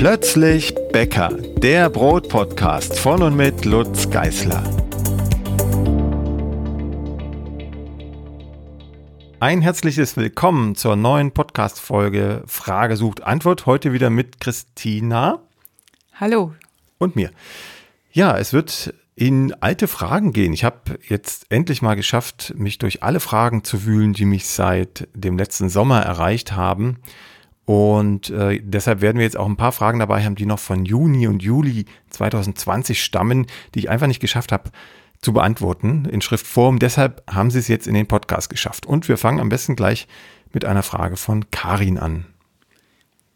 Plötzlich 0.00 0.74
Bäcker, 0.94 1.28
der 1.28 1.90
Brotpodcast 1.90 2.98
von 2.98 3.22
und 3.22 3.36
mit 3.36 3.66
Lutz 3.66 4.08
Geißler. 4.08 4.64
Ein 9.40 9.60
herzliches 9.60 10.16
Willkommen 10.16 10.74
zur 10.74 10.96
neuen 10.96 11.32
Podcast-Folge 11.32 12.44
Frage 12.46 12.96
sucht 12.96 13.22
Antwort. 13.24 13.66
Heute 13.66 13.92
wieder 13.92 14.08
mit 14.08 14.40
Christina. 14.40 15.42
Hallo. 16.14 16.54
Und 16.96 17.14
mir. 17.14 17.30
Ja, 18.10 18.38
es 18.38 18.54
wird 18.54 18.94
in 19.16 19.52
alte 19.60 19.86
Fragen 19.86 20.32
gehen. 20.32 20.54
Ich 20.54 20.64
habe 20.64 20.98
jetzt 21.06 21.44
endlich 21.50 21.82
mal 21.82 21.94
geschafft, 21.94 22.54
mich 22.56 22.78
durch 22.78 23.02
alle 23.02 23.20
Fragen 23.20 23.64
zu 23.64 23.84
wühlen, 23.84 24.14
die 24.14 24.24
mich 24.24 24.46
seit 24.46 25.08
dem 25.12 25.36
letzten 25.36 25.68
Sommer 25.68 26.00
erreicht 26.00 26.52
haben. 26.52 26.96
Und 27.70 28.30
äh, 28.30 28.60
deshalb 28.60 29.00
werden 29.00 29.18
wir 29.18 29.24
jetzt 29.24 29.36
auch 29.36 29.46
ein 29.46 29.54
paar 29.54 29.70
Fragen 29.70 30.00
dabei 30.00 30.24
haben, 30.24 30.34
die 30.34 30.44
noch 30.44 30.58
von 30.58 30.84
Juni 30.84 31.28
und 31.28 31.40
Juli 31.40 31.84
2020 32.08 33.00
stammen, 33.00 33.46
die 33.76 33.78
ich 33.78 33.90
einfach 33.90 34.08
nicht 34.08 34.18
geschafft 34.18 34.50
habe 34.50 34.72
zu 35.22 35.32
beantworten 35.32 36.04
in 36.06 36.20
Schriftform. 36.20 36.80
Deshalb 36.80 37.22
haben 37.30 37.52
sie 37.52 37.60
es 37.60 37.68
jetzt 37.68 37.86
in 37.86 37.94
den 37.94 38.08
Podcast 38.08 38.50
geschafft. 38.50 38.86
Und 38.86 39.06
wir 39.08 39.16
fangen 39.16 39.38
am 39.38 39.50
besten 39.50 39.76
gleich 39.76 40.08
mit 40.52 40.64
einer 40.64 40.82
Frage 40.82 41.16
von 41.16 41.48
Karin 41.52 41.96
an. 41.96 42.26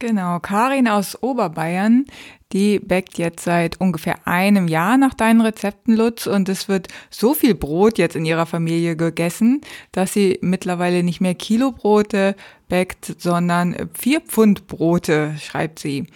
Genau, 0.01 0.41
Karin 0.41 0.89
aus 0.89 1.23
Oberbayern, 1.23 2.05
die 2.53 2.79
backt 2.79 3.17
jetzt 3.17 3.45
seit 3.45 3.81
ungefähr 3.81 4.27
einem 4.27 4.69
Jahr 4.69 4.97
nach 4.97 5.15
deinen 5.15 5.41
Rezepten, 5.41 5.95
Lutz, 5.95 6.27
und 6.27 6.49
es 6.49 6.69
wird 6.69 6.89
so 7.11 7.33
viel 7.33 7.55
Brot 7.55 7.99
jetzt 7.99 8.17
in 8.17 8.25
ihrer 8.25 8.47
Familie 8.47 8.97
gegessen, 8.97 9.61
dass 9.93 10.13
sie 10.13 10.39
mittlerweile 10.41 11.05
nicht 11.05 11.21
mehr 11.21 11.35
Kilobrote 11.35 12.35
backt, 12.69 13.15
sondern 13.19 13.89
vier 13.95 14.21
Pfund 14.21 14.67
Brote, 14.67 15.37
schreibt 15.41 15.79
sie. 15.79 16.07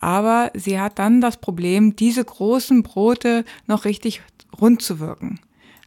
Aber 0.00 0.50
sie 0.54 0.80
hat 0.80 0.98
dann 0.98 1.20
das 1.20 1.36
Problem, 1.36 1.94
diese 1.94 2.24
großen 2.24 2.82
Brote 2.82 3.44
noch 3.66 3.84
richtig 3.84 4.22
rund 4.60 4.82
zu 4.82 5.00
wirken. 5.00 5.38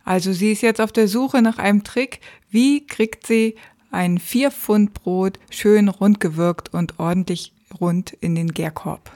Also 0.04 0.32
sie 0.32 0.52
ist 0.52 0.62
jetzt 0.62 0.80
auf 0.80 0.92
der 0.92 1.08
Suche 1.08 1.42
nach 1.42 1.58
einem 1.58 1.84
Trick, 1.84 2.20
wie 2.50 2.86
kriegt 2.86 3.26
sie 3.26 3.56
ein 3.96 4.20
4 4.20 4.52
Pfund 4.52 4.94
Brot 4.94 5.40
schön 5.50 5.88
rund 5.88 6.20
gewirkt 6.20 6.74
und 6.74 7.00
ordentlich 7.00 7.54
rund 7.80 8.12
in 8.12 8.36
den 8.36 8.52
Gärkorb. 8.52 9.12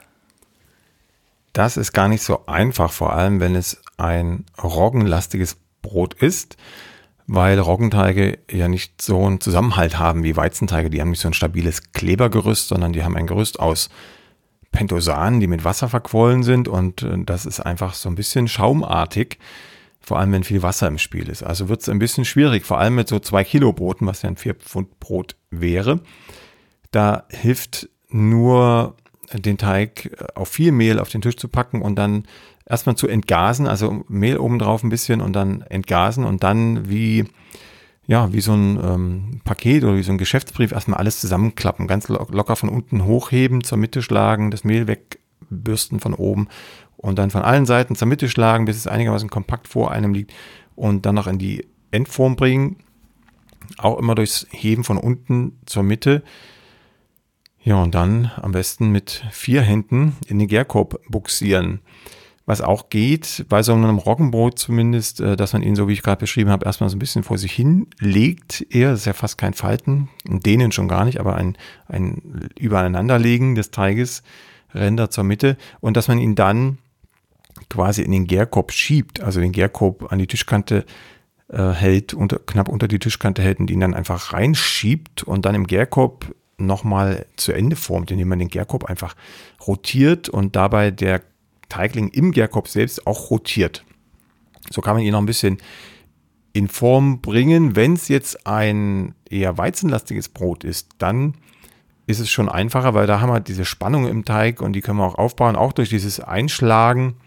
Das 1.53 1.77
ist 1.77 1.91
gar 1.91 2.07
nicht 2.07 2.23
so 2.23 2.45
einfach, 2.45 2.91
vor 2.91 3.13
allem 3.13 3.39
wenn 3.39 3.55
es 3.55 3.81
ein 3.97 4.45
roggenlastiges 4.63 5.57
Brot 5.81 6.13
ist, 6.13 6.57
weil 7.27 7.59
Roggenteige 7.59 8.39
ja 8.49 8.67
nicht 8.67 9.01
so 9.01 9.25
einen 9.25 9.41
Zusammenhalt 9.41 9.99
haben 9.99 10.23
wie 10.23 10.35
Weizenteige. 10.35 10.89
Die 10.89 11.01
haben 11.01 11.11
nicht 11.11 11.21
so 11.21 11.27
ein 11.27 11.33
stabiles 11.33 11.91
Klebergerüst, 11.91 12.69
sondern 12.69 12.93
die 12.93 13.03
haben 13.03 13.15
ein 13.15 13.27
Gerüst 13.27 13.59
aus 13.59 13.89
Pentosanen, 14.71 15.39
die 15.39 15.47
mit 15.47 15.63
Wasser 15.63 15.89
verquollen 15.89 16.43
sind 16.43 16.67
und 16.67 17.03
äh, 17.03 17.17
das 17.25 17.45
ist 17.45 17.59
einfach 17.59 17.93
so 17.93 18.07
ein 18.07 18.15
bisschen 18.15 18.47
schaumartig 18.47 19.39
vor 19.99 20.19
allem 20.19 20.31
wenn 20.31 20.43
viel 20.43 20.63
Wasser 20.63 20.87
im 20.87 20.97
Spiel 20.97 21.29
ist. 21.29 21.43
Also 21.43 21.69
wird 21.69 21.81
es 21.81 21.89
ein 21.89 21.99
bisschen 21.99 22.25
schwierig, 22.25 22.65
vor 22.65 22.79
allem 22.79 22.95
mit 22.95 23.07
so 23.07 23.19
zwei 23.19 23.43
Kilo 23.43 23.73
Broten, 23.73 24.07
was 24.07 24.21
ja 24.21 24.29
ein 24.29 24.37
vier 24.37 24.55
Pfund 24.55 24.99
Brot 24.99 25.35
wäre. 25.51 26.01
Da 26.91 27.25
hilft 27.29 27.89
nur 28.09 28.95
den 29.33 29.57
Teig 29.57 30.05
äh, 30.05 30.25
auf 30.35 30.49
viel 30.49 30.71
Mehl 30.71 30.99
auf 30.99 31.09
den 31.09 31.21
Tisch 31.21 31.37
zu 31.37 31.47
packen 31.47 31.81
und 31.81 31.95
dann 31.95 32.23
erstmal 32.65 32.95
zu 32.95 33.07
entgasen, 33.07 33.67
also 33.67 34.03
Mehl 34.07 34.37
oben 34.37 34.59
drauf 34.59 34.83
ein 34.83 34.89
bisschen 34.89 35.21
und 35.21 35.33
dann 35.33 35.61
entgasen 35.61 36.23
und 36.23 36.43
dann 36.43 36.89
wie 36.89 37.25
ja, 38.09 38.33
wie 38.33 38.41
so 38.41 38.53
ein 38.53 38.79
ähm, 38.83 39.41
Paket 39.43 39.83
oder 39.83 39.95
wie 39.95 40.01
so 40.01 40.11
ein 40.11 40.17
Geschäftsbrief 40.17 40.71
erstmal 40.71 40.97
alles 40.97 41.19
zusammenklappen, 41.19 41.85
ganz 41.85 42.07
locker 42.07 42.55
von 42.55 42.69
unten 42.69 43.05
hochheben, 43.05 43.63
zur 43.63 43.77
Mitte 43.77 44.01
schlagen, 44.01 44.49
das 44.49 44.63
Mehl 44.63 44.87
wegbürsten 44.87 45.99
von 45.99 46.15
oben 46.15 46.47
und 47.01 47.17
dann 47.17 47.31
von 47.31 47.41
allen 47.41 47.65
Seiten 47.65 47.95
zur 47.95 48.07
Mitte 48.07 48.29
schlagen, 48.29 48.65
bis 48.65 48.75
es 48.77 48.87
einigermaßen 48.87 49.29
kompakt 49.29 49.67
vor 49.67 49.91
einem 49.91 50.13
liegt 50.13 50.33
und 50.75 51.05
dann 51.05 51.15
noch 51.15 51.27
in 51.27 51.39
die 51.39 51.65
Endform 51.91 52.35
bringen. 52.35 52.77
Auch 53.77 53.97
immer 53.97 54.15
durchs 54.15 54.47
Heben 54.51 54.83
von 54.83 54.97
unten 54.97 55.59
zur 55.65 55.83
Mitte. 55.83 56.23
Ja, 57.61 57.81
und 57.81 57.95
dann 57.95 58.31
am 58.37 58.51
besten 58.51 58.91
mit 58.91 59.23
vier 59.31 59.61
Händen 59.61 60.17
in 60.27 60.39
den 60.39 60.47
Gärkorb 60.47 60.99
buxieren. 61.09 61.79
Was 62.45 62.61
auch 62.61 62.89
geht, 62.89 63.45
bei 63.47 63.61
so 63.63 63.73
einem 63.73 63.97
Roggenbrot 63.97 64.57
zumindest, 64.57 65.21
äh, 65.21 65.35
dass 65.37 65.53
man 65.53 65.61
ihn, 65.61 65.75
so 65.75 65.87
wie 65.87 65.93
ich 65.93 66.01
gerade 66.01 66.19
beschrieben 66.19 66.49
habe, 66.49 66.65
erstmal 66.65 66.89
so 66.89 66.95
ein 66.95 66.99
bisschen 66.99 67.23
vor 67.23 67.37
sich 67.37 67.51
hin 67.51 67.87
legt. 67.99 68.65
Eher, 68.71 68.91
das 68.91 69.01
ist 69.01 69.05
ja 69.05 69.13
fast 69.13 69.37
kein 69.37 69.53
Falten, 69.53 70.09
denen 70.25 70.71
schon 70.71 70.87
gar 70.87 71.05
nicht, 71.05 71.19
aber 71.19 71.35
ein, 71.35 71.57
ein 71.87 72.49
Übereinanderlegen 72.57 73.55
des 73.55 73.71
Teiges, 73.71 74.23
Ränder 74.73 75.11
zur 75.11 75.23
Mitte. 75.23 75.57
Und 75.79 75.95
dass 75.95 76.07
man 76.07 76.17
ihn 76.17 76.35
dann 76.35 76.79
quasi 77.69 78.01
in 78.01 78.11
den 78.11 78.25
Gärkorb 78.25 78.71
schiebt, 78.71 79.21
also 79.21 79.39
den 79.39 79.51
Gärkorb 79.51 80.11
an 80.11 80.19
die 80.19 80.27
Tischkante 80.27 80.85
äh, 81.49 81.71
hält, 81.71 82.13
unter, 82.13 82.39
knapp 82.39 82.69
unter 82.69 82.87
die 82.87 82.99
Tischkante 82.99 83.41
hält 83.41 83.59
und 83.59 83.69
ihn 83.69 83.79
dann 83.79 83.93
einfach 83.93 84.33
reinschiebt 84.33 85.23
und 85.23 85.45
dann 85.45 85.55
im 85.55 85.67
Gärkorb 85.67 86.33
nochmal 86.57 87.25
zu 87.35 87.51
Ende 87.51 87.75
formt, 87.75 88.11
indem 88.11 88.27
man 88.27 88.39
den 88.39 88.49
Gärkorb 88.49 88.85
einfach 88.85 89.15
rotiert 89.65 90.29
und 90.29 90.55
dabei 90.55 90.91
der 90.91 91.21
Teigling 91.69 92.09
im 92.09 92.31
Gärkorb 92.31 92.67
selbst 92.67 93.07
auch 93.07 93.29
rotiert. 93.31 93.85
So 94.69 94.81
kann 94.81 94.95
man 94.95 95.03
ihn 95.03 95.11
noch 95.11 95.19
ein 95.19 95.25
bisschen 95.25 95.57
in 96.53 96.67
Form 96.67 97.21
bringen. 97.21 97.75
Wenn 97.75 97.93
es 97.93 98.07
jetzt 98.07 98.45
ein 98.45 99.15
eher 99.29 99.57
weizenlastiges 99.57 100.29
Brot 100.29 100.63
ist, 100.63 100.89
dann 100.97 101.35
ist 102.09 102.19
es 102.19 102.31
schon 102.31 102.49
einfacher, 102.49 102.95
weil 102.95 103.05
da 103.05 103.21
haben 103.21 103.31
wir 103.31 103.39
diese 103.39 103.65
Spannung 103.65 104.07
im 104.07 104.25
Teig 104.25 104.61
und 104.61 104.73
die 104.73 104.81
können 104.81 104.97
wir 104.97 105.05
auch 105.05 105.19
aufbauen, 105.19 105.55
auch 105.55 105.73
durch 105.73 105.89
dieses 105.89 106.19
Einschlagen 106.19 107.17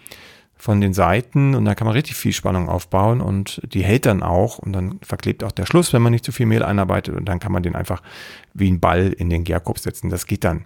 von 0.57 0.81
den 0.81 0.93
Seiten 0.93 1.55
und 1.55 1.65
da 1.65 1.77
kann 1.77 1.87
man 1.87 1.95
richtig 1.95 2.17
viel 2.17 2.33
Spannung 2.33 2.69
aufbauen 2.69 3.21
und 3.21 3.61
die 3.65 3.85
hält 3.85 4.07
dann 4.07 4.25
auch 4.25 4.59
und 4.59 4.73
dann 4.73 4.99
verklebt 5.03 5.45
auch 5.45 5.53
der 5.53 5.67
Schluss, 5.67 5.93
wenn 5.93 6.03
man 6.03 6.11
nicht 6.11 6.25
zu 6.25 6.33
viel 6.33 6.47
Mehl 6.47 6.65
einarbeitet 6.65 7.15
und 7.15 7.27
dann 7.27 7.39
kann 7.39 7.53
man 7.53 7.63
den 7.63 7.77
einfach 7.77 8.03
wie 8.55 8.71
ein 8.71 8.81
Ball 8.81 9.13
in 9.13 9.31
den 9.31 9.45
Gärkorb 9.45 9.79
setzen. 9.79 10.11
Das 10.11 10.27
geht 10.27 10.43
dann. 10.43 10.65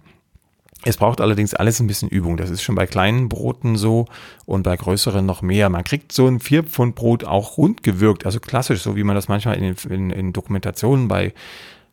Es 0.83 0.97
braucht 0.97 1.21
allerdings 1.21 1.53
alles 1.53 1.79
ein 1.79 1.87
bisschen 1.87 2.09
Übung. 2.09 2.37
Das 2.37 2.49
ist 2.49 2.63
schon 2.63 2.75
bei 2.75 2.87
kleinen 2.87 3.29
Broten 3.29 3.75
so 3.75 4.05
und 4.47 4.63
bei 4.63 4.75
größeren 4.75 5.25
noch 5.25 5.43
mehr. 5.43 5.69
Man 5.69 5.83
kriegt 5.83 6.11
so 6.11 6.27
ein 6.27 6.39
4 6.39 6.63
Pfund 6.63 6.95
Brot 6.95 7.23
auch 7.23 7.57
rund 7.57 7.83
gewirkt, 7.83 8.25
also 8.25 8.39
klassisch, 8.39 8.81
so 8.81 8.95
wie 8.95 9.03
man 9.03 9.15
das 9.15 9.27
manchmal 9.27 9.57
in, 9.57 9.75
in, 9.89 10.09
in 10.09 10.33
Dokumentationen 10.33 11.07
bei 11.07 11.33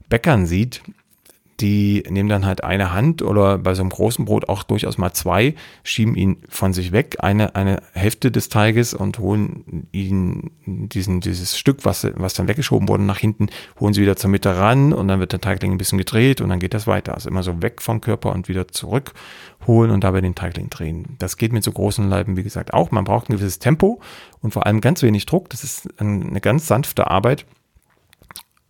Bäckern 0.08 0.46
sieht 0.46 0.82
die 1.60 2.02
nehmen 2.08 2.28
dann 2.28 2.46
halt 2.46 2.64
eine 2.64 2.92
Hand 2.92 3.22
oder 3.22 3.58
bei 3.58 3.74
so 3.74 3.82
einem 3.82 3.90
großen 3.90 4.24
Brot 4.24 4.48
auch 4.48 4.64
durchaus 4.64 4.98
mal 4.98 5.12
zwei, 5.12 5.54
schieben 5.84 6.16
ihn 6.16 6.38
von 6.48 6.72
sich 6.72 6.92
weg, 6.92 7.18
eine, 7.20 7.54
eine 7.54 7.82
Hälfte 7.92 8.30
des 8.32 8.48
Teiges 8.48 8.92
und 8.92 9.18
holen 9.18 9.86
ihn, 9.92 10.50
diesen, 10.66 11.20
dieses 11.20 11.56
Stück, 11.56 11.84
was, 11.84 12.06
was 12.16 12.34
dann 12.34 12.48
weggeschoben 12.48 12.88
wurde, 12.88 13.04
nach 13.04 13.18
hinten, 13.18 13.48
holen 13.78 13.94
sie 13.94 14.02
wieder 14.02 14.16
zur 14.16 14.30
Mitte 14.30 14.56
ran 14.56 14.92
und 14.92 15.08
dann 15.08 15.20
wird 15.20 15.32
der 15.32 15.40
Teigling 15.40 15.72
ein 15.72 15.78
bisschen 15.78 15.98
gedreht 15.98 16.40
und 16.40 16.48
dann 16.48 16.58
geht 16.58 16.74
das 16.74 16.86
weiter. 16.86 17.14
Also 17.14 17.30
immer 17.30 17.42
so 17.42 17.62
weg 17.62 17.82
vom 17.82 18.00
Körper 18.00 18.32
und 18.32 18.48
wieder 18.48 18.68
zurück 18.68 19.12
holen 19.66 19.90
und 19.90 20.04
dabei 20.04 20.20
den 20.20 20.34
Teigling 20.34 20.70
drehen. 20.70 21.16
Das 21.18 21.36
geht 21.36 21.52
mit 21.52 21.64
so 21.64 21.72
großen 21.72 22.08
Leiben, 22.08 22.36
wie 22.36 22.42
gesagt, 22.42 22.74
auch. 22.74 22.90
Man 22.90 23.04
braucht 23.04 23.28
ein 23.28 23.32
gewisses 23.36 23.58
Tempo 23.58 24.00
und 24.42 24.52
vor 24.52 24.66
allem 24.66 24.80
ganz 24.80 25.02
wenig 25.02 25.26
Druck. 25.26 25.48
Das 25.50 25.64
ist 25.64 25.88
eine 25.98 26.40
ganz 26.40 26.66
sanfte 26.66 27.10
Arbeit 27.10 27.46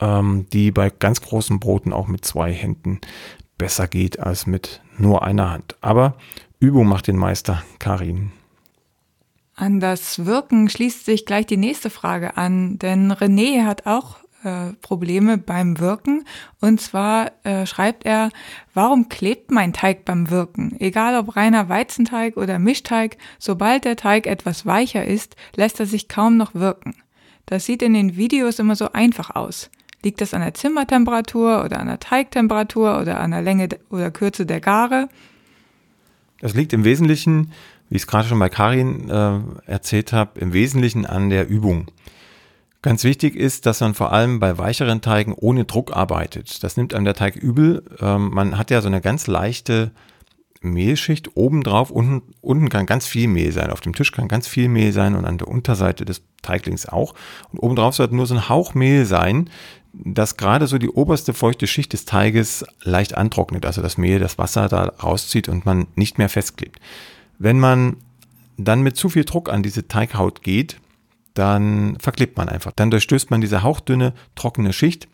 ähm, 0.00 0.46
die 0.52 0.70
bei 0.70 0.90
ganz 0.90 1.20
großen 1.20 1.60
Broten 1.60 1.92
auch 1.92 2.08
mit 2.08 2.24
zwei 2.24 2.52
Händen 2.52 3.00
besser 3.58 3.86
geht 3.86 4.18
als 4.18 4.46
mit 4.46 4.80
nur 4.98 5.22
einer 5.22 5.50
Hand. 5.50 5.76
Aber 5.80 6.16
Übung 6.60 6.86
macht 6.86 7.06
den 7.06 7.16
Meister, 7.16 7.62
Karin. 7.78 8.32
An 9.56 9.78
das 9.78 10.26
Wirken 10.26 10.68
schließt 10.68 11.04
sich 11.04 11.26
gleich 11.26 11.46
die 11.46 11.56
nächste 11.56 11.90
Frage 11.90 12.36
an, 12.36 12.78
denn 12.78 13.12
René 13.12 13.64
hat 13.64 13.86
auch 13.86 14.16
äh, 14.42 14.72
Probleme 14.82 15.38
beim 15.38 15.78
Wirken. 15.78 16.24
Und 16.60 16.80
zwar 16.80 17.32
äh, 17.44 17.64
schreibt 17.66 18.04
er, 18.04 18.30
warum 18.74 19.08
klebt 19.08 19.50
mein 19.50 19.72
Teig 19.72 20.04
beim 20.04 20.28
Wirken? 20.30 20.76
Egal 20.80 21.16
ob 21.18 21.36
reiner 21.36 21.68
Weizenteig 21.68 22.36
oder 22.36 22.58
Mischteig, 22.58 23.16
sobald 23.38 23.84
der 23.84 23.96
Teig 23.96 24.26
etwas 24.26 24.66
weicher 24.66 25.04
ist, 25.04 25.36
lässt 25.54 25.78
er 25.78 25.86
sich 25.86 26.08
kaum 26.08 26.36
noch 26.36 26.54
wirken. 26.54 26.96
Das 27.46 27.64
sieht 27.64 27.82
in 27.82 27.94
den 27.94 28.16
Videos 28.16 28.58
immer 28.58 28.76
so 28.76 28.92
einfach 28.92 29.34
aus. 29.34 29.70
Liegt 30.04 30.20
das 30.20 30.34
an 30.34 30.42
der 30.42 30.52
Zimmertemperatur 30.52 31.64
oder 31.64 31.80
an 31.80 31.86
der 31.86 31.98
Teigtemperatur 31.98 33.00
oder 33.00 33.20
an 33.20 33.30
der 33.30 33.40
Länge 33.40 33.68
oder 33.88 34.10
Kürze 34.10 34.44
der 34.44 34.60
Gare? 34.60 35.08
Das 36.40 36.52
liegt 36.54 36.74
im 36.74 36.84
Wesentlichen, 36.84 37.52
wie 37.88 37.96
ich 37.96 38.02
es 38.02 38.06
gerade 38.06 38.28
schon 38.28 38.38
bei 38.38 38.50
Karin 38.50 39.08
äh, 39.08 39.40
erzählt 39.64 40.12
habe, 40.12 40.38
im 40.40 40.52
Wesentlichen 40.52 41.06
an 41.06 41.30
der 41.30 41.48
Übung. 41.48 41.86
Ganz 42.82 43.02
wichtig 43.02 43.34
ist, 43.34 43.64
dass 43.64 43.80
man 43.80 43.94
vor 43.94 44.12
allem 44.12 44.40
bei 44.40 44.58
weicheren 44.58 45.00
Teigen 45.00 45.32
ohne 45.32 45.64
Druck 45.64 45.96
arbeitet. 45.96 46.62
Das 46.62 46.76
nimmt 46.76 46.92
einem 46.92 47.06
der 47.06 47.14
Teig 47.14 47.34
übel. 47.34 47.82
Ähm, 47.98 48.28
man 48.28 48.58
hat 48.58 48.70
ja 48.70 48.82
so 48.82 48.88
eine 48.88 49.00
ganz 49.00 49.26
leichte 49.26 49.90
Mehlschicht 50.60 51.34
obendrauf. 51.34 51.90
Unten, 51.90 52.34
unten 52.42 52.68
kann 52.68 52.84
ganz 52.84 53.06
viel 53.06 53.26
Mehl 53.26 53.52
sein. 53.52 53.70
Auf 53.70 53.80
dem 53.80 53.94
Tisch 53.94 54.12
kann 54.12 54.28
ganz 54.28 54.48
viel 54.48 54.68
Mehl 54.68 54.92
sein 54.92 55.14
und 55.14 55.24
an 55.24 55.38
der 55.38 55.48
Unterseite 55.48 56.04
des 56.04 56.22
Teiglings 56.42 56.86
auch. 56.86 57.14
Und 57.52 57.60
obendrauf 57.60 57.94
sollte 57.94 58.14
nur 58.14 58.26
so 58.26 58.34
ein 58.34 58.50
Hauch 58.50 58.74
Mehl 58.74 59.06
sein, 59.06 59.48
das 59.96 60.36
gerade 60.36 60.66
so 60.66 60.78
die 60.78 60.88
oberste 60.88 61.32
feuchte 61.32 61.66
Schicht 61.66 61.92
des 61.92 62.04
Teiges 62.04 62.64
leicht 62.82 63.16
antrocknet, 63.16 63.64
also 63.64 63.82
das 63.82 63.98
Mehl 63.98 64.18
das 64.18 64.38
Wasser 64.38 64.68
da 64.68 64.84
rauszieht 64.84 65.48
und 65.48 65.64
man 65.64 65.86
nicht 65.94 66.18
mehr 66.18 66.28
festklebt. 66.28 66.80
Wenn 67.38 67.60
man 67.60 67.96
dann 68.56 68.82
mit 68.82 68.96
zu 68.96 69.08
viel 69.08 69.24
Druck 69.24 69.50
an 69.50 69.62
diese 69.62 69.88
Teighaut 69.88 70.42
geht, 70.42 70.80
dann 71.34 71.98
verklebt 71.98 72.36
man 72.36 72.48
einfach. 72.48 72.72
Dann 72.72 72.90
durchstößt 72.90 73.30
man 73.30 73.40
diese 73.40 73.62
hauchdünne, 73.62 74.14
trockene 74.36 74.72
Schicht 74.72 75.08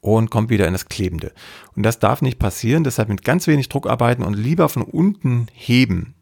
und 0.00 0.30
kommt 0.30 0.50
wieder 0.50 0.66
in 0.66 0.72
das 0.72 0.86
Klebende. 0.86 1.32
Und 1.76 1.84
das 1.84 1.98
darf 1.98 2.22
nicht 2.22 2.38
passieren, 2.38 2.84
deshalb 2.84 3.08
mit 3.08 3.24
ganz 3.24 3.46
wenig 3.46 3.68
Druck 3.68 3.88
arbeiten 3.88 4.22
und 4.22 4.34
lieber 4.34 4.68
von 4.68 4.82
unten 4.82 5.46
heben. 5.52 6.14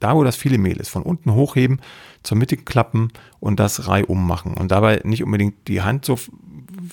Da, 0.00 0.16
wo 0.16 0.24
das 0.24 0.36
viele 0.36 0.56
Mehl 0.56 0.78
ist, 0.78 0.88
von 0.88 1.02
unten 1.02 1.34
hochheben, 1.34 1.80
zur 2.22 2.38
Mitte 2.38 2.56
klappen 2.56 3.12
und 3.38 3.60
das 3.60 3.86
reihum 3.86 4.26
machen. 4.26 4.54
Und 4.54 4.70
dabei 4.70 5.02
nicht 5.04 5.22
unbedingt 5.22 5.68
die 5.68 5.82
Hand 5.82 6.06
so 6.06 6.18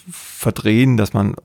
verdrehen, 0.09 0.97
dass 0.97 1.13
man 1.13 1.35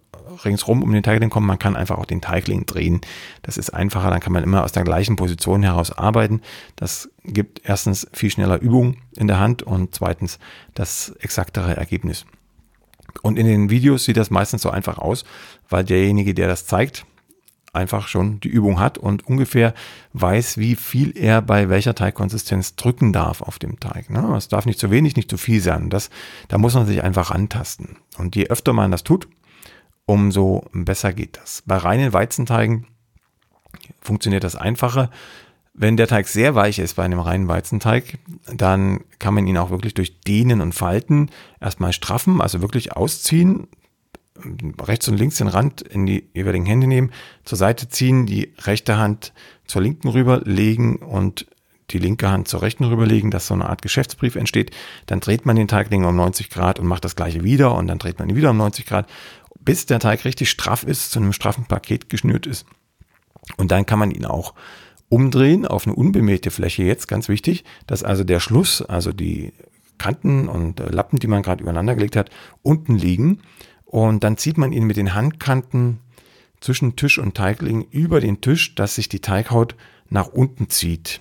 ringsrum 0.45 0.83
um 0.83 0.93
den 0.93 1.03
Teigling 1.03 1.31
kommt. 1.31 1.47
Man 1.47 1.59
kann 1.59 1.77
einfach 1.77 1.99
auch 1.99 2.07
den 2.07 2.21
Teigling 2.21 2.67
drehen. 2.67 3.01
Das 3.43 3.57
ist 3.57 3.71
einfacher, 3.71 4.11
dann 4.11 4.21
kann 4.21 4.33
man 4.33 4.43
immer 4.43 4.65
aus 4.65 4.73
der 4.73 4.85
gleichen 4.85 5.17
Position 5.17 5.63
heraus 5.63 5.93
arbeiten. 5.93 6.41
Das 6.75 7.09
gibt 7.25 7.63
erstens 7.65 8.07
viel 8.13 8.31
schneller 8.31 8.61
Übung 8.61 8.97
in 9.17 9.27
der 9.27 9.39
Hand 9.39 9.63
und 9.63 9.95
zweitens 9.95 10.39
das 10.75 11.15
exaktere 11.21 11.77
Ergebnis. 11.77 12.27
Und 13.23 13.39
in 13.39 13.47
den 13.47 13.71
Videos 13.71 14.05
sieht 14.05 14.17
das 14.17 14.31
meistens 14.31 14.63
so 14.63 14.71
einfach 14.71 14.99
aus, 14.99 15.25
weil 15.69 15.85
derjenige, 15.85 16.35
der 16.35 16.49
das 16.49 16.67
zeigt, 16.67 17.07
einfach 17.73 18.09
schon 18.09 18.41
die 18.41 18.49
Übung 18.49 18.81
hat 18.81 18.99
und 18.99 19.27
ungefähr 19.27 19.75
weiß, 20.15 20.59
wie 20.59 20.75
viel 20.75 21.17
er 21.17 21.43
bei 21.43 21.69
welcher 21.69 21.95
Teigkonsistenz 21.95 22.75
drücken 22.75 23.13
darf 23.13 23.43
auf 23.43 23.59
dem 23.59 23.79
Teig. 23.79 24.11
Ne? 24.11 24.35
Es 24.37 24.49
darf 24.49 24.67
nicht 24.67 24.81
zu 24.81 24.91
wenig, 24.91 25.15
nicht 25.15 25.31
zu 25.31 25.37
viel 25.37 25.61
sein. 25.61 25.91
Das, 25.91 26.11
da 26.49 26.59
muss 26.59 26.75
man 26.75 26.87
sich 26.87 27.05
einfach 27.05 27.31
rantasten. 27.31 27.99
Und 28.19 28.37
je 28.37 28.47
öfter 28.47 28.73
man 28.73 28.91
das 28.91 29.05
tut, 29.05 29.29
umso 30.07 30.65
besser 30.73 31.13
geht 31.13 31.37
das. 31.37 31.63
Bei 31.67 31.77
reinen 31.77 32.13
Weizenteigen 32.13 32.87
funktioniert 34.01 34.45
das 34.45 34.57
einfacher. 34.57 35.11
Wenn 35.75 35.97
der 35.97 36.07
Teig 36.07 36.29
sehr 36.29 36.55
weich 36.55 36.79
ist 36.79 36.95
bei 36.95 37.05
einem 37.05 37.21
reinen 37.21 37.49
Weizenteig, 37.49 38.19
dann 38.55 39.01
kann 39.19 39.35
man 39.35 39.47
ihn 39.47 39.59
auch 39.59 39.71
wirklich 39.71 39.93
durch 39.93 40.21
Dehnen 40.21 40.63
und 40.63 40.75
Falten 40.75 41.31
erstmal 41.61 41.93
straffen, 41.93 42.41
also 42.41 42.63
wirklich 42.63 42.97
ausziehen, 42.97 43.69
rechts 44.81 45.09
und 45.09 45.19
links 45.19 45.37
den 45.37 45.49
Rand 45.49 45.83
in 45.83 46.07
die 46.07 46.29
jeweiligen 46.35 46.67
Hände 46.67 46.87
nehmen, 46.87 47.13
zur 47.45 47.59
Seite 47.59 47.89
ziehen, 47.89 48.27
die 48.27 48.55
rechte 48.59 48.97
Hand 48.97 49.33
zur 49.67 49.83
linken 49.83 50.09
rüberlegen 50.09 50.97
und 50.97 51.47
die 51.91 51.99
linke 51.99 52.31
Hand 52.31 52.49
zur 52.49 52.63
rechten 52.63 52.85
rüberlegen, 52.85 53.31
dass 53.31 53.47
so 53.47 53.55
eine 53.55 53.69
Art 53.69 53.83
Geschäftsbrief 53.83 54.37
entsteht. 54.37 54.71
Dann 55.07 55.21
dreht 55.21 55.47
man 55.47 55.57
den 55.57 55.69
Teigling 55.69 56.05
um 56.05 56.17
90 56.17 56.51
Grad 56.51 56.79
und 56.79 56.87
macht 56.87 57.05
das 57.05 57.17
gleiche 57.17 57.45
wieder 57.45 57.75
und 57.75 57.87
dann 57.87 57.99
dreht 57.99 58.19
man 58.19 58.29
ihn 58.29 58.37
wieder 58.37 58.51
um 58.51 58.57
90 58.57 58.87
Grad, 58.87 59.09
bis 59.61 59.87
der 59.87 60.01
Teig 60.01 60.25
richtig 60.25 60.51
straff 60.51 60.83
ist, 60.83 61.11
zu 61.11 61.19
einem 61.19 61.33
straffen 61.33 61.67
Paket 61.67 62.09
geschnürt 62.09 62.47
ist. 62.47 62.67
Und 63.57 63.71
dann 63.71 63.87
kann 63.87 63.99
man 63.99 64.11
ihn 64.11 64.25
auch 64.25 64.55
umdrehen 65.09 65.67
auf 65.67 65.87
eine 65.87 65.95
unbemähte 65.95 66.51
Fläche 66.51 66.83
jetzt, 66.83 67.07
ganz 67.07 67.29
wichtig, 67.29 67.65
dass 67.87 68.03
also 68.03 68.25
der 68.25 68.41
Schluss, 68.41 68.83
also 68.83 69.13
die 69.13 69.53
Kanten 69.99 70.49
und 70.49 70.81
äh, 70.81 70.89
Lappen, 70.89 71.19
die 71.19 71.29
man 71.29 71.43
gerade 71.43 71.63
übereinander 71.63 71.95
gelegt 71.95 72.17
hat, 72.17 72.31
unten 72.63 72.97
liegen. 72.97 73.41
Und 73.85 74.25
dann 74.25 74.37
zieht 74.37 74.59
man 74.59 74.73
ihn 74.73 74.85
mit 74.85 74.97
den 74.97 75.15
Handkanten 75.15 76.01
zwischen 76.61 76.97
Tisch 76.97 77.19
und 77.19 77.37
Teigling 77.37 77.87
über 77.91 78.21
den 78.21 78.41
Tisch, 78.41 78.75
dass 78.75 78.97
sich 78.97 79.09
die 79.09 79.21
Teighaut 79.21 79.77
nach 80.09 80.29
unten 80.29 80.69
zieht. 80.69 81.21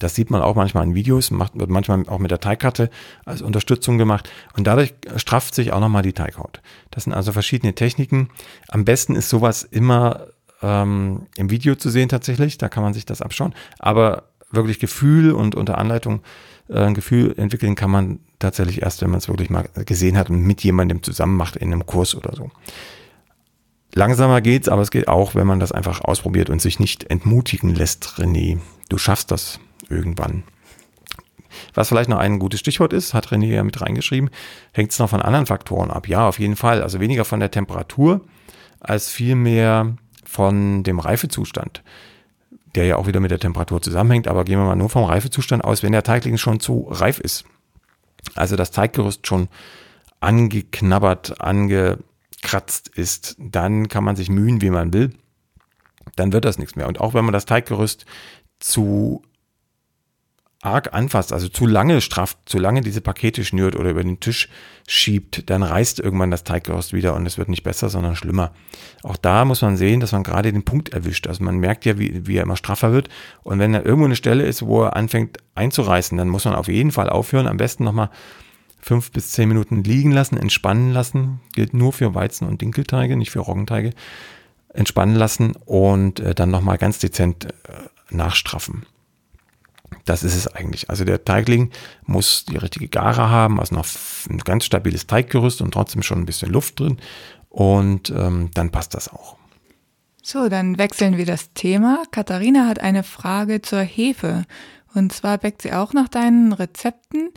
Das 0.00 0.14
sieht 0.14 0.30
man 0.30 0.42
auch 0.42 0.56
manchmal 0.56 0.84
in 0.84 0.94
Videos, 0.94 1.30
macht, 1.30 1.58
wird 1.58 1.70
manchmal 1.70 2.08
auch 2.08 2.18
mit 2.18 2.30
der 2.30 2.40
Teigkarte 2.40 2.90
als 3.24 3.42
Unterstützung 3.42 3.98
gemacht. 3.98 4.28
Und 4.56 4.66
dadurch 4.66 4.94
strafft 5.16 5.54
sich 5.54 5.72
auch 5.72 5.80
nochmal 5.80 6.02
die 6.02 6.14
Teighaut. 6.14 6.60
Das 6.90 7.04
sind 7.04 7.12
also 7.12 7.32
verschiedene 7.32 7.74
Techniken. 7.74 8.30
Am 8.68 8.84
besten 8.84 9.14
ist 9.14 9.28
sowas 9.28 9.62
immer 9.62 10.26
ähm, 10.62 11.26
im 11.36 11.50
Video 11.50 11.74
zu 11.74 11.90
sehen 11.90 12.08
tatsächlich. 12.08 12.58
Da 12.58 12.68
kann 12.68 12.82
man 12.82 12.94
sich 12.94 13.06
das 13.06 13.22
abschauen. 13.22 13.54
Aber 13.78 14.24
wirklich 14.50 14.80
Gefühl 14.80 15.32
und 15.32 15.54
unter 15.54 15.78
Anleitung 15.78 16.22
äh, 16.68 16.80
ein 16.80 16.94
Gefühl 16.94 17.34
entwickeln 17.36 17.74
kann 17.74 17.90
man 17.90 18.20
tatsächlich 18.38 18.82
erst, 18.82 19.02
wenn 19.02 19.10
man 19.10 19.18
es 19.18 19.28
wirklich 19.28 19.50
mal 19.50 19.68
gesehen 19.84 20.16
hat 20.16 20.30
und 20.30 20.42
mit 20.42 20.62
jemandem 20.64 21.02
zusammen 21.02 21.36
macht 21.36 21.56
in 21.56 21.72
einem 21.72 21.86
Kurs 21.86 22.14
oder 22.14 22.34
so. 22.34 22.50
Langsamer 23.94 24.40
geht's, 24.40 24.68
aber 24.68 24.82
es 24.82 24.90
geht 24.90 25.08
auch, 25.08 25.34
wenn 25.34 25.46
man 25.46 25.60
das 25.60 25.72
einfach 25.72 26.00
ausprobiert 26.00 26.48
und 26.48 26.62
sich 26.62 26.78
nicht 26.78 27.10
entmutigen 27.10 27.74
lässt, 27.74 28.14
René. 28.18 28.58
Du 28.88 28.98
schaffst 28.98 29.30
das 29.30 29.60
irgendwann. 29.90 30.44
Was 31.74 31.88
vielleicht 31.88 32.08
noch 32.08 32.18
ein 32.18 32.38
gutes 32.38 32.60
Stichwort 32.60 32.92
ist, 32.92 33.12
hat 33.12 33.28
René 33.28 33.46
ja 33.46 33.64
mit 33.64 33.80
reingeschrieben, 33.80 34.30
hängt 34.72 34.92
es 34.92 34.98
noch 34.98 35.10
von 35.10 35.22
anderen 35.22 35.46
Faktoren 35.46 35.90
ab. 35.90 36.08
Ja, 36.08 36.28
auf 36.28 36.38
jeden 36.38 36.56
Fall. 36.56 36.82
Also 36.82 37.00
weniger 37.00 37.24
von 37.24 37.40
der 37.40 37.50
Temperatur 37.50 38.20
als 38.80 39.08
vielmehr 39.08 39.96
von 40.24 40.82
dem 40.84 41.00
Reifezustand, 41.00 41.82
der 42.74 42.86
ja 42.86 42.96
auch 42.96 43.06
wieder 43.06 43.20
mit 43.20 43.30
der 43.30 43.40
Temperatur 43.40 43.82
zusammenhängt, 43.82 44.28
aber 44.28 44.44
gehen 44.44 44.58
wir 44.58 44.64
mal 44.64 44.76
nur 44.76 44.90
vom 44.90 45.04
Reifezustand 45.04 45.64
aus, 45.64 45.82
wenn 45.82 45.92
der 45.92 46.04
Teigling 46.04 46.38
schon 46.38 46.60
zu 46.60 46.86
reif 46.88 47.18
ist. 47.18 47.44
Also 48.34 48.56
das 48.56 48.70
Teiggerüst 48.70 49.26
schon 49.26 49.48
angeknabbert, 50.20 51.40
angekratzt 51.40 52.88
ist, 52.88 53.36
dann 53.38 53.88
kann 53.88 54.04
man 54.04 54.16
sich 54.16 54.30
mühen, 54.30 54.60
wie 54.60 54.70
man 54.70 54.92
will. 54.92 55.10
Dann 56.16 56.32
wird 56.32 56.44
das 56.44 56.58
nichts 56.58 56.76
mehr. 56.76 56.86
Und 56.86 57.00
auch 57.00 57.14
wenn 57.14 57.24
man 57.24 57.32
das 57.32 57.46
Teiggerüst 57.46 58.04
zu 58.58 59.22
arg 60.62 60.92
anfasst, 60.92 61.32
also 61.32 61.48
zu 61.48 61.66
lange 61.66 62.00
strafft, 62.02 62.38
zu 62.44 62.58
lange 62.58 62.82
diese 62.82 63.00
Pakete 63.00 63.44
schnürt 63.44 63.76
oder 63.76 63.90
über 63.90 64.02
den 64.02 64.20
Tisch 64.20 64.48
schiebt, 64.86 65.48
dann 65.48 65.62
reißt 65.62 66.00
irgendwann 66.00 66.30
das 66.30 66.44
Teiggerüst 66.44 66.92
wieder 66.92 67.14
und 67.14 67.24
es 67.24 67.38
wird 67.38 67.48
nicht 67.48 67.62
besser, 67.62 67.88
sondern 67.88 68.14
schlimmer. 68.14 68.52
Auch 69.02 69.16
da 69.16 69.46
muss 69.46 69.62
man 69.62 69.78
sehen, 69.78 70.00
dass 70.00 70.12
man 70.12 70.22
gerade 70.22 70.52
den 70.52 70.64
Punkt 70.64 70.90
erwischt. 70.90 71.26
Also 71.26 71.44
man 71.44 71.58
merkt 71.58 71.86
ja, 71.86 71.98
wie, 71.98 72.26
wie 72.26 72.36
er 72.36 72.42
immer 72.42 72.56
straffer 72.56 72.92
wird. 72.92 73.08
Und 73.42 73.58
wenn 73.58 73.72
da 73.72 73.80
irgendwo 73.80 74.04
eine 74.04 74.16
Stelle 74.16 74.44
ist, 74.44 74.62
wo 74.62 74.82
er 74.82 74.96
anfängt 74.96 75.38
einzureißen, 75.54 76.18
dann 76.18 76.28
muss 76.28 76.44
man 76.44 76.54
auf 76.54 76.68
jeden 76.68 76.92
Fall 76.92 77.08
aufhören. 77.08 77.46
Am 77.46 77.56
besten 77.56 77.84
nochmal 77.84 78.10
fünf 78.80 79.12
bis 79.12 79.30
zehn 79.30 79.48
Minuten 79.48 79.82
liegen 79.82 80.12
lassen, 80.12 80.36
entspannen 80.36 80.92
lassen. 80.92 81.40
Gilt 81.54 81.72
nur 81.72 81.94
für 81.94 82.14
Weizen- 82.14 82.48
und 82.48 82.60
Dinkelteige, 82.60 83.16
nicht 83.16 83.30
für 83.30 83.40
Roggenteige. 83.40 83.92
Entspannen 84.74 85.16
lassen 85.16 85.52
und 85.64 86.20
äh, 86.20 86.34
dann 86.34 86.50
nochmal 86.50 86.76
ganz 86.76 86.98
dezent 86.98 87.46
äh, 87.46 87.48
nachstraffen. 88.10 88.84
Das 90.04 90.22
ist 90.22 90.34
es 90.34 90.46
eigentlich. 90.46 90.90
Also 90.90 91.04
der 91.04 91.24
Teigling 91.24 91.70
muss 92.04 92.44
die 92.44 92.56
richtige 92.56 92.88
Gare 92.88 93.28
haben, 93.28 93.60
also 93.60 93.74
noch 93.74 93.86
ein 94.28 94.38
ganz 94.38 94.64
stabiles 94.64 95.06
Teiggerüst 95.06 95.60
und 95.60 95.72
trotzdem 95.72 96.02
schon 96.02 96.20
ein 96.20 96.26
bisschen 96.26 96.50
Luft 96.50 96.80
drin. 96.80 96.98
Und 97.48 98.10
ähm, 98.10 98.50
dann 98.54 98.70
passt 98.70 98.94
das 98.94 99.08
auch. 99.08 99.36
So, 100.22 100.48
dann 100.48 100.78
wechseln 100.78 101.16
wir 101.16 101.26
das 101.26 101.52
Thema. 101.54 102.04
Katharina 102.10 102.66
hat 102.66 102.80
eine 102.80 103.02
Frage 103.02 103.62
zur 103.62 103.80
Hefe. 103.80 104.44
Und 104.94 105.12
zwar 105.12 105.38
backt 105.38 105.62
sie 105.62 105.72
auch 105.72 105.92
nach 105.92 106.08
deinen 106.08 106.52
Rezepten, 106.52 107.30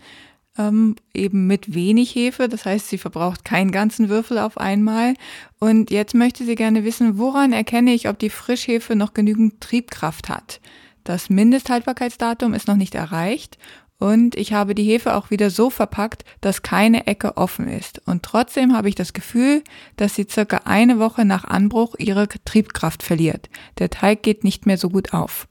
ähm, 0.58 0.96
eben 1.14 1.48
mit 1.48 1.74
wenig 1.74 2.14
Hefe. 2.14 2.50
Das 2.50 2.66
heißt, 2.66 2.90
sie 2.90 2.98
verbraucht 2.98 3.46
keinen 3.46 3.72
ganzen 3.72 4.10
Würfel 4.10 4.38
auf 4.38 4.58
einmal. 4.58 5.16
Und 5.60 5.92
jetzt 5.92 6.14
möchte 6.14 6.46
sie 6.46 6.56
gerne 6.56 6.84
wissen, 6.84 7.18
woran 7.18 7.54
erkenne 7.54 7.94
ich, 7.94 8.10
ob 8.10 8.20
die 8.20 8.30
Frischhefe 8.30 8.96
noch 8.96 9.14
genügend 9.14 9.62
Triebkraft 9.62 10.30
hat? 10.30 10.60
Das 11.04 11.30
Mindesthaltbarkeitsdatum 11.30 12.54
ist 12.54 12.68
noch 12.68 12.78
nicht 12.78 12.96
erreicht 12.96 13.58
und 14.00 14.36
ich 14.36 14.52
habe 14.52 14.76
die 14.76 14.84
Hefe 14.84 15.16
auch 15.16 15.32
wieder 15.32 15.50
so 15.50 15.70
verpackt, 15.70 16.26
dass 16.42 16.62
keine 16.62 17.08
Ecke 17.08 17.38
offen 17.38 17.68
ist. 17.68 18.02
Und 18.06 18.24
trotzdem 18.24 18.76
habe 18.76 18.90
ich 18.90 18.96
das 18.96 19.14
Gefühl, 19.14 19.64
dass 19.96 20.16
sie 20.16 20.28
circa 20.30 20.62
eine 20.66 21.00
Woche 21.00 21.24
nach 21.24 21.46
Anbruch 21.46 21.96
ihre 21.98 22.28
Triebkraft 22.28 23.02
verliert. 23.02 23.50
Der 23.80 23.90
Teig 23.90 24.22
geht 24.24 24.44
nicht 24.44 24.66
mehr 24.66 24.78
so 24.78 24.90
gut 24.90 25.14
auf. 25.14 25.48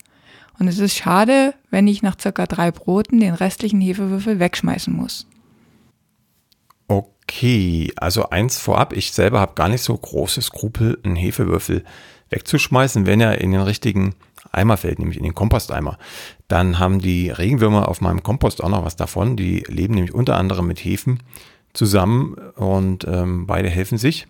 Und 0.59 0.69
es 0.69 0.79
ist 0.79 0.97
schade, 0.97 1.55
wenn 1.71 1.89
ich 1.89 2.03
nach 2.03 2.21
circa 2.21 2.47
drei 2.47 2.71
Broten 2.71 3.21
den 3.21 3.35
restlichen 3.35 3.81
Hefewürfel 3.81 4.39
wegschmeißen 4.39 4.95
muss. 4.95 5.27
Okay, 6.89 7.91
also 7.97 8.29
eins 8.29 8.59
vorab, 8.59 8.93
ich 8.93 9.13
selber 9.13 9.41
habe 9.41 9.55
gar 9.55 9.71
nicht 9.71 9.83
so 9.83 9.97
große 9.97 10.43
Skrupel, 10.43 10.99
einen 11.05 11.17
Hefewürfel 11.17 11.85
wegzuschmeißen, 12.29 13.07
wenn 13.07 13.21
er 13.21 13.41
in 13.41 13.53
den 13.53 13.63
richtigen 13.63 14.15
Eimer 14.53 14.77
fällt, 14.77 14.99
nämlich 14.99 15.17
in 15.17 15.25
den 15.25 15.35
Komposteimer. 15.35 15.99
Dann 16.49 16.79
haben 16.79 17.01
die 17.01 17.31
Regenwürmer 17.31 17.89
auf 17.89 18.01
meinem 18.01 18.23
Kompost 18.23 18.63
auch 18.63 18.69
noch 18.69 18.85
was 18.85 18.97
davon. 18.97 19.37
Die 19.37 19.65
leben 19.67 19.95
nämlich 19.95 20.15
unter 20.15 20.37
anderem 20.37 20.67
mit 20.67 20.79
Hefen 20.79 21.23
zusammen 21.73 22.35
und 22.57 23.07
ähm, 23.09 23.47
beide 23.47 23.71
helfen 23.71 23.99
sich. 23.99 24.27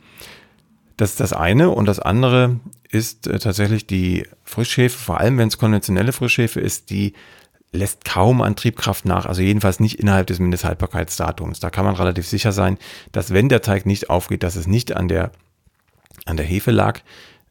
Das 0.97 1.11
ist 1.11 1.21
das 1.21 1.33
eine. 1.33 1.71
Und 1.71 1.87
das 1.87 1.99
andere 1.99 2.61
ist 2.89 3.27
äh, 3.27 3.39
tatsächlich 3.39 3.87
die 3.87 4.27
Frischhefe, 4.45 4.97
vor 4.97 5.19
allem 5.19 5.39
wenn 5.39 5.49
es 5.49 5.59
konventionelle 5.59 6.13
Frischhefe 6.13 6.61
ist, 6.61 6.91
die 6.91 7.15
lässt 7.73 8.05
kaum 8.05 8.43
an 8.43 8.55
Triebkraft 8.55 9.07
nach, 9.07 9.25
also 9.25 9.41
jedenfalls 9.41 9.81
nicht 9.81 9.99
innerhalb 9.99 10.27
des 10.27 10.39
Mindesthaltbarkeitsdatums. 10.39 11.59
Da 11.59 11.71
kann 11.71 11.87
man 11.87 11.95
relativ 11.95 12.29
sicher 12.29 12.53
sein, 12.53 12.79
dass 13.13 13.33
wenn 13.33 13.49
der 13.49 13.63
Teig 13.63 13.87
nicht 13.87 14.11
aufgeht, 14.11 14.43
dass 14.43 14.57
es 14.57 14.67
nicht 14.67 14.95
an 14.95 15.09
der, 15.09 15.33
an 16.27 16.37
der 16.37 16.45
Hefe 16.45 16.71
lag, 16.71 17.01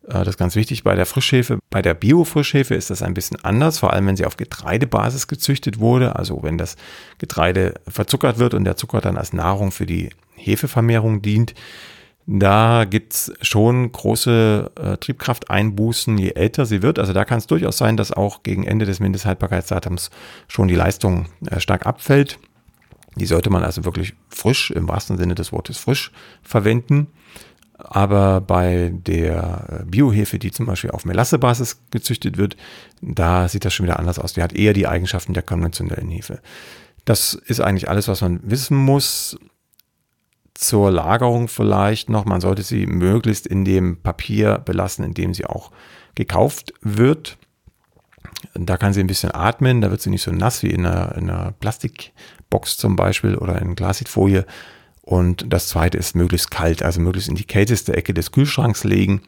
das 0.08 0.29
ist 0.29 0.38
ganz 0.38 0.55
wichtig 0.55 0.84
bei 0.84 0.96
der 0.96 1.05
Frischhefe. 1.05 1.60
Bei 1.70 1.81
der 1.81 1.93
Bio-Frischhefe 1.93 2.74
ist 2.74 2.89
das 2.89 3.03
ein 3.03 3.13
bisschen 3.13 3.43
anders, 3.43 3.79
vor 3.79 3.93
allem 3.93 4.08
wenn 4.08 4.17
sie 4.17 4.25
auf 4.25 4.38
Getreidebasis 4.38 5.27
gezüchtet 5.27 5.79
wurde. 5.79 6.15
Also 6.15 6.41
wenn 6.41 6.58
das 6.58 6.75
Getreide 7.20 7.75
verzuckert 7.88 8.39
wird 8.39 8.53
und 8.53 8.65
der 8.65 8.77
Zucker 8.77 9.01
dann 9.01 9.17
als 9.17 9.31
Nahrung 9.34 9.72
für 9.72 9.86
die 9.86 10.10
Hefevermehrung 10.36 11.22
dient. 11.22 11.53
Da 12.27 12.86
gibt's 12.86 13.31
schon 13.41 13.91
große 13.91 14.72
äh, 14.75 14.98
Triebkrafteinbußen, 14.98 16.17
je 16.17 16.31
älter 16.31 16.65
sie 16.65 16.81
wird. 16.81 17.00
Also 17.00 17.13
da 17.13 17.25
kann 17.25 17.39
es 17.39 17.48
durchaus 17.48 17.77
sein, 17.77 17.98
dass 17.98 18.12
auch 18.12 18.43
gegen 18.43 18.63
Ende 18.63 18.86
des 18.86 19.00
Mindesthaltbarkeitsdatums 19.00 20.12
schon 20.48 20.67
die 20.67 20.75
Leistung 20.75 21.25
äh, 21.50 21.60
stark 21.60 21.86
abfällt. 21.86 22.39
Die 23.15 23.25
sollte 23.25 23.50
man 23.50 23.63
also 23.63 23.84
wirklich 23.86 24.13
frisch, 24.29 24.72
im 24.72 24.88
wahrsten 24.88 25.17
Sinne 25.17 25.36
des 25.36 25.51
Wortes 25.51 25.77
frisch 25.77 26.12
verwenden. 26.43 27.08
Aber 27.83 28.41
bei 28.41 28.91
der 28.93 29.83
Biohefe, 29.85 30.38
die 30.38 30.51
zum 30.51 30.67
Beispiel 30.67 30.91
auf 30.91 31.05
Melassebasis 31.05 31.81
gezüchtet 31.89 32.38
wird, 32.38 32.55
da 33.01 33.47
sieht 33.47 33.65
das 33.65 33.73
schon 33.73 33.85
wieder 33.85 34.00
anders 34.00 34.19
aus. 34.19 34.33
Die 34.33 34.43
hat 34.43 34.53
eher 34.53 34.73
die 34.73 34.88
Eigenschaften 34.88 35.33
der 35.33 35.43
konventionellen 35.43 36.09
Hefe. 36.09 36.41
Das 37.05 37.33
ist 37.33 37.59
eigentlich 37.59 37.89
alles, 37.89 38.07
was 38.07 38.21
man 38.21 38.39
wissen 38.43 38.77
muss. 38.77 39.38
Zur 40.53 40.91
Lagerung 40.91 41.47
vielleicht 41.47 42.09
noch, 42.09 42.25
man 42.25 42.39
sollte 42.41 42.61
sie 42.61 42.85
möglichst 42.85 43.47
in 43.47 43.65
dem 43.65 44.01
Papier 44.01 44.59
belassen, 44.59 45.03
in 45.03 45.13
dem 45.15 45.33
sie 45.33 45.45
auch 45.45 45.71
gekauft 46.13 46.73
wird. 46.81 47.38
Da 48.53 48.77
kann 48.77 48.93
sie 48.93 49.00
ein 49.00 49.07
bisschen 49.07 49.33
atmen, 49.33 49.81
da 49.81 49.89
wird 49.89 50.01
sie 50.01 50.11
nicht 50.11 50.21
so 50.21 50.31
nass 50.31 50.61
wie 50.61 50.69
in 50.69 50.85
einer, 50.85 51.15
in 51.15 51.29
einer 51.29 51.53
Plastikbox 51.53 52.77
zum 52.77 52.95
Beispiel 52.95 53.35
oder 53.35 53.59
in 53.59 53.75
Glasitfolie. 53.75 54.45
Und 55.01 55.51
das 55.51 55.67
zweite 55.67 55.98
ist 55.98 56.15
möglichst 56.15 56.51
kalt, 56.51 56.84
also 56.84 57.01
möglichst 57.01 57.29
in 57.29 57.36
die 57.36 57.43
kälteste 57.43 57.96
Ecke 57.96 58.13
des 58.13 58.31
Kühlschranks 58.31 58.84
legen. 58.84 59.24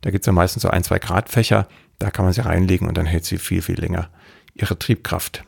Da 0.00 0.10
gibt 0.10 0.22
es 0.22 0.26
ja 0.26 0.32
meistens 0.32 0.62
so 0.62 0.70
ein, 0.70 0.84
zwei 0.84 0.98
Grad 0.98 1.28
Fächer. 1.28 1.68
Da 1.98 2.10
kann 2.10 2.24
man 2.24 2.32
sie 2.32 2.44
reinlegen 2.44 2.88
und 2.88 2.96
dann 2.96 3.06
hält 3.06 3.24
sie 3.24 3.38
viel, 3.38 3.62
viel 3.62 3.78
länger 3.78 4.08
ihre 4.54 4.78
Triebkraft. 4.78 5.44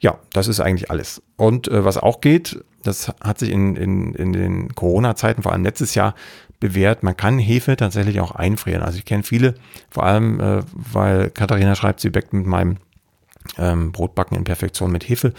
Ja, 0.00 0.18
das 0.32 0.48
ist 0.48 0.60
eigentlich 0.60 0.90
alles. 0.90 1.22
Und 1.36 1.68
äh, 1.68 1.84
was 1.84 1.98
auch 1.98 2.20
geht, 2.20 2.64
das 2.82 3.08
hat 3.20 3.38
sich 3.38 3.50
in, 3.50 3.76
in, 3.76 4.14
in 4.14 4.32
den 4.32 4.74
Corona-Zeiten, 4.74 5.42
vor 5.42 5.52
allem 5.52 5.64
letztes 5.64 5.94
Jahr, 5.94 6.14
bewährt. 6.58 7.02
Man 7.02 7.16
kann 7.16 7.38
Hefe 7.38 7.76
tatsächlich 7.76 8.20
auch 8.20 8.32
einfrieren. 8.32 8.82
Also 8.82 8.98
ich 8.98 9.04
kenne 9.04 9.22
viele, 9.22 9.54
vor 9.90 10.04
allem, 10.04 10.40
äh, 10.40 10.62
weil 10.72 11.30
Katharina 11.30 11.74
schreibt, 11.74 12.00
sie 12.00 12.10
backt 12.10 12.32
mit 12.32 12.46
meinem 12.46 12.78
ähm, 13.58 13.92
Brotbacken 13.92 14.36
in 14.36 14.44
Perfektion 14.44 14.92
mit 14.92 15.08
Hefe 15.08 15.32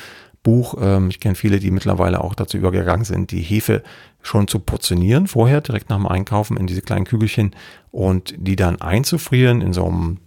Buch. 0.44 0.76
Ähm, 0.80 1.10
ich 1.10 1.20
kenne 1.20 1.36
viele, 1.36 1.60
die 1.60 1.72
mittlerweile 1.72 2.24
auch 2.24 2.36
dazu 2.36 2.58
übergegangen 2.58 3.06
sind, 3.06 3.32
die 3.32 3.42
Hefe 3.42 3.84
schon 4.22 4.48
zu 4.48 4.60
portionieren, 4.60 5.28
vorher 5.28 5.62
direkt 5.62 5.90
nach 5.90 5.98
dem 5.98 6.08
Einkaufen 6.08 6.58
in 6.58 6.68
diese 6.68 6.82
kleinen 6.82 7.06
Kügelchen 7.06 7.56
und 7.92 8.34
die 8.38 8.56
dann 8.56 8.82
einzufrieren 8.82 9.62
in 9.62 9.74
so 9.74 9.86
einem 9.86 10.18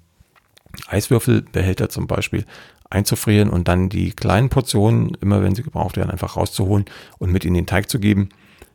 Eiswürfelbehälter 0.88 1.88
zum 1.88 2.06
Beispiel 2.06 2.44
einzufrieren 2.90 3.50
und 3.50 3.68
dann 3.68 3.88
die 3.88 4.12
kleinen 4.12 4.48
Portionen, 4.48 5.16
immer 5.20 5.42
wenn 5.42 5.54
sie 5.54 5.62
gebraucht 5.62 5.96
werden, 5.96 6.10
einfach 6.10 6.36
rauszuholen 6.36 6.84
und 7.18 7.30
mit 7.30 7.44
in 7.44 7.54
den 7.54 7.66
Teig 7.66 7.88
zu 7.88 7.98
geben. 7.98 8.28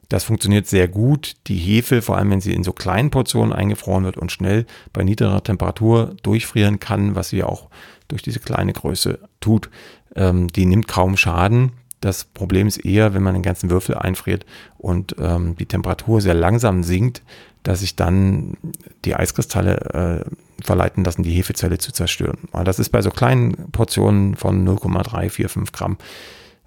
Das 0.10 0.24
funktioniert 0.24 0.65
sehr 0.65 0.88
gut. 0.88 1.36
Die 1.48 1.58
Hefe, 1.58 2.01
vor 2.01 2.17
allem 2.17 2.31
wenn 2.31 2.41
sie 2.41 2.53
in 2.53 2.63
so 2.63 2.74
kleinen 2.74 3.12
Portionen 3.12 3.53
eingefroren 3.53 4.05
wird 4.05 4.17
und 4.17 4.31
schnell 4.31 4.65
bei 4.91 5.03
niedriger 5.03 5.43
Temperatur 5.43 6.15
durchfrieren 6.24 6.79
kann, 6.79 7.15
was 7.15 7.29
sie 7.29 7.43
auch 7.43 7.69
durch 8.08 8.24
diese 8.24 8.39
kleine 8.39 8.74
Größe 8.74 9.19
tut, 9.39 9.69
ähm, 10.16 10.48
die 10.48 10.66
nimmt 10.66 10.88
kaum 10.88 11.18
Schaden. 11.18 11.72
Das 12.01 12.24
Problem 12.24 12.68
ist 12.68 12.78
eher, 12.78 13.13
wenn 13.13 13.24
man 13.24 13.34
den 13.34 13.44
ganzen 13.44 13.70
Würfel 13.70 13.96
einfriert 13.96 14.46
und 14.78 15.16
ähm, 15.20 15.56
die 15.58 15.66
Temperatur 15.66 16.22
sehr 16.22 16.34
langsam 16.34 16.84
sinkt, 16.84 17.24
dass 17.63 17.82
sich 17.82 17.96
dann 17.96 18.56
die 19.04 19.16
Eiskristalle 19.16 20.25
äh, 20.25 20.63
verleiten 20.63 21.04
lassen, 21.04 21.24
die 21.24 21.34
Hefezelle 21.34 21.78
zu 21.78 21.92
zerstören. 21.92 22.38
Aber 22.51 22.63
das 22.63 22.80
ist 22.80 22.89
bei 22.89 23.01
so 23.01 23.10
kleinen 23.10 23.72
Portionen 23.72 24.36
von 24.36 24.63
0,345 24.63 25.74
Gramm 25.74 25.98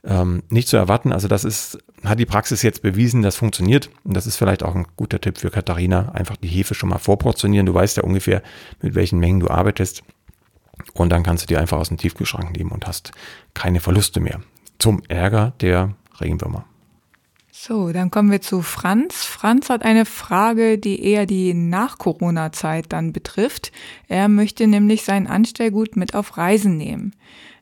ähm, 0.04 0.42
nicht 0.48 0.68
zu 0.68 0.76
erwarten. 0.76 1.12
Also 1.12 1.28
das 1.28 1.44
ist, 1.44 1.78
hat 2.04 2.18
die 2.18 2.26
Praxis 2.26 2.62
jetzt 2.62 2.82
bewiesen, 2.82 3.22
das 3.22 3.36
funktioniert. 3.36 3.90
Und 4.04 4.16
das 4.16 4.26
ist 4.26 4.36
vielleicht 4.36 4.62
auch 4.62 4.74
ein 4.74 4.86
guter 4.96 5.20
Tipp 5.20 5.38
für 5.38 5.50
Katharina. 5.50 6.10
Einfach 6.12 6.36
die 6.36 6.48
Hefe 6.48 6.74
schon 6.74 6.88
mal 6.88 6.98
vorportionieren. 6.98 7.66
Du 7.66 7.74
weißt 7.74 7.98
ja 7.98 8.02
ungefähr, 8.02 8.42
mit 8.80 8.94
welchen 8.94 9.18
Mengen 9.18 9.40
du 9.40 9.48
arbeitest. 9.48 10.02
Und 10.94 11.10
dann 11.10 11.22
kannst 11.22 11.44
du 11.44 11.46
die 11.46 11.56
einfach 11.56 11.78
aus 11.78 11.88
dem 11.88 11.98
Tiefkühlschrank 11.98 12.56
nehmen 12.56 12.70
und 12.70 12.86
hast 12.86 13.12
keine 13.54 13.80
Verluste 13.80 14.20
mehr. 14.20 14.40
Zum 14.78 15.02
Ärger 15.08 15.52
der 15.60 15.94
Regenwürmer. 16.20 16.64
So, 17.54 17.92
dann 17.92 18.10
kommen 18.10 18.30
wir 18.30 18.40
zu 18.40 18.62
Franz. 18.62 19.24
Franz 19.24 19.68
hat 19.68 19.84
eine 19.84 20.06
Frage, 20.06 20.78
die 20.78 21.04
eher 21.04 21.26
die 21.26 21.52
Nach-Corona-Zeit 21.52 22.86
dann 22.88 23.12
betrifft. 23.12 23.72
Er 24.08 24.28
möchte 24.28 24.66
nämlich 24.66 25.04
sein 25.04 25.26
Anstellgut 25.26 25.94
mit 25.94 26.14
auf 26.14 26.38
Reisen 26.38 26.78
nehmen. 26.78 27.14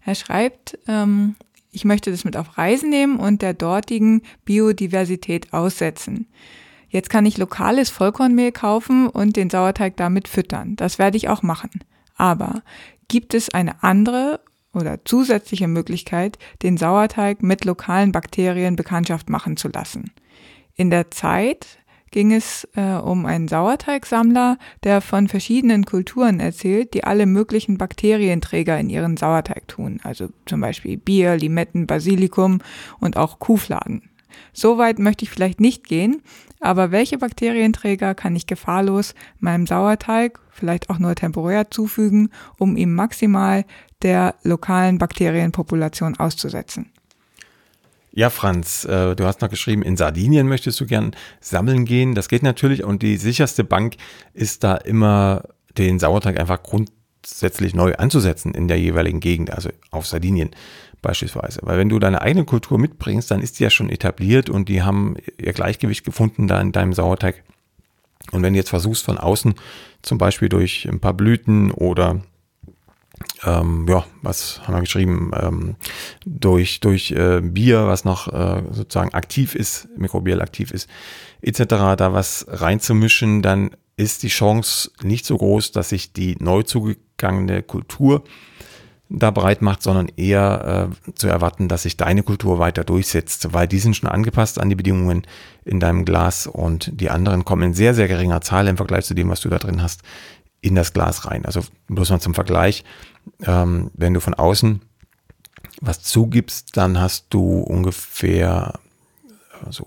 Er 0.04 0.14
schreibt, 0.14 0.78
ähm, 0.86 1.34
ich 1.72 1.84
möchte 1.84 2.10
das 2.10 2.24
mit 2.24 2.36
auf 2.36 2.56
Reisen 2.56 2.88
nehmen 2.88 3.18
und 3.18 3.42
der 3.42 3.52
dortigen 3.52 4.22
Biodiversität 4.44 5.52
aussetzen. 5.52 6.26
Jetzt 6.88 7.10
kann 7.10 7.26
ich 7.26 7.38
lokales 7.38 7.90
Vollkornmehl 7.90 8.52
kaufen 8.52 9.08
und 9.08 9.36
den 9.36 9.50
Sauerteig 9.50 9.96
damit 9.96 10.28
füttern. 10.28 10.76
Das 10.76 10.98
werde 10.98 11.16
ich 11.16 11.28
auch 11.28 11.42
machen. 11.42 11.70
Aber 12.16 12.62
gibt 13.10 13.34
es 13.34 13.52
eine 13.52 13.82
andere 13.82 14.40
oder 14.72 15.04
zusätzliche 15.04 15.66
Möglichkeit, 15.66 16.38
den 16.62 16.76
Sauerteig 16.76 17.42
mit 17.42 17.64
lokalen 17.64 18.12
Bakterien 18.12 18.76
Bekanntschaft 18.76 19.28
machen 19.28 19.56
zu 19.56 19.68
lassen. 19.68 20.12
In 20.76 20.90
der 20.90 21.10
Zeit 21.10 21.80
ging 22.12 22.32
es 22.32 22.68
äh, 22.76 22.94
um 22.94 23.26
einen 23.26 23.48
Sauerteigsammler, 23.48 24.58
der 24.84 25.00
von 25.00 25.26
verschiedenen 25.26 25.86
Kulturen 25.86 26.38
erzählt, 26.38 26.94
die 26.94 27.02
alle 27.02 27.26
möglichen 27.26 27.78
Bakterienträger 27.78 28.78
in 28.78 28.90
ihren 28.90 29.16
Sauerteig 29.16 29.66
tun, 29.66 29.98
also 30.04 30.28
zum 30.46 30.60
Beispiel 30.60 30.96
Bier, 30.96 31.36
Limetten, 31.36 31.88
Basilikum 31.88 32.60
und 33.00 33.16
auch 33.16 33.40
Kuhfladen. 33.40 34.09
So 34.52 34.78
weit 34.78 34.98
möchte 34.98 35.24
ich 35.24 35.30
vielleicht 35.30 35.60
nicht 35.60 35.84
gehen, 35.84 36.22
aber 36.60 36.90
welche 36.90 37.18
Bakterienträger 37.18 38.14
kann 38.14 38.36
ich 38.36 38.46
gefahrlos 38.46 39.14
meinem 39.38 39.66
Sauerteig, 39.66 40.40
vielleicht 40.50 40.90
auch 40.90 40.98
nur 40.98 41.14
temporär 41.14 41.70
zufügen, 41.70 42.30
um 42.58 42.76
ihm 42.76 42.94
maximal 42.94 43.64
der 44.02 44.34
lokalen 44.42 44.98
Bakterienpopulation 44.98 46.18
auszusetzen? 46.18 46.92
Ja, 48.12 48.28
Franz, 48.28 48.84
äh, 48.84 49.14
du 49.14 49.24
hast 49.24 49.40
noch 49.40 49.50
geschrieben, 49.50 49.82
in 49.82 49.96
Sardinien 49.96 50.48
möchtest 50.48 50.80
du 50.80 50.86
gern 50.86 51.12
sammeln 51.40 51.84
gehen. 51.84 52.14
Das 52.14 52.28
geht 52.28 52.42
natürlich 52.42 52.82
und 52.82 53.02
die 53.02 53.16
sicherste 53.16 53.62
Bank 53.62 53.96
ist 54.34 54.64
da 54.64 54.74
immer 54.76 55.44
den 55.78 56.00
Sauerteig 56.00 56.38
einfach 56.38 56.62
grundsätzlich 56.62 57.72
neu 57.74 57.94
anzusetzen 57.94 58.52
in 58.52 58.66
der 58.66 58.80
jeweiligen 58.80 59.20
Gegend, 59.20 59.52
also 59.52 59.70
auf 59.92 60.06
Sardinien 60.06 60.50
beispielsweise. 61.02 61.60
Weil 61.62 61.78
wenn 61.78 61.88
du 61.88 61.98
deine 61.98 62.20
eigene 62.22 62.44
Kultur 62.44 62.78
mitbringst, 62.78 63.30
dann 63.30 63.40
ist 63.40 63.58
die 63.58 63.64
ja 63.64 63.70
schon 63.70 63.88
etabliert 63.88 64.50
und 64.50 64.68
die 64.68 64.82
haben 64.82 65.16
ihr 65.38 65.52
Gleichgewicht 65.52 66.04
gefunden 66.04 66.48
da 66.48 66.60
in 66.60 66.72
deinem 66.72 66.92
Sauerteig. 66.92 67.42
Und 68.32 68.42
wenn 68.42 68.52
du 68.52 68.58
jetzt 68.58 68.70
versuchst 68.70 69.04
von 69.04 69.18
außen, 69.18 69.54
zum 70.02 70.18
Beispiel 70.18 70.48
durch 70.48 70.86
ein 70.88 71.00
paar 71.00 71.14
Blüten 71.14 71.70
oder 71.72 72.20
ähm, 73.44 73.86
ja, 73.88 74.04
was 74.22 74.60
haben 74.64 74.74
wir 74.74 74.80
geschrieben, 74.80 75.30
ähm, 75.34 75.76
durch, 76.24 76.80
durch 76.80 77.10
äh, 77.12 77.40
Bier, 77.42 77.86
was 77.86 78.04
noch 78.04 78.28
äh, 78.28 78.62
sozusagen 78.70 79.14
aktiv 79.14 79.54
ist, 79.54 79.88
mikrobiell 79.96 80.40
aktiv 80.40 80.70
ist, 80.70 80.88
etc., 81.42 81.64
da 81.96 82.12
was 82.12 82.46
reinzumischen, 82.48 83.42
dann 83.42 83.70
ist 83.96 84.22
die 84.22 84.28
Chance 84.28 84.90
nicht 85.02 85.26
so 85.26 85.36
groß, 85.36 85.72
dass 85.72 85.90
sich 85.90 86.12
die 86.12 86.36
neu 86.38 86.62
zugegangene 86.62 87.62
Kultur 87.62 88.24
da 89.10 89.32
breit 89.32 89.60
macht, 89.60 89.82
sondern 89.82 90.08
eher 90.16 90.88
äh, 91.06 91.12
zu 91.14 91.26
erwarten, 91.26 91.68
dass 91.68 91.82
sich 91.82 91.96
deine 91.96 92.22
Kultur 92.22 92.60
weiter 92.60 92.84
durchsetzt, 92.84 93.52
weil 93.52 93.66
die 93.66 93.80
sind 93.80 93.96
schon 93.96 94.08
angepasst 94.08 94.60
an 94.60 94.68
die 94.68 94.76
Bedingungen 94.76 95.26
in 95.64 95.80
deinem 95.80 96.04
Glas 96.04 96.46
und 96.46 96.90
die 96.94 97.10
anderen 97.10 97.44
kommen 97.44 97.62
in 97.62 97.74
sehr, 97.74 97.92
sehr 97.92 98.06
geringer 98.06 98.40
Zahl 98.40 98.68
im 98.68 98.76
Vergleich 98.76 99.04
zu 99.04 99.14
dem, 99.14 99.28
was 99.28 99.40
du 99.40 99.48
da 99.48 99.58
drin 99.58 99.82
hast, 99.82 100.02
in 100.60 100.76
das 100.76 100.92
Glas 100.92 101.26
rein. 101.26 101.44
Also 101.44 101.62
bloß 101.88 102.10
mal 102.10 102.20
zum 102.20 102.34
Vergleich, 102.34 102.84
ähm, 103.42 103.90
wenn 103.94 104.14
du 104.14 104.20
von 104.20 104.34
außen 104.34 104.80
was 105.80 106.02
zugibst, 106.02 106.76
dann 106.76 107.00
hast 107.00 107.26
du 107.30 107.60
ungefähr 107.60 108.78
also 109.64 109.86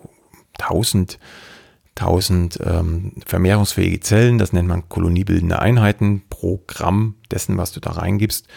1000 0.59 1.17
1000 1.95 2.59
ähm, 2.65 3.11
vermehrungsfähige 3.25 3.99
Zellen, 3.99 4.39
das 4.39 4.51
nennt 4.51 4.67
man 4.67 4.89
koloniebildende 4.89 5.59
Einheiten 5.59 6.23
pro 6.27 6.63
Gramm 6.65 7.15
dessen, 7.29 7.57
was 7.57 7.71
du 7.71 7.79
da 7.79 7.91
reingibst. 7.91 8.47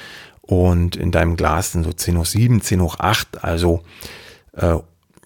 Und 0.46 0.96
in 0.96 1.10
deinem 1.10 1.36
Glas 1.36 1.72
sind 1.72 1.84
so 1.84 1.92
10 1.92 2.18
hoch 2.18 2.26
7, 2.26 2.60
10 2.60 2.80
hoch 2.80 2.96
8, 2.98 3.44
also 3.44 3.82
äh, 4.52 4.78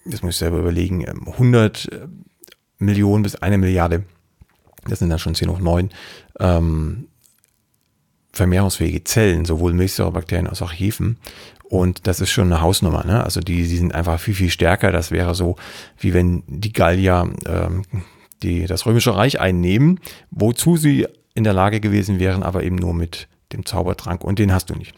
das 0.05 0.23
muss 0.23 0.33
ich 0.33 0.37
selber 0.37 0.57
überlegen, 0.57 1.07
100 1.07 1.89
ähm, 1.91 1.99
äh, 1.99 2.07
Millionen 2.79 3.21
bis 3.21 3.35
eine 3.35 3.59
Milliarde, 3.59 4.03
das 4.87 4.99
sind 4.99 5.09
dann 5.09 5.19
schon 5.19 5.35
10 5.35 5.49
hoch 5.49 5.59
9, 5.59 5.91
ähm, 6.39 7.07
vermehrungsfähige 8.33 9.03
Zellen, 9.03 9.45
sowohl 9.45 9.73
Milchsäurebakterien 9.73 10.47
als 10.47 10.61
auch 10.61 10.71
Hefen. 10.71 11.17
Und 11.63 12.07
das 12.07 12.19
ist 12.19 12.31
schon 12.31 12.51
eine 12.51 12.61
Hausnummer. 12.61 13.05
Ne? 13.05 13.23
Also 13.23 13.39
die, 13.39 13.57
die 13.57 13.77
sind 13.77 13.93
einfach 13.93 14.19
viel, 14.19 14.33
viel 14.33 14.49
stärker. 14.49 14.91
Das 14.91 15.11
wäre 15.11 15.35
so, 15.35 15.55
wie 15.99 16.13
wenn 16.13 16.43
die 16.47 16.73
Gallier 16.73 17.29
ähm, 17.45 17.83
die, 18.41 18.65
das 18.65 18.85
Römische 18.85 19.15
Reich 19.15 19.39
einnehmen, 19.39 19.99
wozu 20.31 20.77
sie 20.77 21.07
in 21.33 21.43
der 21.43 21.53
Lage 21.53 21.79
gewesen 21.79 22.19
wären, 22.19 22.43
aber 22.43 22.63
eben 22.63 22.75
nur 22.75 22.93
mit 22.93 23.27
dem 23.53 23.65
Zaubertrank 23.65 24.23
und 24.23 24.39
den 24.39 24.51
hast 24.51 24.69
du 24.69 24.75
nicht. 24.75 24.95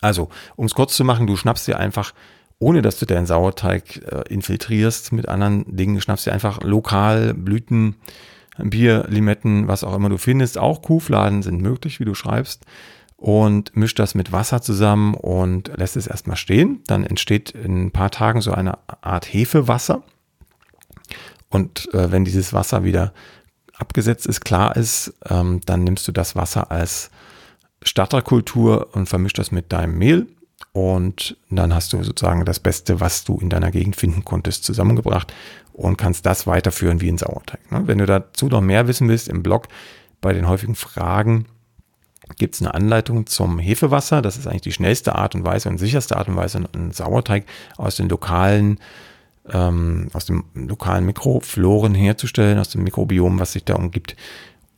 Also, 0.00 0.28
um 0.56 0.66
es 0.66 0.74
kurz 0.74 0.96
zu 0.96 1.04
machen, 1.04 1.26
du 1.26 1.36
schnappst 1.36 1.66
dir 1.66 1.78
einfach, 1.78 2.12
ohne 2.58 2.82
dass 2.82 2.98
du 2.98 3.06
deinen 3.06 3.26
Sauerteig 3.26 4.02
äh, 4.10 4.32
infiltrierst 4.32 5.12
mit 5.12 5.28
anderen 5.28 5.76
Dingen, 5.76 6.00
schnappst 6.00 6.26
dir 6.26 6.32
einfach 6.32 6.62
lokal 6.62 7.34
Blüten, 7.34 7.96
Bier, 8.58 9.04
Limetten, 9.08 9.68
was 9.68 9.84
auch 9.84 9.94
immer 9.94 10.08
du 10.08 10.18
findest. 10.18 10.58
Auch 10.58 10.82
Kuhfladen 10.82 11.42
sind 11.42 11.60
möglich, 11.60 12.00
wie 12.00 12.04
du 12.04 12.14
schreibst. 12.14 12.64
Und 13.18 13.76
mischt 13.76 13.98
das 13.98 14.14
mit 14.14 14.32
Wasser 14.32 14.60
zusammen 14.60 15.14
und 15.14 15.70
lässt 15.76 15.96
es 15.96 16.06
erstmal 16.06 16.36
stehen. 16.36 16.82
Dann 16.86 17.04
entsteht 17.04 17.50
in 17.50 17.86
ein 17.86 17.90
paar 17.90 18.10
Tagen 18.10 18.40
so 18.40 18.52
eine 18.52 18.78
Art 19.00 19.32
Hefewasser. 19.32 20.02
Und 21.48 21.92
äh, 21.94 22.10
wenn 22.10 22.24
dieses 22.24 22.52
Wasser 22.52 22.84
wieder 22.84 23.12
abgesetzt 23.78 24.26
ist, 24.26 24.42
klar 24.42 24.76
ist, 24.76 25.14
ähm, 25.28 25.60
dann 25.64 25.84
nimmst 25.84 26.06
du 26.08 26.12
das 26.12 26.36
Wasser 26.36 26.70
als 26.70 27.10
Starterkultur 27.86 28.94
und 28.94 29.08
vermischst 29.08 29.38
das 29.38 29.52
mit 29.52 29.72
deinem 29.72 29.98
Mehl. 29.98 30.26
Und 30.72 31.36
dann 31.50 31.74
hast 31.74 31.92
du 31.92 32.02
sozusagen 32.02 32.44
das 32.44 32.60
Beste, 32.60 33.00
was 33.00 33.24
du 33.24 33.38
in 33.38 33.48
deiner 33.48 33.70
Gegend 33.70 33.96
finden 33.96 34.24
konntest, 34.24 34.64
zusammengebracht 34.64 35.32
und 35.72 35.96
kannst 35.96 36.26
das 36.26 36.46
weiterführen 36.46 37.00
wie 37.00 37.08
ein 37.08 37.18
Sauerteig. 37.18 37.70
Ne? 37.70 37.82
Wenn 37.86 37.98
du 37.98 38.06
dazu 38.06 38.46
noch 38.46 38.60
mehr 38.60 38.86
wissen 38.88 39.08
willst, 39.08 39.28
im 39.28 39.42
Blog 39.42 39.68
bei 40.20 40.32
den 40.32 40.48
häufigen 40.48 40.74
Fragen 40.74 41.46
gibt 42.38 42.54
es 42.54 42.60
eine 42.60 42.74
Anleitung 42.74 43.26
zum 43.26 43.58
Hefewasser. 43.58 44.20
Das 44.20 44.36
ist 44.36 44.46
eigentlich 44.46 44.62
die 44.62 44.72
schnellste 44.72 45.14
Art 45.14 45.34
und 45.34 45.44
Weise 45.44 45.68
und 45.68 45.78
sicherste 45.78 46.16
Art 46.16 46.28
und 46.28 46.36
Weise, 46.36 46.64
einen 46.72 46.92
Sauerteig 46.92 47.44
aus 47.76 47.96
den 47.96 48.08
lokalen 48.08 48.80
ähm, 49.52 50.08
aus 50.12 50.26
dem 50.26 50.44
lokalen 50.54 51.06
Mikrofloren 51.06 51.94
herzustellen, 51.94 52.58
aus 52.58 52.70
dem 52.70 52.82
Mikrobiom, 52.82 53.38
was 53.38 53.52
sich 53.52 53.64
da 53.64 53.74
umgibt. 53.76 54.16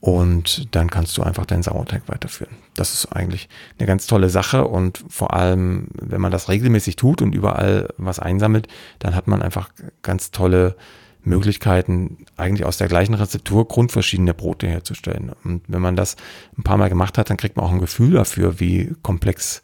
Und 0.01 0.75
dann 0.77 0.91
kannst 0.91 1.19
du 1.19 1.23
einfach 1.23 1.45
deinen 1.45 1.65
Sauerteig 1.65 2.03
weiterführen. 2.07 2.55
Das 2.75 2.95
ist 2.95 3.07
eigentlich 3.07 3.49
eine 3.79 3.87
ganz 3.87 4.07
tolle 4.07 4.31
Sache 4.31 4.65
und 4.65 5.05
vor 5.09 5.35
allem, 5.35 5.89
wenn 5.95 6.21
man 6.21 6.31
das 6.31 6.49
regelmäßig 6.49 6.95
tut 6.95 7.21
und 7.21 7.35
überall 7.35 7.89
was 7.97 8.21
einsammelt, 8.21 8.69
dann 9.01 9.17
hat 9.17 9.27
man 9.27 9.43
einfach 9.43 9.71
ganz 10.03 10.31
tolle 10.31 10.77
Möglichkeiten, 11.25 12.27
eigentlich 12.37 12.65
aus 12.65 12.79
der 12.79 12.89
gleichen 12.89 13.15
Rezeptur 13.15 13.67
grundverschiedene 13.67 14.35
Brote 14.35 14.69
herzustellen. 14.69 15.33
Und 15.45 15.63
wenn 15.67 15.83
man 15.83 15.97
das 15.97 16.17
ein 16.57 16.63
paar 16.63 16.79
Mal 16.79 16.89
gemacht 16.89 17.19
hat, 17.19 17.29
dann 17.31 17.37
kriegt 17.37 17.57
man 17.57 17.67
auch 17.67 17.73
ein 17.73 17.81
Gefühl 17.81 18.13
dafür, 18.13 18.61
wie 18.61 18.95
komplex 19.03 19.63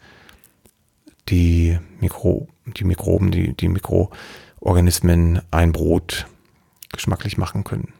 die 1.28 1.78
Mikro, 2.00 2.48
die 2.66 2.84
Mikroben, 2.84 3.30
die, 3.30 3.54
die 3.54 3.68
Mikroorganismen 3.68 5.40
ein 5.50 5.72
Brot 5.72 6.26
geschmacklich 6.92 7.38
machen 7.38 7.64
können. 7.64 7.93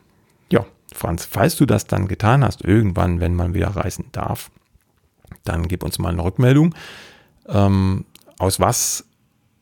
Franz, 0.94 1.24
falls 1.24 1.56
du 1.56 1.66
das 1.66 1.86
dann 1.86 2.08
getan 2.08 2.44
hast, 2.44 2.64
irgendwann, 2.64 3.20
wenn 3.20 3.34
man 3.34 3.54
wieder 3.54 3.68
reisen 3.68 4.06
darf, 4.12 4.50
dann 5.44 5.68
gib 5.68 5.82
uns 5.82 5.98
mal 5.98 6.12
eine 6.12 6.24
Rückmeldung, 6.24 6.74
ähm, 7.48 8.04
aus 8.38 8.60
was 8.60 9.04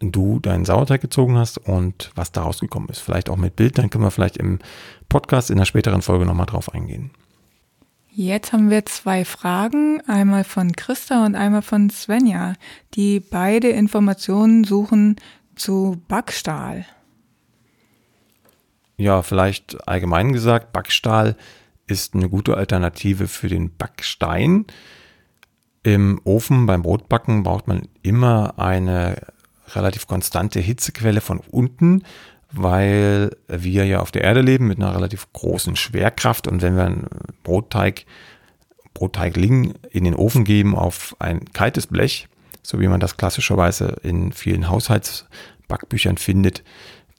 du 0.01 0.41
deinen 0.41 0.65
Sauerteig 0.65 1.01
gezogen 1.01 1.37
hast 1.37 1.59
und 1.59 2.11
was 2.15 2.33
da 2.33 2.43
rausgekommen 2.43 2.89
ist. 2.89 3.01
Vielleicht 3.01 3.31
auch 3.31 3.37
mit 3.37 3.57
Bild, 3.57 3.79
dann 3.79 3.91
können 3.91 4.05
wir 4.05 4.11
vielleicht 4.11 4.37
im 4.37 4.59
Podcast 5.09 5.51
in 5.51 5.59
der 5.59 5.65
späteren 5.65 6.03
Folge 6.03 6.27
nochmal 6.27 6.47
drauf 6.47 6.73
eingehen. 6.73 7.11
Jetzt 8.15 8.53
haben 8.53 8.69
wir 8.69 8.85
zwei 8.85 9.25
Fragen, 9.25 10.03
einmal 10.07 10.45
von 10.45 10.73
Christa 10.73 11.25
und 11.25 11.35
einmal 11.35 11.63
von 11.63 11.89
Svenja, 11.89 12.55
die 12.95 13.21
beide 13.21 13.69
Informationen 13.69 14.65
suchen 14.65 15.17
zu 15.55 16.03
Backstahl 16.09 16.85
ja, 19.03 19.23
vielleicht 19.23 19.89
allgemein 19.89 20.33
gesagt, 20.33 20.73
Backstahl 20.73 21.37
ist 21.87 22.15
eine 22.15 22.29
gute 22.29 22.57
Alternative 22.57 23.29
für 23.29 23.49
den 23.49 23.77
Backstein. 23.77 24.67
Im 25.83 26.21
Ofen 26.25 26.67
beim 26.67 26.83
Brotbacken 26.83 27.43
braucht 27.43 27.67
man 27.67 27.89
immer 28.03 28.59
eine 28.59 29.17
relativ 29.75 30.07
konstante 30.07 30.61
Hitzequelle 30.61 31.21
von 31.21 31.41
unten, 31.51 32.05
weil 32.53 33.37
wir 33.49 33.85
ja 33.87 34.01
auf 34.01 34.13
der 34.13 34.23
Erde 34.23 34.41
leben 34.43 34.69
mit 34.69 34.79
einer 34.79 34.95
relativ 34.95 35.33
großen 35.33 35.75
Schwerkraft 35.75 36.47
und 36.47 36.63
wenn 36.63 36.77
wir 36.77 36.85
einen 36.85 37.09
Brotteig, 37.43 38.07
Brotteigling 38.95 39.75
in 39.91 40.05
den 40.05 40.15
Ofen 40.15 40.45
geben 40.45 40.77
auf 40.77 41.17
ein 41.19 41.47
kaltes 41.53 41.89
Blech, 41.89 42.29
so 42.63 42.79
wie 42.79 42.89
man 42.89 43.01
das 43.01 43.17
klassischerweise 43.17 43.97
in 44.03 44.33
vielen 44.33 44.69
Haushaltsbackbüchern 44.69 46.19
findet, 46.19 46.63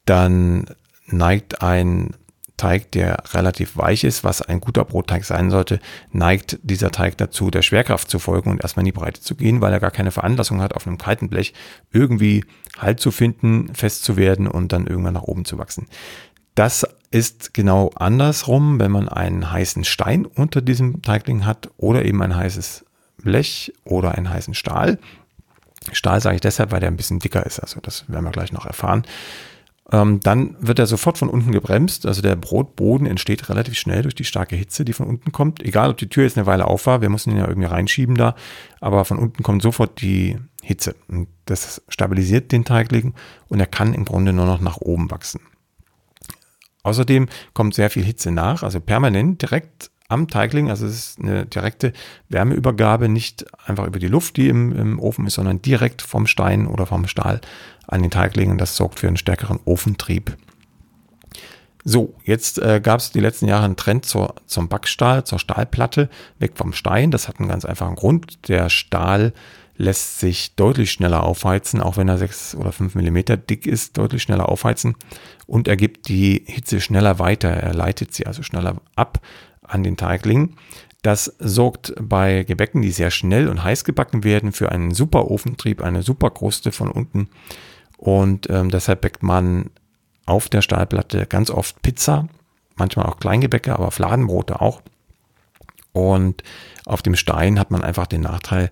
dann 0.06 0.68
neigt 1.08 1.62
ein 1.62 2.16
Teig, 2.56 2.92
der 2.92 3.24
relativ 3.34 3.76
weich 3.78 4.04
ist, 4.04 4.24
was 4.24 4.42
ein 4.42 4.62
guter 4.62 4.86
Brotteig 4.86 5.26
sein 5.26 5.50
sollte, 5.50 5.80
neigt 6.12 6.60
dieser 6.62 6.92
Teig 6.92 7.18
dazu, 7.18 7.50
der 7.50 7.64
Schwerkraft 7.64 8.10
zu 8.10 8.20
folgen 8.20 8.52
und 8.52 8.62
erstmal 8.62 8.84
in 8.84 8.86
die 8.86 8.92
Breite 8.92 9.22
zu 9.22 9.36
gehen, 9.36 9.60
weil 9.60 9.74
er 9.74 9.80
gar 9.80 9.92
keine 9.92 10.12
Veranlassung 10.12 10.62
hat, 10.62 10.76
auf 10.76 10.86
einem 10.86 10.98
kalten 10.98 11.30
Blech 11.30 11.54
irgendwie 11.92 12.46
Halt 12.78 13.00
zu 13.00 13.12
finden, 13.12 13.74
fest 13.76 14.04
zu 14.04 14.18
werden 14.18 14.48
und 14.48 14.72
dann 14.72 14.88
irgendwann 14.88 15.14
nach 15.14 15.24
oben 15.24 15.46
zu 15.46 15.60
wachsen. 15.60 15.88
Das 16.56 16.88
ist 17.12 17.54
genau 17.54 17.92
andersrum, 17.96 18.80
wenn 18.80 18.92
man 18.92 19.10
einen 19.10 19.52
heißen 19.52 19.84
Stein 19.84 20.26
unter 20.26 20.62
diesem 20.62 21.02
Teigling 21.04 21.46
hat 21.46 21.70
oder 21.78 22.04
eben 22.04 22.22
ein 22.24 22.36
heißes 22.36 22.86
Blech 23.18 23.74
oder 23.84 24.16
einen 24.16 24.30
heißen 24.30 24.56
Stahl. 24.56 25.00
Stahl 25.92 26.22
sage 26.22 26.36
ich 26.36 26.42
deshalb, 26.42 26.72
weil 26.72 26.80
der 26.80 26.90
ein 26.90 26.98
bisschen 26.98 27.20
dicker 27.20 27.46
ist. 27.46 27.60
Also 27.60 27.80
das 27.80 28.10
werden 28.10 28.26
wir 28.26 28.32
gleich 28.32 28.52
noch 28.52 28.66
erfahren. 28.66 29.04
Ähm, 29.92 30.22
dann 30.22 30.56
wird 30.60 30.80
er 30.80 30.88
sofort 30.88 31.18
von 31.18 31.30
unten 31.30 31.52
gebremst. 31.52 32.06
Also 32.06 32.22
der 32.22 32.36
Brotboden 32.36 33.06
entsteht 33.06 33.50
relativ 33.50 33.78
schnell 33.78 34.04
durch 34.04 34.16
die 34.16 34.24
starke 34.24 34.56
Hitze, 34.56 34.86
die 34.86 34.94
von 34.94 35.08
unten 35.08 35.32
kommt. 35.32 35.62
Egal, 35.62 35.90
ob 35.90 35.98
die 35.98 36.10
Tür 36.10 36.24
jetzt 36.24 36.38
eine 36.38 36.46
Weile 36.46 36.68
auf 36.68 36.86
war, 36.86 37.02
wir 37.02 37.10
mussten 37.10 37.32
ihn 37.32 37.38
ja 37.38 37.48
irgendwie 37.48 37.68
reinschieben 37.68 38.16
da, 38.16 38.36
aber 38.80 39.04
von 39.06 39.20
unten 39.20 39.44
kommt 39.44 39.62
sofort 39.62 40.02
die 40.02 40.38
Hitze. 40.62 40.96
Und 41.10 41.28
das 41.46 41.82
stabilisiert 41.90 42.52
den 42.52 42.64
Teigling 42.64 43.14
und 43.50 43.60
er 43.60 43.66
kann 43.66 43.94
im 43.94 44.06
Grunde 44.06 44.32
nur 44.32 44.46
noch 44.46 44.62
nach 44.62 44.78
oben 44.78 45.12
wachsen. 45.12 45.42
Außerdem 46.84 47.28
kommt 47.54 47.76
sehr 47.76 47.90
viel 47.90 48.04
Hitze 48.04 48.32
nach, 48.32 48.64
also 48.64 48.80
permanent 48.80 49.42
direkt 49.42 49.90
am 50.10 50.28
Teigling. 50.28 50.70
Also 50.70 50.86
es 50.86 50.94
ist 50.94 51.20
eine 51.20 51.46
direkte 51.46 51.94
Wärmeübergabe, 52.30 53.10
nicht 53.10 53.46
einfach 53.68 53.88
über 53.88 54.00
die 54.00 54.08
Luft, 54.08 54.38
die 54.38 54.48
im, 54.48 54.74
im 54.74 55.00
Ofen 55.00 55.28
ist, 55.28 55.36
sondern 55.36 55.62
direkt 55.62 56.02
vom 56.02 56.28
Stein 56.28 56.68
oder 56.68 56.86
vom 56.86 57.08
Stahl 57.08 57.42
an 57.88 58.02
den 58.02 58.12
Teigling. 58.12 58.52
Und 58.52 58.60
das 58.60 58.76
sorgt 58.76 59.00
für 59.00 59.08
einen 59.08 59.18
stärkeren 59.18 59.60
Ofentrieb. 59.66 60.38
So, 61.86 62.16
jetzt 62.24 62.60
äh, 62.60 62.80
gab 62.82 63.02
es 63.02 63.12
die 63.12 63.20
letzten 63.20 63.48
Jahre 63.48 63.66
einen 63.66 63.76
Trend 63.76 64.06
zur, 64.06 64.36
zum 64.46 64.70
Backstahl, 64.70 65.26
zur 65.26 65.40
Stahlplatte, 65.40 66.10
weg 66.40 66.54
vom 66.56 66.72
Stein. 66.72 67.12
Das 67.12 67.28
hat 67.28 67.40
einen 67.40 67.50
ganz 67.50 67.66
einfachen 67.66 67.96
Grund. 67.96 68.48
Der 68.48 68.70
Stahl 68.70 69.34
lässt 69.76 70.20
sich 70.20 70.56
deutlich 70.56 70.92
schneller 70.92 71.24
aufheizen, 71.24 71.82
auch 71.82 71.98
wenn 71.98 72.08
er 72.08 72.18
sechs 72.18 72.56
oder 72.56 72.72
fünf 72.72 72.96
Millimeter 72.96 73.38
dick 73.38 73.66
ist, 73.66 73.98
deutlich 73.98 74.22
schneller 74.22 74.50
aufheizen 74.50 74.96
und 75.48 75.68
er 75.68 75.78
gibt 75.78 76.08
die 76.08 76.44
Hitze 76.46 76.80
schneller 76.80 77.20
weiter. 77.20 77.50
Er 77.50 77.74
leitet 77.74 78.14
sie 78.14 78.28
also 78.28 78.44
schneller 78.44 78.78
ab 78.96 79.20
an 79.64 79.84
den 79.84 79.98
Teigling. 79.98 80.56
Das 81.02 81.36
sorgt 81.40 81.94
bei 82.00 82.44
Gebäcken, 82.44 82.82
die 82.82 82.92
sehr 82.92 83.12
schnell 83.12 83.50
und 83.50 83.64
heiß 83.64 83.84
gebacken 83.84 84.24
werden, 84.24 84.54
für 84.54 84.72
einen 84.72 84.94
super 84.94 85.30
Ofentrieb, 85.30 85.82
eine 85.82 86.02
super 86.02 86.30
Kruste 86.30 86.72
von 86.72 86.90
unten. 86.90 87.30
Und 87.98 88.50
ähm, 88.50 88.70
deshalb 88.70 89.02
backt 89.02 89.24
man 89.24 89.70
auf 90.26 90.50
der 90.50 90.62
Stahlplatte 90.62 91.26
ganz 91.26 91.50
oft 91.50 91.82
Pizza, 91.82 92.28
manchmal 92.76 93.06
auch 93.06 93.20
Kleingebäcke, 93.20 93.74
aber 93.74 93.92
Fladenbrote 93.92 94.62
auch. 94.62 94.82
Und 95.92 96.44
auf 96.86 97.02
dem 97.02 97.16
Stein 97.16 97.60
hat 97.60 97.72
man 97.72 97.84
einfach 97.84 98.08
den 98.08 98.22
Nachteil, 98.22 98.72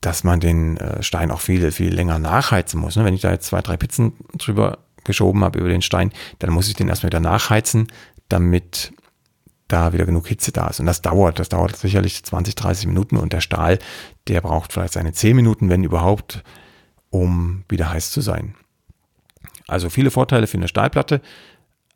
dass 0.00 0.24
man 0.24 0.40
den 0.40 0.76
äh, 0.76 1.02
Stein 1.02 1.30
auch 1.30 1.40
viel, 1.40 1.70
viel 1.72 1.94
länger 1.94 2.18
nachheizen 2.18 2.80
muss. 2.80 2.96
Ne? 2.96 3.04
Wenn 3.04 3.14
ich 3.14 3.22
da 3.22 3.30
jetzt 3.30 3.46
zwei, 3.46 3.60
drei 3.60 3.76
Pizzen 3.76 4.12
drüber 4.36 4.78
geschoben 5.04 5.42
habe 5.42 5.58
über 5.58 5.68
den 5.68 5.82
Stein, 5.82 6.12
dann 6.38 6.50
muss 6.50 6.68
ich 6.68 6.74
den 6.74 6.88
erstmal 6.88 7.08
wieder 7.08 7.20
nachheizen, 7.20 7.88
damit 8.28 8.92
da 9.68 9.92
wieder 9.92 10.04
genug 10.04 10.28
Hitze 10.28 10.52
da 10.52 10.68
ist. 10.68 10.80
Und 10.80 10.86
das 10.86 11.02
dauert, 11.02 11.38
das 11.38 11.48
dauert 11.48 11.76
sicherlich 11.76 12.22
20, 12.22 12.54
30 12.54 12.86
Minuten 12.86 13.16
und 13.16 13.32
der 13.32 13.40
Stahl, 13.40 13.78
der 14.28 14.40
braucht 14.40 14.72
vielleicht 14.72 14.92
seine 14.92 15.12
10 15.12 15.34
Minuten, 15.34 15.70
wenn 15.70 15.82
überhaupt, 15.82 16.42
um 17.12 17.62
wieder 17.68 17.90
heiß 17.90 18.10
zu 18.10 18.20
sein. 18.20 18.56
Also 19.68 19.88
viele 19.90 20.10
Vorteile 20.10 20.48
für 20.48 20.56
eine 20.56 20.66
Stahlplatte, 20.66 21.20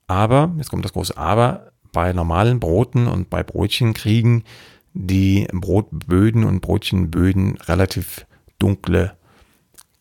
aber, 0.07 0.55
jetzt 0.57 0.71
kommt 0.71 0.85
das 0.85 0.93
große 0.93 1.17
Aber, 1.17 1.73
bei 1.93 2.13
normalen 2.13 2.61
Broten 2.61 3.09
und 3.09 3.31
bei 3.31 3.43
Brötchen 3.43 3.95
kriegen 3.95 4.45
die 4.93 5.49
Brotböden 5.53 6.45
und 6.45 6.61
Brötchenböden 6.61 7.57
relativ 7.57 8.27
dunkle 8.59 9.17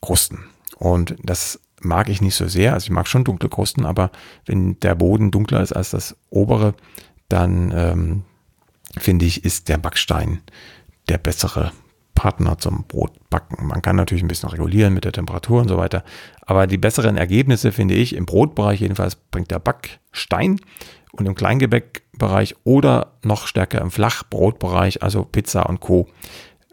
Krusten. 0.02 0.46
Und 0.78 1.16
das 1.24 1.60
mag 1.82 2.10
ich 2.10 2.22
nicht 2.22 2.36
so 2.36 2.48
sehr. 2.48 2.74
Also 2.74 2.86
ich 2.86 2.92
mag 2.92 3.08
schon 3.08 3.24
dunkle 3.24 3.50
Krusten, 3.50 3.86
aber 3.86 4.12
wenn 4.46 4.80
der 4.82 4.96
Boden 4.96 5.32
dunkler 5.32 5.62
ist 5.62 5.74
als 5.74 5.92
das 5.92 6.18
obere, 6.30 6.76
dann 7.30 7.72
ähm, 7.74 8.24
finde 8.98 9.26
ich, 9.26 9.44
ist 9.44 9.70
der 9.70 9.78
Backstein 9.78 10.42
der 11.08 11.18
bessere 11.18 11.72
Partner 12.16 12.58
zum 12.58 12.86
Brotbacken. 12.88 13.68
Man 13.68 13.82
kann 13.82 13.96
natürlich 13.96 14.24
ein 14.24 14.28
bisschen 14.28 14.50
regulieren 14.50 14.94
mit 14.94 15.04
der 15.04 15.12
Temperatur 15.12 15.62
und 15.62 15.68
so 15.68 15.78
weiter, 15.78 16.04
aber 16.42 16.66
die 16.66 16.78
besseren 16.78 17.18
Ergebnisse 17.18 17.72
finde 17.72 17.94
ich 17.94 18.16
im 18.16 18.26
Brotbereich 18.26 18.80
jedenfalls 18.82 19.16
bringt 19.16 19.52
der 19.52 19.60
Backstein 19.60 20.60
und 21.12 21.28
im 21.28 21.36
Kleingebäckbereich 21.36 22.56
oder 22.64 23.14
noch 23.24 23.48
stärker 23.48 23.82
im 23.82 23.92
Flachbrotbereich, 23.92 25.04
also 25.04 25.24
Pizza 25.24 25.68
und 25.70 25.82
Co. 25.82 26.08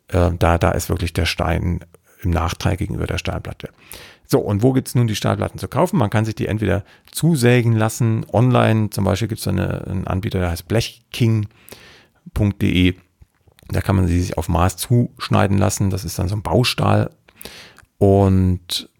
Äh, 0.08 0.30
da, 0.38 0.58
da 0.58 0.70
ist 0.70 0.88
wirklich 0.88 1.12
der 1.12 1.26
Stein 1.26 1.84
im 2.22 2.30
Nachteil 2.30 2.76
gegenüber 2.76 3.06
der 3.06 3.18
Stahlplatte. 3.18 3.68
So, 4.26 4.38
und 4.38 4.62
wo 4.62 4.72
gibt 4.72 4.88
es 4.88 4.94
nun 4.94 5.06
die 5.08 5.16
Stahlplatten 5.16 5.58
zu 5.58 5.68
kaufen? 5.68 5.98
Man 5.98 6.08
kann 6.08 6.24
sich 6.24 6.34
die 6.34 6.46
entweder 6.46 6.84
zusägen 7.10 7.72
lassen, 7.72 8.24
online, 8.32 8.88
zum 8.90 9.04
Beispiel 9.04 9.28
gibt 9.28 9.40
es 9.40 9.48
einen 9.48 10.06
Anbieter, 10.06 10.38
der 10.38 10.50
heißt 10.50 10.68
blechking.de. 10.68 11.48
Da 13.72 13.80
kann 13.80 13.96
man 13.96 14.06
sie 14.06 14.20
sich 14.20 14.38
auf 14.38 14.48
Maß 14.48 14.76
zuschneiden 14.76 15.58
lassen. 15.58 15.90
Das 15.90 16.04
ist 16.04 16.18
dann 16.18 16.28
so 16.28 16.36
ein 16.36 16.42
Baustahl. 16.42 17.10
Und 17.98 18.90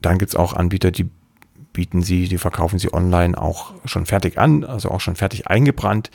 dann 0.00 0.18
gibt 0.18 0.30
es 0.30 0.36
auch 0.36 0.52
Anbieter, 0.52 0.90
die 0.90 1.10
bieten 1.72 2.02
sie, 2.02 2.28
die 2.28 2.38
verkaufen 2.38 2.78
sie 2.78 2.92
online 2.92 3.36
auch 3.36 3.74
schon 3.84 4.06
fertig 4.06 4.38
an, 4.38 4.64
also 4.64 4.90
auch 4.90 5.00
schon 5.00 5.16
fertig 5.16 5.48
eingebrannt 5.48 6.10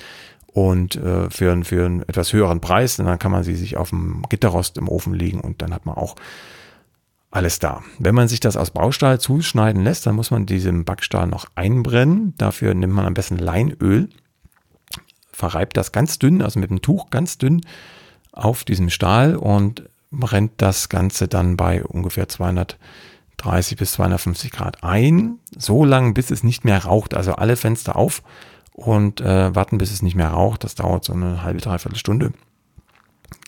und 0.54 0.96
äh, 0.96 1.30
für, 1.30 1.64
für 1.64 1.86
einen 1.86 2.02
etwas 2.04 2.34
höheren 2.34 2.62
Preis. 2.62 3.00
Und 3.00 3.06
dann 3.06 3.20
kann 3.20 3.32
man 3.32 3.44
sie 3.44 3.56
sich 3.56 3.78
auf 3.78 3.90
dem 3.90 4.24
Gitterrost 4.30 4.78
im 4.78 4.90
Ofen 4.90 5.14
legen 5.14 5.40
und 5.40 5.62
dann 5.62 5.74
hat 5.74 5.86
man 5.86 5.96
auch 5.96 6.16
alles 7.30 7.60
da. 7.60 7.82
Wenn 7.98 8.16
man 8.16 8.28
sich 8.28 8.42
das 8.42 8.58
aus 8.58 8.72
Baustahl 8.72 9.20
zuschneiden 9.20 9.84
lässt, 9.84 10.06
dann 10.06 10.16
muss 10.16 10.32
man 10.32 10.46
diesen 10.46 10.84
Backstahl 10.84 11.28
noch 11.28 11.46
einbrennen. 11.56 12.34
Dafür 12.38 12.74
nimmt 12.74 12.94
man 12.94 13.06
am 13.06 13.14
besten 13.14 13.38
Leinöl, 13.38 14.10
verreibt 15.34 15.78
das 15.78 15.92
ganz 15.92 16.20
dünn, 16.20 16.42
also 16.42 16.60
mit 16.60 16.70
einem 16.70 16.82
Tuch 16.82 17.10
ganz 17.10 17.38
dünn 17.38 17.62
auf 18.32 18.64
diesem 18.64 18.90
Stahl 18.90 19.36
und 19.36 19.84
brennt 20.12 20.54
das 20.58 20.90
Ganze 20.90 21.28
dann 21.28 21.58
bei 21.58 21.84
ungefähr 21.84 22.28
200 22.28 22.78
30 23.42 23.78
bis 23.78 23.94
250 23.94 24.52
Grad 24.52 24.84
ein, 24.84 25.40
so 25.58 25.84
lange, 25.84 26.14
bis 26.14 26.32
es 26.32 26.44
nicht 26.44 26.64
mehr 26.64 26.86
raucht. 26.86 27.14
Also 27.14 27.34
alle 27.34 27.56
Fenster 27.56 27.96
auf 27.96 28.22
und 28.74 29.20
äh, 29.22 29.54
warten, 29.56 29.78
bis 29.78 29.92
es 29.92 30.02
nicht 30.02 30.16
mehr 30.16 30.30
raucht. 30.30 30.64
Das 30.64 30.76
dauert 30.76 31.06
so 31.06 31.14
eine 31.14 31.44
halbe, 31.44 31.60
dreiviertel 31.60 31.98
Stunde. 31.98 32.34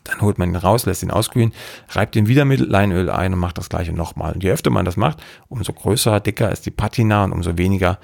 Dann 0.04 0.20
holt 0.20 0.38
man 0.38 0.50
ihn 0.50 0.56
raus, 0.56 0.84
lässt 0.84 1.02
ihn 1.02 1.10
auskühlen, 1.10 1.52
reibt 1.90 2.16
ihn 2.16 2.26
wieder 2.26 2.44
mit 2.44 2.60
Leinöl 2.60 3.08
ein 3.08 3.32
und 3.32 3.38
macht 3.38 3.56
das 3.56 3.68
gleiche 3.68 3.92
nochmal. 3.92 4.32
Und 4.32 4.42
je 4.42 4.50
öfter 4.50 4.70
man 4.70 4.84
das 4.84 4.96
macht, 4.96 5.22
umso 5.48 5.72
größer, 5.72 6.20
dicker 6.20 6.50
ist 6.50 6.66
die 6.66 6.70
Patina 6.70 7.24
und 7.24 7.32
umso 7.32 7.56
weniger 7.56 7.98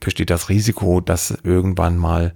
besteht 0.00 0.30
das 0.30 0.48
Risiko, 0.48 1.00
dass 1.00 1.30
irgendwann 1.42 1.96
mal 1.96 2.32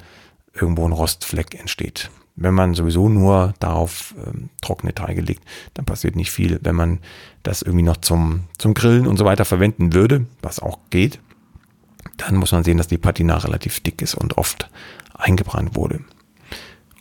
irgendwo 0.55 0.87
ein 0.87 0.93
Rostfleck 0.93 1.59
entsteht. 1.59 2.11
Wenn 2.35 2.55
man 2.55 2.75
sowieso 2.75 3.09
nur 3.09 3.55
darauf 3.61 4.15
ähm, 4.27 4.49
trockene 4.63 4.95
Teige 4.95 5.21
legt, 5.21 5.45
dann 5.75 5.85
passiert 5.85 6.17
nicht 6.17 6.31
viel. 6.31 6.59
Wenn 6.63 6.75
man 6.75 7.01
das 7.43 7.63
irgendwie 7.63 7.85
noch 7.85 7.99
zum, 7.99 8.45
zum 8.59 8.75
Grillen 8.75 9.07
und 9.07 9.19
so 9.19 9.25
weiter 9.25 9.45
verwenden 9.45 9.93
würde, 9.93 10.27
was 10.41 10.59
auch 10.59 10.79
geht, 10.91 11.21
dann 12.17 12.37
muss 12.37 12.53
man 12.53 12.65
sehen, 12.65 12.79
dass 12.79 12.89
die 12.89 12.99
Patina 12.99 13.37
relativ 13.37 13.81
dick 13.81 14.01
ist 14.01 14.15
und 14.15 14.39
oft 14.39 14.71
eingebrannt 15.15 15.77
wurde. 15.77 16.01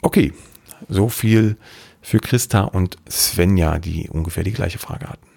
Okay, 0.02 0.34
so 0.90 1.10
viel 1.10 1.58
für 2.02 2.20
Christa 2.20 2.62
und 2.62 2.98
Svenja, 3.10 3.80
die 3.80 4.10
ungefähr 4.10 4.44
die 4.44 4.52
gleiche 4.52 4.80
Frage 4.80 5.08
hatten. 5.08 5.28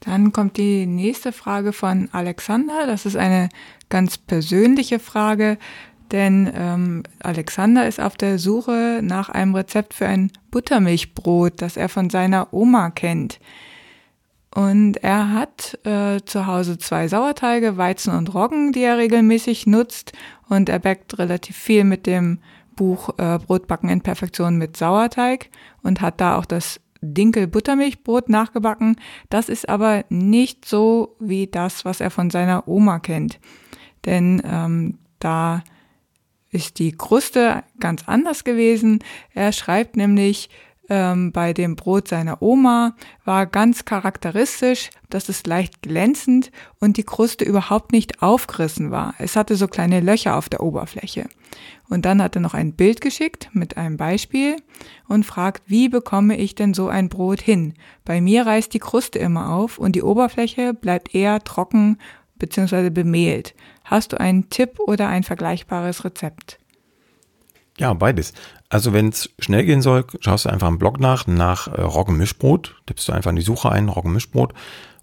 Dann 0.00 0.32
kommt 0.32 0.56
die 0.56 0.86
nächste 0.86 1.32
Frage 1.32 1.72
von 1.72 2.08
Alexander. 2.12 2.86
Das 2.86 3.06
ist 3.06 3.16
eine 3.16 3.48
ganz 3.88 4.18
persönliche 4.18 4.98
Frage. 4.98 5.58
Denn 6.12 6.50
ähm, 6.54 7.02
Alexander 7.20 7.86
ist 7.86 8.00
auf 8.00 8.16
der 8.16 8.38
Suche 8.38 9.00
nach 9.02 9.28
einem 9.28 9.54
Rezept 9.54 9.94
für 9.94 10.06
ein 10.06 10.30
Buttermilchbrot, 10.50 11.60
das 11.60 11.76
er 11.76 11.88
von 11.88 12.10
seiner 12.10 12.52
Oma 12.52 12.90
kennt. 12.90 13.40
Und 14.54 14.96
er 15.02 15.32
hat 15.32 15.78
äh, 15.84 16.20
zu 16.24 16.46
Hause 16.46 16.78
zwei 16.78 17.08
Sauerteige, 17.08 17.76
Weizen 17.76 18.14
und 18.14 18.34
Roggen, 18.34 18.72
die 18.72 18.82
er 18.82 18.96
regelmäßig 18.96 19.66
nutzt. 19.66 20.12
Und 20.48 20.68
er 20.68 20.78
backt 20.78 21.18
relativ 21.18 21.56
viel 21.56 21.84
mit 21.84 22.06
dem 22.06 22.38
Buch 22.74 23.10
äh, 23.18 23.38
Brotbacken 23.38 23.90
in 23.90 24.00
Perfektion 24.00 24.56
mit 24.56 24.76
Sauerteig 24.76 25.50
und 25.82 26.00
hat 26.00 26.20
da 26.20 26.38
auch 26.38 26.46
das 26.46 26.80
Dinkel-Buttermilchbrot 27.02 28.28
nachgebacken. 28.28 28.96
Das 29.28 29.48
ist 29.48 29.68
aber 29.68 30.04
nicht 30.08 30.64
so 30.64 31.16
wie 31.20 31.46
das, 31.46 31.84
was 31.84 32.00
er 32.00 32.10
von 32.10 32.30
seiner 32.30 32.66
Oma 32.68 32.98
kennt. 32.98 33.38
Denn 34.04 34.40
ähm, 34.44 34.98
da 35.18 35.62
ist 36.56 36.78
die 36.78 36.92
Kruste 36.92 37.62
ganz 37.78 38.02
anders 38.06 38.42
gewesen. 38.42 38.98
Er 39.34 39.52
schreibt 39.52 39.96
nämlich, 39.96 40.48
ähm, 40.88 41.32
bei 41.32 41.52
dem 41.52 41.76
Brot 41.76 42.08
seiner 42.08 42.40
Oma 42.40 42.96
war 43.24 43.46
ganz 43.46 43.84
charakteristisch, 43.84 44.90
dass 45.10 45.28
es 45.28 45.44
leicht 45.44 45.82
glänzend 45.82 46.50
und 46.80 46.96
die 46.96 47.02
Kruste 47.02 47.44
überhaupt 47.44 47.92
nicht 47.92 48.22
aufgerissen 48.22 48.90
war. 48.90 49.14
Es 49.18 49.36
hatte 49.36 49.56
so 49.56 49.68
kleine 49.68 50.00
Löcher 50.00 50.36
auf 50.36 50.48
der 50.48 50.62
Oberfläche. 50.62 51.28
Und 51.88 52.04
dann 52.04 52.22
hat 52.22 52.36
er 52.36 52.40
noch 52.40 52.54
ein 52.54 52.72
Bild 52.72 53.00
geschickt 53.00 53.50
mit 53.52 53.76
einem 53.76 53.96
Beispiel 53.96 54.56
und 55.08 55.26
fragt, 55.26 55.62
wie 55.66 55.88
bekomme 55.88 56.36
ich 56.36 56.54
denn 56.54 56.72
so 56.72 56.88
ein 56.88 57.08
Brot 57.08 57.40
hin? 57.40 57.74
Bei 58.04 58.20
mir 58.20 58.46
reißt 58.46 58.72
die 58.72 58.78
Kruste 58.78 59.18
immer 59.18 59.52
auf 59.52 59.78
und 59.78 59.94
die 59.94 60.02
Oberfläche 60.02 60.72
bleibt 60.72 61.14
eher 61.14 61.42
trocken 61.44 61.98
bzw. 62.38 62.90
bemehlt. 62.90 63.54
Hast 63.84 64.12
du 64.12 64.20
einen 64.20 64.50
Tipp 64.50 64.78
oder 64.80 65.08
ein 65.08 65.22
vergleichbares 65.22 66.04
Rezept? 66.04 66.58
Ja, 67.78 67.92
beides. 67.92 68.32
Also 68.68 68.92
wenn 68.92 69.10
es 69.10 69.30
schnell 69.38 69.64
gehen 69.64 69.82
soll, 69.82 70.04
schaust 70.20 70.46
du 70.46 70.48
einfach 70.48 70.68
im 70.68 70.78
Blog 70.78 70.98
nach, 70.98 71.26
nach 71.26 71.68
äh, 71.68 71.80
Roggenmischbrot, 71.80 72.74
tippst 72.86 73.08
du 73.08 73.12
einfach 73.12 73.30
in 73.30 73.36
die 73.36 73.42
Suche 73.42 73.70
ein, 73.70 73.88
Roggenmischbrot 73.88 74.54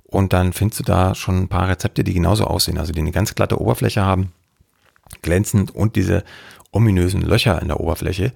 und 0.04 0.34
dann 0.34 0.54
findest 0.54 0.82
du 0.82 0.84
da 0.84 1.16
schon 1.16 1.44
ein 1.44 1.48
paar 1.48 1.70
Rezepte, 1.70 2.04
die 2.04 2.14
genauso 2.14 2.46
aussehen, 2.46 2.78
also 2.78 2.92
die 2.92 3.00
eine 3.00 3.12
ganz 3.12 3.36
glatte 3.36 3.62
Oberfläche 3.62 4.02
haben, 4.02 4.32
glänzend 5.22 5.72
und 5.72 5.96
diese 5.96 6.24
ominösen 6.72 7.22
Löcher 7.22 7.62
in 7.62 7.68
der 7.68 7.80
Oberfläche. 7.80 8.34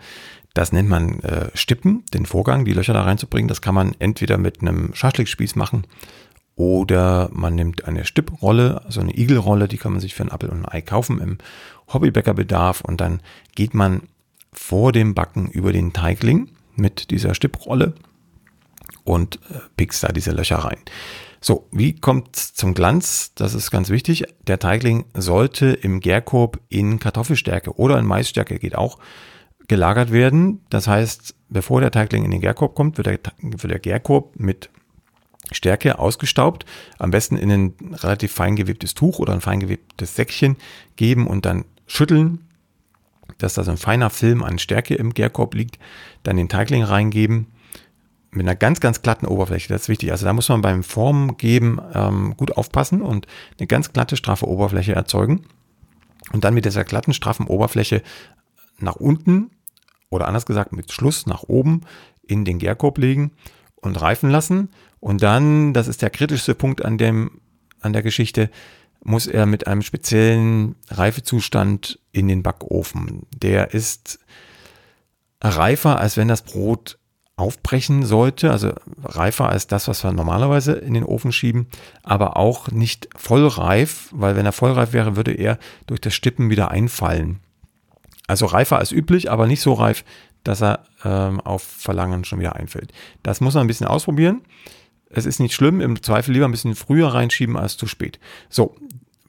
Das 0.53 0.71
nennt 0.71 0.89
man 0.89 1.19
äh, 1.19 1.49
Stippen, 1.53 2.03
den 2.13 2.25
Vorgang, 2.25 2.65
die 2.65 2.73
Löcher 2.73 2.93
da 2.93 3.03
reinzubringen. 3.03 3.47
Das 3.47 3.61
kann 3.61 3.75
man 3.75 3.95
entweder 3.99 4.37
mit 4.37 4.61
einem 4.61 4.93
Schaschlikspieß 4.93 5.55
machen 5.55 5.85
oder 6.57 7.29
man 7.31 7.55
nimmt 7.55 7.85
eine 7.85 8.03
Stipprolle, 8.03 8.81
also 8.83 8.99
eine 8.99 9.15
Igelrolle, 9.15 9.67
die 9.67 9.77
kann 9.77 9.93
man 9.93 10.01
sich 10.01 10.15
für 10.15 10.23
einen 10.23 10.31
Apfel 10.31 10.49
und 10.49 10.65
ein 10.65 10.71
Ei 10.71 10.81
kaufen 10.81 11.21
im 11.21 11.37
Hobbybäckerbedarf 11.93 12.81
und 12.81 12.99
dann 12.99 13.21
geht 13.55 13.75
man 13.75 14.01
vor 14.51 14.91
dem 14.91 15.13
Backen 15.13 15.47
über 15.49 15.71
den 15.71 15.93
Teigling 15.93 16.49
mit 16.75 17.11
dieser 17.11 17.35
Stipprolle 17.35 17.93
und 19.03 19.35
äh, 19.51 19.59
pickst 19.77 20.03
da 20.03 20.07
diese 20.07 20.31
Löcher 20.31 20.57
rein. 20.57 20.79
So, 21.39 21.67
wie 21.71 21.93
kommt 21.93 22.35
zum 22.35 22.73
Glanz? 22.73 23.33
Das 23.35 23.53
ist 23.53 23.69
ganz 23.69 23.89
wichtig. 23.89 24.25
Der 24.47 24.57
Teigling 24.57 25.05
sollte 25.13 25.67
im 25.67 25.99
Gärkorb 25.99 26.59
in 26.69 26.97
Kartoffelstärke 26.97 27.77
oder 27.77 27.99
in 27.99 28.05
Maisstärke 28.05 28.57
geht 28.57 28.75
auch 28.75 28.97
gelagert 29.67 30.11
werden. 30.11 30.65
Das 30.71 30.87
heißt, 30.87 31.35
bevor 31.49 31.81
der 31.81 31.91
Teigling 31.91 32.25
in 32.25 32.31
den 32.31 32.41
Gärkorb 32.41 32.73
kommt, 32.73 32.97
wird 32.97 33.05
der, 33.05 33.19
wird 33.41 33.63
der 33.63 33.79
Gärkorb 33.79 34.39
mit 34.39 34.71
Stärke 35.51 35.99
ausgestaubt. 35.99 36.65
Am 36.99 37.11
besten 37.11 37.37
in 37.37 37.51
ein 37.51 37.73
relativ 37.93 38.33
fein 38.33 38.55
gewebtes 38.55 38.93
Tuch 38.93 39.19
oder 39.19 39.33
ein 39.33 39.41
fein 39.41 39.59
gewebtes 39.59 40.15
Säckchen 40.15 40.57
geben 40.95 41.27
und 41.27 41.45
dann 41.45 41.65
schütteln, 41.85 42.45
dass 43.37 43.53
da 43.53 43.63
so 43.63 43.71
ein 43.71 43.77
feiner 43.77 44.09
Film 44.09 44.43
an 44.43 44.59
Stärke 44.59 44.95
im 44.95 45.13
Gärkorb 45.13 45.53
liegt. 45.53 45.79
Dann 46.23 46.37
den 46.37 46.49
Teigling 46.49 46.83
reingeben 46.83 47.47
mit 48.31 48.45
einer 48.45 48.55
ganz, 48.55 48.79
ganz 48.79 49.01
glatten 49.01 49.25
Oberfläche. 49.25 49.69
Das 49.69 49.83
ist 49.83 49.89
wichtig. 49.89 50.11
Also 50.11 50.25
da 50.25 50.33
muss 50.33 50.49
man 50.49 50.61
beim 50.61 50.83
Formen 50.83 51.37
geben 51.37 51.79
ähm, 51.93 52.35
gut 52.37 52.57
aufpassen 52.57 53.01
und 53.01 53.27
eine 53.57 53.67
ganz 53.67 53.93
glatte, 53.93 54.17
straffe 54.17 54.47
Oberfläche 54.47 54.93
erzeugen. 54.93 55.45
Und 56.33 56.43
dann 56.43 56.53
mit 56.53 56.65
dieser 56.65 56.83
glatten, 56.83 57.13
straffen 57.13 57.47
Oberfläche 57.47 58.01
nach 58.79 58.95
unten 58.95 59.49
oder 60.09 60.27
anders 60.27 60.45
gesagt 60.45 60.73
mit 60.73 60.91
Schluss 60.91 61.25
nach 61.25 61.43
oben 61.43 61.81
in 62.27 62.43
den 62.43 62.59
Gärkorb 62.59 62.97
legen 62.97 63.31
und 63.81 64.01
reifen 64.01 64.29
lassen. 64.29 64.69
Und 64.99 65.23
dann, 65.23 65.73
das 65.73 65.87
ist 65.87 66.01
der 66.01 66.09
kritischste 66.09 66.55
Punkt 66.55 66.83
an 66.83 66.97
dem, 66.97 67.41
an 67.81 67.93
der 67.93 68.03
Geschichte, 68.03 68.49
muss 69.03 69.27
er 69.27 69.45
mit 69.45 69.67
einem 69.67 69.81
speziellen 69.81 70.75
Reifezustand 70.89 71.99
in 72.11 72.27
den 72.27 72.43
Backofen. 72.43 73.25
Der 73.35 73.73
ist 73.73 74.19
reifer, 75.41 75.99
als 75.99 76.17
wenn 76.17 76.27
das 76.27 76.41
Brot 76.41 76.97
aufbrechen 77.37 78.03
sollte, 78.03 78.51
also 78.51 78.73
reifer 79.03 79.47
als 79.47 79.67
das, 79.67 79.87
was 79.87 80.03
wir 80.03 80.11
normalerweise 80.11 80.73
in 80.73 80.95
den 80.95 81.03
Ofen 81.03 81.31
schieben, 81.31 81.67
aber 82.01 82.35
auch 82.35 82.69
nicht 82.71 83.09
vollreif, 83.15 84.09
weil 84.11 84.35
wenn 84.35 84.47
er 84.47 84.51
vollreif 84.51 84.91
wäre, 84.91 85.15
würde 85.15 85.33
er 85.33 85.59
durch 85.85 86.01
das 86.01 86.15
Stippen 86.15 86.49
wieder 86.49 86.71
einfallen. 86.71 87.39
Also 88.25 88.47
reifer 88.47 88.79
als 88.79 88.91
üblich, 88.91 89.29
aber 89.31 89.45
nicht 89.45 89.61
so 89.61 89.73
reif, 89.73 90.03
dass 90.47 90.61
er 90.61 90.83
ähm, 91.03 91.39
auf 91.41 91.63
Verlangen 91.63 92.23
schon 92.25 92.39
wieder 92.39 92.55
einfällt. 92.55 92.93
Das 93.23 93.41
muss 93.41 93.53
man 93.53 93.65
ein 93.65 93.67
bisschen 93.67 93.87
ausprobieren. 93.87 94.41
Es 95.09 95.25
ist 95.25 95.39
nicht 95.39 95.53
schlimm, 95.53 95.81
im 95.81 96.01
Zweifel 96.01 96.33
lieber 96.33 96.45
ein 96.45 96.51
bisschen 96.51 96.75
früher 96.75 97.07
reinschieben 97.13 97.55
als 97.55 97.77
zu 97.77 97.87
spät. 97.87 98.19
So, 98.49 98.75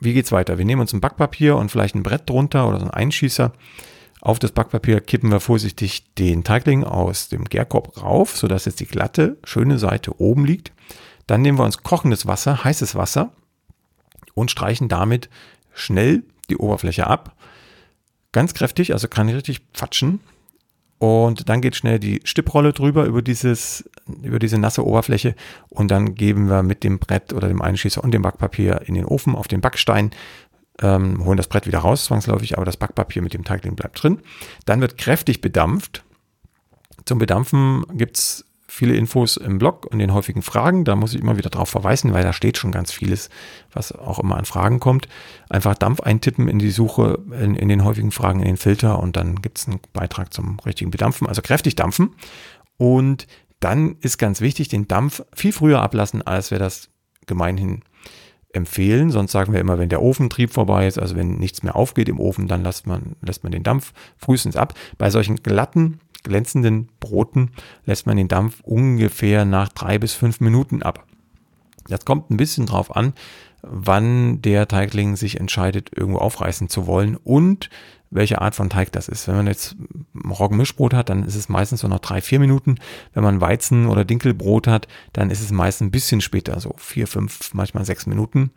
wie 0.00 0.12
geht's 0.12 0.32
weiter? 0.32 0.58
Wir 0.58 0.64
nehmen 0.64 0.80
uns 0.80 0.92
ein 0.92 1.00
Backpapier 1.00 1.56
und 1.56 1.70
vielleicht 1.70 1.94
ein 1.94 2.02
Brett 2.02 2.28
drunter 2.28 2.68
oder 2.68 2.78
so 2.78 2.84
einen 2.84 2.94
Einschießer. 2.94 3.52
Auf 4.20 4.38
das 4.38 4.52
Backpapier 4.52 5.00
kippen 5.00 5.30
wir 5.30 5.40
vorsichtig 5.40 6.14
den 6.14 6.42
Teigling 6.44 6.84
aus 6.84 7.28
dem 7.28 7.44
Gärkorb 7.44 8.02
rauf, 8.02 8.36
sodass 8.36 8.64
jetzt 8.64 8.80
die 8.80 8.86
glatte, 8.86 9.38
schöne 9.44 9.78
Seite 9.78 10.20
oben 10.20 10.44
liegt. 10.44 10.72
Dann 11.26 11.42
nehmen 11.42 11.58
wir 11.58 11.64
uns 11.64 11.82
kochendes 11.82 12.26
Wasser, 12.26 12.64
heißes 12.64 12.94
Wasser 12.94 13.32
und 14.34 14.50
streichen 14.50 14.88
damit 14.88 15.28
schnell 15.72 16.24
die 16.48 16.56
Oberfläche 16.56 17.06
ab 17.06 17.36
ganz 18.32 18.54
kräftig, 18.54 18.92
also 18.92 19.08
kann 19.08 19.28
richtig 19.28 19.60
pfatschen. 19.74 20.20
Und 20.98 21.48
dann 21.48 21.60
geht 21.60 21.76
schnell 21.76 21.98
die 22.00 22.20
Stipprolle 22.24 22.72
drüber 22.72 23.04
über 23.04 23.22
dieses, 23.22 23.88
über 24.22 24.38
diese 24.38 24.58
nasse 24.58 24.84
Oberfläche. 24.84 25.34
Und 25.68 25.90
dann 25.90 26.14
geben 26.14 26.48
wir 26.48 26.62
mit 26.62 26.82
dem 26.82 26.98
Brett 26.98 27.32
oder 27.32 27.48
dem 27.48 27.62
Einschießer 27.62 28.02
und 28.02 28.12
dem 28.12 28.22
Backpapier 28.22 28.82
in 28.86 28.94
den 28.94 29.04
Ofen 29.04 29.36
auf 29.36 29.46
den 29.46 29.60
Backstein, 29.60 30.10
ähm, 30.80 31.24
holen 31.24 31.36
das 31.36 31.48
Brett 31.48 31.66
wieder 31.66 31.78
raus, 31.78 32.06
zwangsläufig, 32.06 32.56
aber 32.56 32.64
das 32.64 32.76
Backpapier 32.76 33.22
mit 33.22 33.34
dem 33.34 33.44
Teigling 33.44 33.76
bleibt 33.76 34.02
drin. 34.02 34.20
Dann 34.64 34.80
wird 34.80 34.98
kräftig 34.98 35.40
bedampft. 35.40 36.04
Zum 37.04 37.18
Bedampfen 37.18 37.84
gibt's 37.92 38.44
viele 38.68 38.94
Infos 38.94 39.38
im 39.38 39.58
Blog 39.58 39.86
und 39.86 39.98
den 39.98 40.12
häufigen 40.12 40.42
Fragen. 40.42 40.84
Da 40.84 40.94
muss 40.94 41.14
ich 41.14 41.20
immer 41.20 41.38
wieder 41.38 41.50
drauf 41.50 41.70
verweisen, 41.70 42.12
weil 42.12 42.22
da 42.22 42.34
steht 42.34 42.58
schon 42.58 42.70
ganz 42.70 42.92
vieles, 42.92 43.30
was 43.72 43.92
auch 43.92 44.18
immer 44.18 44.36
an 44.36 44.44
Fragen 44.44 44.78
kommt. 44.78 45.08
Einfach 45.48 45.74
Dampf 45.74 46.00
eintippen 46.00 46.48
in 46.48 46.58
die 46.58 46.70
Suche, 46.70 47.18
in, 47.32 47.54
in 47.54 47.68
den 47.68 47.82
häufigen 47.82 48.12
Fragen, 48.12 48.40
in 48.40 48.46
den 48.46 48.56
Filter 48.58 49.00
und 49.00 49.16
dann 49.16 49.36
gibt 49.36 49.58
es 49.58 49.66
einen 49.66 49.80
Beitrag 49.94 50.32
zum 50.34 50.60
richtigen 50.60 50.90
Bedampfen. 50.90 51.26
Also 51.26 51.40
kräftig 51.40 51.76
dampfen. 51.76 52.14
Und 52.76 53.26
dann 53.58 53.96
ist 54.02 54.18
ganz 54.18 54.40
wichtig, 54.40 54.68
den 54.68 54.86
Dampf 54.86 55.24
viel 55.34 55.52
früher 55.52 55.80
ablassen, 55.80 56.24
als 56.24 56.50
wir 56.50 56.58
das 56.58 56.90
gemeinhin 57.26 57.82
empfehlen. 58.52 59.10
Sonst 59.10 59.32
sagen 59.32 59.52
wir 59.52 59.60
immer, 59.60 59.78
wenn 59.78 59.88
der 59.88 60.02
Ofentrieb 60.02 60.52
vorbei 60.52 60.86
ist, 60.86 60.98
also 60.98 61.16
wenn 61.16 61.38
nichts 61.38 61.62
mehr 61.62 61.76
aufgeht 61.76 62.08
im 62.08 62.20
Ofen, 62.20 62.48
dann 62.48 62.62
lässt 62.62 62.86
man, 62.86 63.16
lässt 63.22 63.42
man 63.42 63.52
den 63.52 63.62
Dampf 63.62 63.92
frühestens 64.16 64.56
ab. 64.56 64.74
Bei 64.96 65.10
solchen 65.10 65.36
glatten 65.36 66.00
glänzenden 66.22 66.88
Broten 67.00 67.50
lässt 67.84 68.06
man 68.06 68.16
den 68.16 68.28
Dampf 68.28 68.60
ungefähr 68.62 69.44
nach 69.44 69.68
drei 69.68 69.98
bis 69.98 70.14
fünf 70.14 70.40
Minuten 70.40 70.82
ab. 70.82 71.06
Das 71.88 72.04
kommt 72.04 72.30
ein 72.30 72.36
bisschen 72.36 72.66
drauf 72.66 72.94
an, 72.94 73.14
wann 73.62 74.42
der 74.42 74.68
Teigling 74.68 75.16
sich 75.16 75.40
entscheidet, 75.40 75.90
irgendwo 75.96 76.18
aufreißen 76.18 76.68
zu 76.68 76.86
wollen 76.86 77.16
und 77.16 77.70
welche 78.10 78.40
Art 78.40 78.54
von 78.54 78.70
Teig 78.70 78.92
das 78.92 79.08
ist. 79.08 79.28
Wenn 79.28 79.36
man 79.36 79.46
jetzt 79.46 79.76
Roggenmischbrot 80.24 80.94
hat, 80.94 81.08
dann 81.10 81.24
ist 81.24 81.34
es 81.34 81.48
meistens 81.48 81.80
so 81.80 81.88
nach 81.88 81.98
drei, 81.98 82.20
vier 82.20 82.38
Minuten. 82.38 82.76
Wenn 83.12 83.22
man 83.22 83.40
Weizen- 83.40 83.86
oder 83.86 84.04
Dinkelbrot 84.04 84.66
hat, 84.66 84.88
dann 85.12 85.30
ist 85.30 85.40
es 85.40 85.50
meistens 85.50 85.88
ein 85.88 85.90
bisschen 85.90 86.20
später, 86.20 86.58
so 86.60 86.74
vier, 86.78 87.06
fünf, 87.06 87.52
manchmal 87.52 87.84
sechs 87.84 88.06
Minuten. 88.06 88.50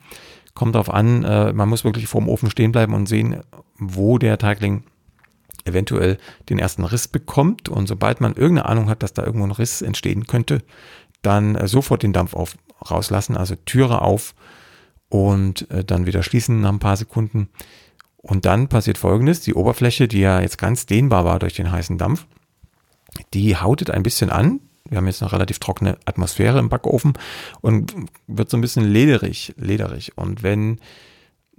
Kommt 0.54 0.76
darauf 0.76 0.94
an, 0.94 1.24
äh, 1.24 1.54
man 1.54 1.70
muss 1.70 1.84
wirklich 1.84 2.08
vor 2.08 2.22
dem 2.22 2.30
Ofen 2.30 2.50
stehen 2.50 2.72
bleiben 2.72 2.94
und 2.94 3.08
sehen, 3.08 3.42
wo 3.78 4.18
der 4.18 4.38
Teigling 4.38 4.84
eventuell 5.66 6.18
den 6.50 6.60
ersten 6.60 6.84
Riss 6.84 7.08
bekommt. 7.08 7.70
Und 7.70 7.88
sobald 7.88 8.22
man 8.22 8.34
irgendeine 8.34 8.70
Ahnung 8.70 8.90
hat, 8.90 9.04
dass 9.04 9.14
da 9.14 9.24
irgendwo 9.24 9.46
ein 9.46 9.52
Riss 9.52 9.82
entstehen 9.82 10.28
könnte, 10.28 10.64
dann 11.22 11.56
äh, 11.56 11.68
sofort 11.68 12.04
den 12.04 12.14
Dampf 12.14 12.34
auf, 12.34 12.58
rauslassen, 12.90 13.38
also 13.38 13.56
Türe 13.66 14.02
auf 14.02 14.34
und 15.10 15.70
äh, 15.72 15.84
dann 15.84 16.06
wieder 16.06 16.24
schließen 16.24 16.62
nach 16.62 16.72
ein 16.72 16.80
paar 16.80 16.98
Sekunden. 16.98 17.50
Und 18.18 18.46
dann 18.46 18.68
passiert 18.68 18.98
folgendes, 18.98 19.42
die 19.42 19.56
Oberfläche, 19.56 20.08
die 20.08 20.20
ja 20.20 20.42
jetzt 20.42 20.58
ganz 20.58 20.86
dehnbar 20.86 21.26
war 21.26 21.40
durch 21.40 21.54
den 21.54 21.72
heißen 21.72 21.98
Dampf, 21.98 22.28
die 23.34 23.58
hautet 23.58 23.90
ein 23.90 24.04
bisschen 24.04 24.30
an. 24.30 24.62
Wir 24.88 24.98
haben 24.98 25.08
jetzt 25.08 25.22
eine 25.22 25.32
relativ 25.32 25.60
trockene 25.60 25.98
Atmosphäre 26.06 26.60
im 26.60 26.70
Backofen 26.70 27.14
und 27.62 27.94
wird 28.28 28.50
so 28.50 28.58
ein 28.58 28.62
bisschen 28.62 28.84
lederig, 28.84 29.54
lederig. 29.58 30.18
Und 30.18 30.44
wenn 30.44 30.80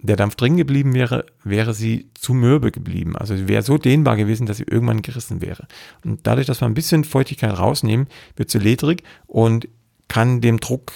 der 0.03 0.17
Dampf 0.17 0.35
drin 0.35 0.57
geblieben 0.57 0.95
wäre, 0.95 1.27
wäre 1.45 1.75
sie 1.75 2.11
zu 2.15 2.35
mürbe 2.35 2.73
geblieben. 2.73 3.17
Also 3.17 3.37
sie 3.37 3.49
wäre 3.49 3.63
so 3.63 3.79
dehnbar 3.79 4.17
gewesen, 4.17 4.47
dass 4.47 4.57
sie 4.57 4.67
irgendwann 4.69 5.03
gerissen 5.03 5.41
wäre. 5.41 5.67
Und 6.05 6.27
dadurch, 6.27 6.47
dass 6.47 6.61
wir 6.61 6.67
ein 6.67 6.75
bisschen 6.75 7.05
Feuchtigkeit 7.05 7.57
rausnehmen, 7.57 8.09
wird 8.37 8.51
sie 8.51 8.59
ledrig 8.59 9.05
und 9.27 9.69
kann 10.09 10.41
dem 10.41 10.59
Druck, 10.59 10.93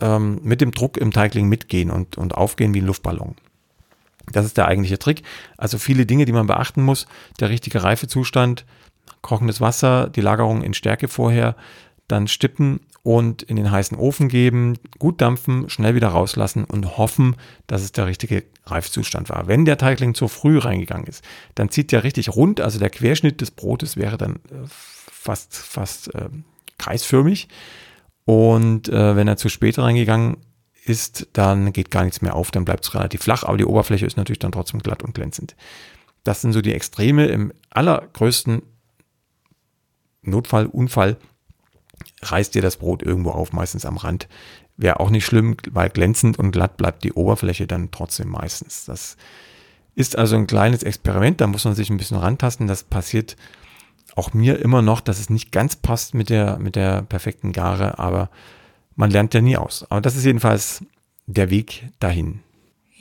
ähm, 0.00 0.40
mit 0.42 0.60
dem 0.60 0.70
Druck 0.70 0.96
im 0.96 1.10
Teigling 1.10 1.48
mitgehen 1.48 1.90
und, 1.90 2.16
und 2.16 2.34
aufgehen 2.34 2.74
wie 2.74 2.80
ein 2.80 2.86
Luftballon. 2.86 3.34
Das 4.30 4.46
ist 4.46 4.56
der 4.56 4.68
eigentliche 4.68 5.00
Trick. 5.00 5.22
Also 5.58 5.78
viele 5.78 6.06
Dinge, 6.06 6.24
die 6.24 6.32
man 6.32 6.46
beachten 6.46 6.82
muss. 6.82 7.08
Der 7.40 7.50
richtige 7.50 7.82
Reifezustand, 7.82 8.64
kochendes 9.20 9.60
Wasser, 9.60 10.08
die 10.08 10.20
Lagerung 10.20 10.62
in 10.62 10.74
Stärke 10.74 11.08
vorher, 11.08 11.56
dann 12.06 12.28
stippen 12.28 12.80
und 13.02 13.42
in 13.42 13.56
den 13.56 13.70
heißen 13.70 13.98
Ofen 13.98 14.28
geben, 14.28 14.78
gut 14.98 15.20
dampfen, 15.20 15.68
schnell 15.68 15.94
wieder 15.94 16.08
rauslassen 16.08 16.64
und 16.64 16.96
hoffen, 16.96 17.36
dass 17.66 17.82
es 17.82 17.92
der 17.92 18.06
richtige 18.06 18.44
Reifzustand 18.64 19.28
war. 19.28 19.48
Wenn 19.48 19.64
der 19.64 19.76
Teigling 19.76 20.14
zu 20.14 20.28
früh 20.28 20.58
reingegangen 20.58 21.06
ist, 21.06 21.24
dann 21.56 21.68
zieht 21.68 21.90
der 21.90 22.04
richtig 22.04 22.28
rund, 22.36 22.60
also 22.60 22.78
der 22.78 22.90
Querschnitt 22.90 23.40
des 23.40 23.50
Brotes 23.50 23.96
wäre 23.96 24.18
dann 24.18 24.36
äh, 24.36 24.66
fast, 24.66 25.56
fast 25.56 26.14
äh, 26.14 26.28
kreisförmig. 26.78 27.48
Und 28.24 28.88
äh, 28.88 29.16
wenn 29.16 29.26
er 29.26 29.36
zu 29.36 29.48
spät 29.48 29.78
reingegangen 29.78 30.36
ist, 30.84 31.28
dann 31.32 31.72
geht 31.72 31.90
gar 31.90 32.04
nichts 32.04 32.22
mehr 32.22 32.36
auf, 32.36 32.52
dann 32.52 32.64
bleibt 32.64 32.84
es 32.84 32.94
relativ 32.94 33.22
flach, 33.22 33.42
aber 33.42 33.56
die 33.56 33.64
Oberfläche 33.64 34.06
ist 34.06 34.16
natürlich 34.16 34.38
dann 34.38 34.52
trotzdem 34.52 34.80
glatt 34.80 35.02
und 35.02 35.14
glänzend. 35.14 35.56
Das 36.22 36.40
sind 36.40 36.52
so 36.52 36.62
die 36.62 36.72
Extreme. 36.72 37.26
Im 37.26 37.52
allergrößten 37.70 38.62
Notfall, 40.22 40.66
Unfall 40.66 41.16
reißt 42.22 42.54
dir 42.54 42.62
das 42.62 42.76
Brot 42.76 43.02
irgendwo 43.02 43.30
auf, 43.30 43.52
meistens 43.52 43.84
am 43.84 43.96
Rand. 43.96 44.28
Wäre 44.76 45.00
auch 45.00 45.10
nicht 45.10 45.26
schlimm, 45.26 45.56
weil 45.70 45.90
glänzend 45.90 46.38
und 46.38 46.52
glatt 46.52 46.76
bleibt 46.76 47.04
die 47.04 47.12
Oberfläche 47.12 47.66
dann 47.66 47.90
trotzdem 47.90 48.28
meistens. 48.28 48.84
Das 48.84 49.16
ist 49.94 50.16
also 50.16 50.36
ein 50.36 50.46
kleines 50.46 50.82
Experiment, 50.82 51.40
da 51.40 51.46
muss 51.46 51.64
man 51.64 51.74
sich 51.74 51.90
ein 51.90 51.98
bisschen 51.98 52.16
rantasten. 52.16 52.66
Das 52.66 52.84
passiert 52.84 53.36
auch 54.16 54.34
mir 54.34 54.58
immer 54.60 54.82
noch, 54.82 55.00
dass 55.00 55.20
es 55.20 55.30
nicht 55.30 55.52
ganz 55.52 55.76
passt 55.76 56.14
mit 56.14 56.30
der, 56.30 56.58
mit 56.58 56.76
der 56.76 57.02
perfekten 57.02 57.52
Gare, 57.52 57.98
aber 57.98 58.30
man 58.96 59.10
lernt 59.10 59.34
ja 59.34 59.40
nie 59.40 59.56
aus. 59.56 59.86
Aber 59.90 60.00
das 60.00 60.16
ist 60.16 60.24
jedenfalls 60.24 60.84
der 61.26 61.50
Weg 61.50 61.88
dahin. 61.98 62.40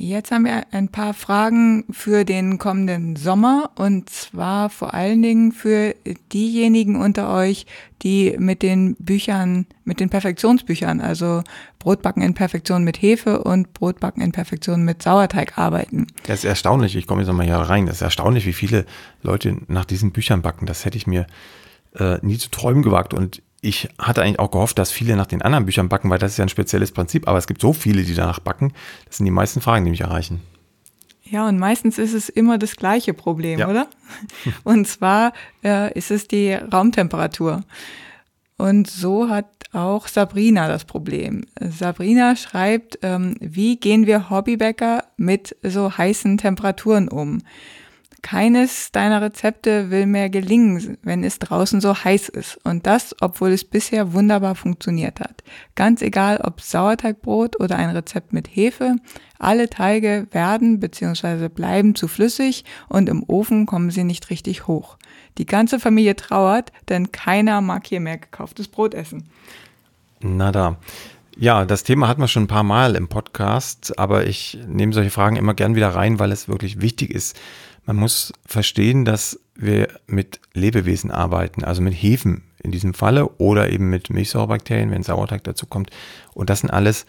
Jetzt 0.03 0.31
haben 0.31 0.45
wir 0.45 0.63
ein 0.71 0.87
paar 0.87 1.13
Fragen 1.13 1.85
für 1.91 2.25
den 2.25 2.57
kommenden 2.57 3.15
Sommer 3.17 3.69
und 3.75 4.09
zwar 4.09 4.71
vor 4.71 4.95
allen 4.95 5.21
Dingen 5.21 5.51
für 5.51 5.93
diejenigen 6.33 6.95
unter 6.99 7.31
euch, 7.31 7.67
die 8.01 8.35
mit 8.39 8.63
den 8.63 8.95
Büchern, 8.95 9.67
mit 9.83 9.99
den 9.99 10.09
Perfektionsbüchern, 10.09 11.01
also 11.01 11.43
Brotbacken 11.77 12.23
in 12.23 12.33
Perfektion 12.33 12.83
mit 12.83 12.99
Hefe 12.99 13.43
und 13.43 13.73
Brotbacken 13.73 14.23
in 14.23 14.31
Perfektion 14.31 14.83
mit 14.85 15.03
Sauerteig 15.03 15.59
arbeiten. 15.59 16.07
Das 16.23 16.39
ist 16.39 16.45
erstaunlich, 16.45 16.95
ich 16.95 17.05
komme 17.05 17.21
jetzt 17.21 17.27
nochmal 17.27 17.45
hier 17.45 17.57
rein, 17.57 17.85
das 17.85 17.97
ist 17.97 18.01
erstaunlich, 18.01 18.47
wie 18.47 18.53
viele 18.53 18.87
Leute 19.21 19.55
nach 19.67 19.85
diesen 19.85 20.11
Büchern 20.11 20.41
backen. 20.41 20.65
Das 20.65 20.83
hätte 20.83 20.97
ich 20.97 21.05
mir 21.05 21.27
äh, 21.95 22.17
nie 22.23 22.39
zu 22.39 22.49
träumen 22.49 22.81
gewagt 22.81 23.13
und 23.13 23.43
ich 23.61 23.89
hatte 23.99 24.23
eigentlich 24.23 24.39
auch 24.39 24.51
gehofft, 24.51 24.79
dass 24.79 24.91
viele 24.91 25.15
nach 25.15 25.27
den 25.27 25.41
anderen 25.43 25.65
Büchern 25.65 25.87
backen, 25.87 26.09
weil 26.09 26.17
das 26.17 26.31
ist 26.31 26.37
ja 26.37 26.45
ein 26.45 26.49
spezielles 26.49 26.91
Prinzip, 26.91 27.27
aber 27.27 27.37
es 27.37 27.47
gibt 27.47 27.61
so 27.61 27.73
viele, 27.73 28.03
die 28.03 28.15
danach 28.15 28.39
backen. 28.39 28.73
Das 29.05 29.17
sind 29.17 29.25
die 29.25 29.31
meisten 29.31 29.61
Fragen, 29.61 29.85
die 29.85 29.91
mich 29.91 30.01
erreichen. 30.01 30.41
Ja, 31.23 31.47
und 31.47 31.59
meistens 31.59 31.97
ist 31.97 32.13
es 32.13 32.27
immer 32.27 32.57
das 32.57 32.75
gleiche 32.75 33.13
Problem, 33.13 33.59
ja. 33.59 33.69
oder? 33.69 33.87
Und 34.65 34.85
zwar 34.85 35.31
äh, 35.63 35.97
ist 35.97 36.11
es 36.11 36.27
die 36.27 36.51
Raumtemperatur. 36.51 37.63
Und 38.57 38.89
so 38.89 39.29
hat 39.29 39.45
auch 39.71 40.07
Sabrina 40.07 40.67
das 40.67 40.83
Problem. 40.83 41.45
Sabrina 41.57 42.35
schreibt, 42.35 42.99
ähm, 43.01 43.37
wie 43.39 43.77
gehen 43.77 44.07
wir 44.07 44.29
Hobbybäcker 44.29 45.05
mit 45.15 45.55
so 45.63 45.97
heißen 45.97 46.37
Temperaturen 46.37 47.07
um? 47.07 47.41
Keines 48.21 48.91
deiner 48.91 49.21
Rezepte 49.21 49.89
will 49.89 50.05
mehr 50.05 50.29
gelingen, 50.29 50.97
wenn 51.01 51.23
es 51.23 51.39
draußen 51.39 51.81
so 51.81 51.95
heiß 51.95 52.29
ist. 52.29 52.59
Und 52.63 52.85
das, 52.85 53.15
obwohl 53.19 53.49
es 53.49 53.63
bisher 53.63 54.13
wunderbar 54.13 54.55
funktioniert 54.55 55.19
hat. 55.19 55.43
Ganz 55.75 56.01
egal, 56.01 56.39
ob 56.43 56.61
Sauerteigbrot 56.61 57.59
oder 57.59 57.77
ein 57.77 57.89
Rezept 57.89 58.31
mit 58.31 58.47
Hefe, 58.47 58.95
alle 59.39 59.69
Teige 59.69 60.27
werden 60.31 60.79
bzw. 60.79 61.49
bleiben 61.49 61.95
zu 61.95 62.07
flüssig 62.07 62.63
und 62.89 63.09
im 63.09 63.23
Ofen 63.27 63.65
kommen 63.65 63.89
sie 63.89 64.03
nicht 64.03 64.29
richtig 64.29 64.67
hoch. 64.67 64.97
Die 65.37 65.45
ganze 65.45 65.79
Familie 65.79 66.15
trauert, 66.15 66.71
denn 66.89 67.11
keiner 67.11 67.61
mag 67.61 67.87
hier 67.87 68.01
mehr 68.01 68.19
gekauftes 68.19 68.67
Brot 68.67 68.93
essen. 68.93 69.29
Na 70.19 70.51
da. 70.51 70.77
Ja, 71.37 71.65
das 71.65 71.83
Thema 71.83 72.07
hatten 72.07 72.21
wir 72.21 72.27
schon 72.27 72.43
ein 72.43 72.47
paar 72.47 72.63
Mal 72.63 72.95
im 72.95 73.07
Podcast, 73.07 73.97
aber 73.97 74.27
ich 74.27 74.59
nehme 74.67 74.93
solche 74.93 75.09
Fragen 75.09 75.37
immer 75.37 75.53
gern 75.53 75.75
wieder 75.75 75.89
rein, 75.89 76.19
weil 76.19 76.31
es 76.31 76.47
wirklich 76.47 76.81
wichtig 76.81 77.09
ist. 77.09 77.39
Man 77.85 77.95
muss 77.97 78.31
verstehen, 78.45 79.05
dass 79.05 79.39
wir 79.55 79.87
mit 80.07 80.39
Lebewesen 80.53 81.11
arbeiten, 81.11 81.63
also 81.63 81.81
mit 81.81 81.93
Hefen 81.93 82.43
in 82.63 82.71
diesem 82.71 82.93
Falle 82.93 83.27
oder 83.37 83.69
eben 83.71 83.89
mit 83.89 84.09
Milchsäurebakterien, 84.09 84.91
wenn 84.91 85.03
Sauerteig 85.03 85.43
dazu 85.43 85.65
kommt. 85.65 85.89
Und 86.33 86.49
das 86.49 86.61
sind 86.61 86.69
alles 86.69 87.05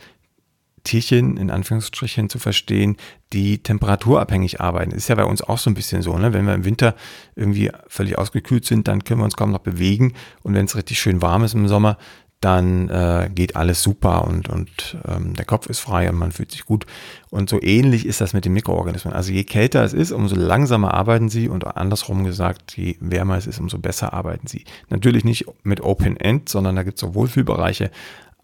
Tierchen 0.85 1.37
in 1.37 1.51
Anführungsstrichen 1.51 2.29
zu 2.29 2.39
verstehen, 2.39 2.97
die 3.33 3.59
temperaturabhängig 3.59 4.61
arbeiten. 4.61 4.91
Ist 4.91 5.09
ja 5.09 5.15
bei 5.15 5.25
uns 5.25 5.43
auch 5.43 5.59
so 5.59 5.71
ein 5.71 5.75
bisschen 5.75 6.03
so, 6.03 6.19
ne? 6.19 6.33
Wenn 6.33 6.47
wir 6.47 6.55
im 6.55 6.65
Winter 6.65 6.97
irgendwie 7.37 7.71
völlig 7.87 8.19
ausgekühlt 8.19 8.65
sind, 8.65 8.89
dann 8.89 9.05
können 9.05 9.21
wir 9.21 9.25
uns 9.25 9.37
kaum 9.37 9.53
noch 9.53 9.61
bewegen. 9.61 10.15
Und 10.43 10.55
wenn 10.55 10.65
es 10.65 10.77
richtig 10.77 10.99
schön 10.99 11.23
warm 11.23 11.45
ist 11.45 11.55
im 11.55 11.69
Sommer, 11.69 11.99
dann 12.43 12.89
äh, 12.89 13.31
geht 13.33 13.55
alles 13.55 13.83
super 13.83 14.25
und, 14.27 14.49
und 14.49 14.97
ähm, 15.07 15.35
der 15.35 15.45
Kopf 15.45 15.67
ist 15.67 15.79
frei 15.79 16.11
und 16.11 16.17
man 16.17 16.33
fühlt 16.33 16.51
sich 16.51 16.65
gut. 16.65 16.87
Und 17.31 17.49
so 17.49 17.63
ähnlich 17.63 18.05
ist 18.05 18.21
das 18.21 18.33
mit 18.33 18.45
den 18.45 18.53
Mikroorganismen. 18.53 19.15
Also 19.15 19.33
je 19.33 19.45
kälter 19.45 19.85
es 19.85 19.93
ist, 19.93 20.11
umso 20.11 20.35
langsamer 20.35 20.93
arbeiten 20.93 21.29
sie 21.29 21.49
und 21.49 21.65
andersrum 21.77 22.25
gesagt, 22.25 22.77
je 22.77 22.97
wärmer 22.99 23.37
es 23.37 23.47
ist, 23.47 23.61
umso 23.61 23.79
besser 23.79 24.13
arbeiten 24.13 24.49
sie. 24.49 24.65
Natürlich 24.89 25.25
nicht 25.25 25.47
mit 25.63 25.83
Open 25.83 26.17
End, 26.17 26.49
sondern 26.49 26.75
da 26.75 26.83
gibt 26.83 26.97
es 26.97 27.01
so 27.01 27.15
Wohlfühlbereiche, 27.15 27.93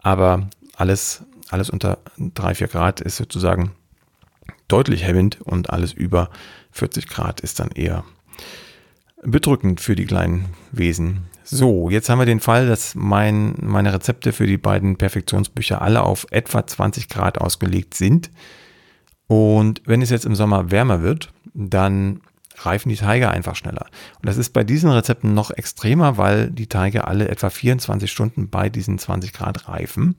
aber 0.01 0.47
alles, 0.77 1.23
alles 1.49 1.69
unter 1.69 1.97
drei 2.17 2.55
vier 2.55 2.69
Grad 2.69 3.01
ist 3.01 3.17
sozusagen 3.17 3.73
deutlich 4.69 5.03
hemmend 5.03 5.41
und 5.41 5.71
alles 5.71 5.91
über 5.91 6.29
40 6.71 7.09
Grad 7.09 7.41
ist 7.41 7.59
dann 7.59 7.71
eher 7.71 8.05
bedrückend 9.23 9.81
für 9.81 9.97
die 9.97 10.05
kleinen 10.05 10.45
Wesen. 10.71 11.25
So, 11.51 11.89
jetzt 11.89 12.09
haben 12.09 12.19
wir 12.19 12.27
den 12.27 12.41
Fall, 12.41 12.67
dass 12.67 12.93
mein, 12.93 13.55
meine 13.59 13.91
Rezepte 13.91 14.33
für 14.33 14.45
die 14.45 14.59
beiden 14.59 14.97
Perfektionsbücher 14.97 15.81
alle 15.81 16.03
auf 16.03 16.27
etwa 16.29 16.67
20 16.67 17.09
Grad 17.09 17.39
ausgelegt 17.39 17.95
sind. 17.95 18.29
Und 19.25 19.81
wenn 19.85 20.03
es 20.03 20.11
jetzt 20.11 20.27
im 20.27 20.35
Sommer 20.35 20.69
wärmer 20.69 21.01
wird, 21.01 21.33
dann 21.55 22.21
reifen 22.55 22.89
die 22.89 22.97
Teige 22.97 23.31
einfach 23.31 23.55
schneller. 23.55 23.87
Und 24.17 24.27
das 24.27 24.37
ist 24.37 24.53
bei 24.53 24.63
diesen 24.63 24.91
Rezepten 24.91 25.33
noch 25.33 25.49
extremer, 25.49 26.17
weil 26.17 26.51
die 26.51 26.67
Teige 26.67 27.07
alle 27.07 27.29
etwa 27.29 27.49
24 27.49 28.11
Stunden 28.11 28.51
bei 28.51 28.69
diesen 28.69 28.99
20 28.99 29.33
Grad 29.33 29.67
reifen. 29.67 30.17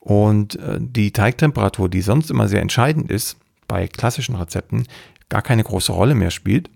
Und 0.00 0.56
äh, 0.56 0.78
die 0.80 1.12
Teigtemperatur, 1.12 1.90
die 1.90 2.00
sonst 2.00 2.30
immer 2.30 2.48
sehr 2.48 2.62
entscheidend 2.62 3.10
ist 3.10 3.36
bei 3.68 3.86
klassischen 3.86 4.36
Rezepten, 4.36 4.86
gar 5.28 5.42
keine 5.42 5.62
große 5.62 5.92
Rolle 5.92 6.14
mehr 6.14 6.30
spielt 6.30 6.70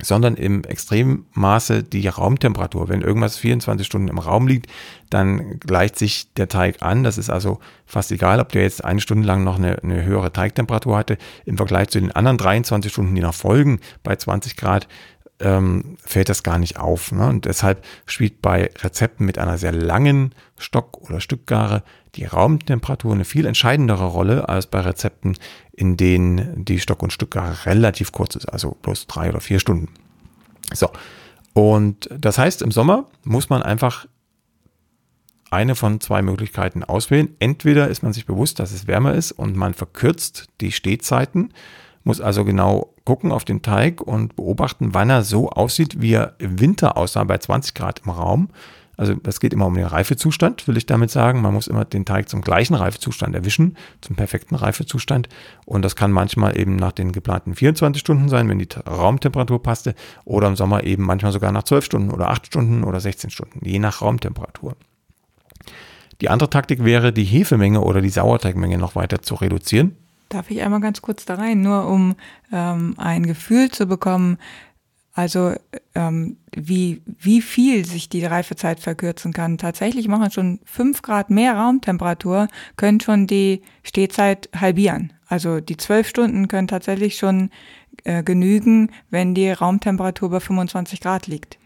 sondern 0.00 0.36
im 0.36 0.64
extremen 0.64 1.26
Maße 1.32 1.82
die 1.82 2.06
Raumtemperatur. 2.06 2.88
Wenn 2.88 3.02
irgendwas 3.02 3.36
24 3.36 3.86
Stunden 3.86 4.08
im 4.08 4.18
Raum 4.18 4.46
liegt, 4.46 4.66
dann 5.10 5.58
gleicht 5.58 5.98
sich 5.98 6.32
der 6.34 6.48
Teig 6.48 6.82
an. 6.82 7.02
Das 7.02 7.18
ist 7.18 7.30
also 7.30 7.58
fast 7.86 8.12
egal, 8.12 8.38
ob 8.40 8.50
der 8.50 8.62
jetzt 8.62 8.84
eine 8.84 9.00
Stunde 9.00 9.26
lang 9.26 9.42
noch 9.42 9.56
eine, 9.56 9.82
eine 9.82 10.04
höhere 10.04 10.32
Teigtemperatur 10.32 10.96
hatte. 10.96 11.18
Im 11.46 11.56
Vergleich 11.56 11.88
zu 11.88 12.00
den 12.00 12.12
anderen 12.12 12.38
23 12.38 12.92
Stunden, 12.92 13.14
die 13.14 13.22
noch 13.22 13.34
folgen, 13.34 13.80
bei 14.02 14.14
20 14.14 14.56
Grad, 14.56 14.86
ähm, 15.40 15.96
fällt 16.04 16.28
das 16.28 16.42
gar 16.42 16.58
nicht 16.58 16.78
auf. 16.78 17.12
Ne? 17.12 17.26
Und 17.26 17.44
deshalb 17.44 17.84
spielt 18.06 18.42
bei 18.42 18.70
Rezepten 18.78 19.24
mit 19.24 19.38
einer 19.38 19.58
sehr 19.58 19.72
langen 19.72 20.34
Stock- 20.56 20.98
oder 20.98 21.20
Stückgare 21.20 21.82
die 22.14 22.24
Raumtemperatur 22.24 23.14
eine 23.14 23.24
viel 23.24 23.46
entscheidendere 23.46 24.06
Rolle 24.06 24.48
als 24.48 24.66
bei 24.66 24.80
Rezepten, 24.80 25.36
in 25.72 25.96
denen 25.96 26.64
die 26.64 26.80
Stock- 26.80 27.02
und 27.02 27.12
Stückgare 27.12 27.66
relativ 27.66 28.12
kurz 28.12 28.34
ist, 28.34 28.46
also 28.46 28.76
bloß 28.82 29.06
drei 29.06 29.28
oder 29.28 29.40
vier 29.40 29.60
Stunden. 29.60 29.88
So. 30.72 30.90
Und 31.52 32.08
das 32.16 32.38
heißt, 32.38 32.62
im 32.62 32.72
Sommer 32.72 33.06
muss 33.24 33.50
man 33.50 33.62
einfach 33.62 34.06
eine 35.50 35.74
von 35.74 36.00
zwei 36.00 36.20
Möglichkeiten 36.20 36.84
auswählen. 36.84 37.34
Entweder 37.38 37.88
ist 37.88 38.02
man 38.02 38.12
sich 38.12 38.26
bewusst, 38.26 38.58
dass 38.58 38.72
es 38.72 38.86
wärmer 38.86 39.14
ist 39.14 39.32
und 39.32 39.56
man 39.56 39.74
verkürzt 39.74 40.48
die 40.60 40.72
Stehzeiten 40.72 41.52
muss 42.08 42.20
also 42.22 42.44
genau 42.44 42.94
gucken 43.08 43.32
auf 43.32 43.46
den 43.46 43.62
Teig 43.62 44.02
und 44.02 44.36
beobachten, 44.36 44.92
wann 44.92 45.08
er 45.08 45.22
so 45.22 45.48
aussieht, 45.48 46.02
wie 46.02 46.12
er 46.12 46.34
im 46.36 46.60
Winter 46.60 46.98
aussah 46.98 47.24
bei 47.24 47.38
20 47.38 47.72
Grad 47.72 48.02
im 48.04 48.10
Raum. 48.10 48.50
Also 48.98 49.14
das 49.14 49.40
geht 49.40 49.54
immer 49.54 49.64
um 49.64 49.74
den 49.74 49.86
Reifezustand, 49.86 50.68
will 50.68 50.76
ich 50.76 50.84
damit 50.84 51.10
sagen. 51.10 51.40
Man 51.40 51.54
muss 51.54 51.68
immer 51.68 51.86
den 51.86 52.04
Teig 52.04 52.28
zum 52.28 52.42
gleichen 52.42 52.74
Reifezustand 52.74 53.34
erwischen, 53.34 53.78
zum 54.02 54.14
perfekten 54.14 54.56
Reifezustand. 54.56 55.30
Und 55.64 55.86
das 55.86 55.96
kann 55.96 56.12
manchmal 56.12 56.60
eben 56.60 56.76
nach 56.76 56.92
den 56.92 57.12
geplanten 57.12 57.54
24 57.54 57.98
Stunden 57.98 58.28
sein, 58.28 58.46
wenn 58.50 58.58
die 58.58 58.68
Raumtemperatur 58.86 59.62
passte, 59.62 59.94
oder 60.26 60.46
im 60.46 60.56
Sommer 60.56 60.84
eben 60.84 61.04
manchmal 61.04 61.32
sogar 61.32 61.50
nach 61.50 61.62
12 61.62 61.86
Stunden 61.86 62.10
oder 62.10 62.28
8 62.28 62.48
Stunden 62.48 62.84
oder 62.84 63.00
16 63.00 63.30
Stunden, 63.30 63.60
je 63.64 63.78
nach 63.78 64.02
Raumtemperatur. 64.02 64.76
Die 66.20 66.28
andere 66.28 66.50
Taktik 66.50 66.84
wäre, 66.84 67.10
die 67.10 67.24
Hefemenge 67.24 67.80
oder 67.80 68.02
die 68.02 68.10
Sauerteigmenge 68.10 68.76
noch 68.76 68.96
weiter 68.96 69.22
zu 69.22 69.34
reduzieren. 69.36 69.96
Darf 70.28 70.50
ich 70.50 70.62
einmal 70.62 70.80
ganz 70.80 71.00
kurz 71.00 71.24
da 71.24 71.36
rein, 71.36 71.62
nur 71.62 71.86
um 71.88 72.16
ähm, 72.52 72.94
ein 72.98 73.24
Gefühl 73.24 73.70
zu 73.70 73.86
bekommen, 73.86 74.38
also 75.18 75.52
ähm, 75.96 76.36
wie, 76.54 77.02
wie 77.06 77.42
viel 77.42 77.84
sich 77.84 78.08
die 78.08 78.24
Reifezeit 78.24 78.78
verkürzen 78.78 79.32
kann. 79.32 79.58
Tatsächlich 79.58 80.06
machen 80.06 80.30
schon 80.30 80.60
fünf 80.64 81.02
Grad 81.02 81.28
mehr 81.28 81.56
Raumtemperatur, 81.56 82.46
können 82.76 83.00
schon 83.00 83.26
die 83.26 83.62
Stehzeit 83.82 84.48
halbieren. 84.54 85.12
Also 85.26 85.58
die 85.58 85.76
zwölf 85.76 86.08
Stunden 86.08 86.46
können 86.46 86.68
tatsächlich 86.68 87.16
schon 87.16 87.50
äh, 88.04 88.22
genügen, 88.22 88.92
wenn 89.10 89.34
die 89.34 89.50
Raumtemperatur 89.50 90.30
bei 90.30 90.38
25 90.38 91.00
Grad 91.00 91.26
liegt. 91.26 91.58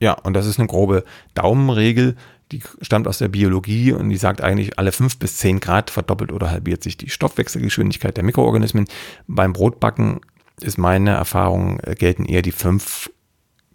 Ja, 0.00 0.14
und 0.14 0.34
das 0.34 0.46
ist 0.46 0.58
eine 0.58 0.68
grobe 0.68 1.04
Daumenregel 1.34 2.16
die 2.52 2.62
stammt 2.80 3.08
aus 3.08 3.18
der 3.18 3.28
Biologie 3.28 3.92
und 3.92 4.08
die 4.08 4.16
sagt 4.16 4.40
eigentlich, 4.40 4.78
alle 4.78 4.92
fünf 4.92 5.18
bis 5.18 5.36
zehn 5.36 5.58
Grad 5.60 5.90
verdoppelt 5.90 6.32
oder 6.32 6.50
halbiert 6.50 6.82
sich 6.82 6.96
die 6.96 7.10
Stoffwechselgeschwindigkeit 7.10 8.16
der 8.16 8.24
Mikroorganismen. 8.24 8.86
Beim 9.26 9.52
Brotbacken 9.52 10.20
ist 10.60 10.78
meine 10.78 11.10
Erfahrung, 11.10 11.80
äh, 11.80 11.94
gelten 11.94 12.24
eher 12.24 12.42
die 12.42 12.52
fünf 12.52 13.10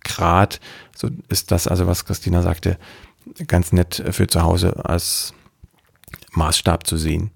Grad. 0.04 0.60
So 0.96 1.10
ist 1.30 1.52
das 1.52 1.68
also, 1.68 1.86
was 1.86 2.06
Christina 2.06 2.42
sagte, 2.42 2.78
ganz 3.48 3.72
nett 3.72 4.04
für 4.12 4.28
zu 4.28 4.42
Hause 4.42 4.86
als 4.86 5.34
Maßstab 6.32 6.88
zu 6.88 6.98
sehen. 6.98 7.32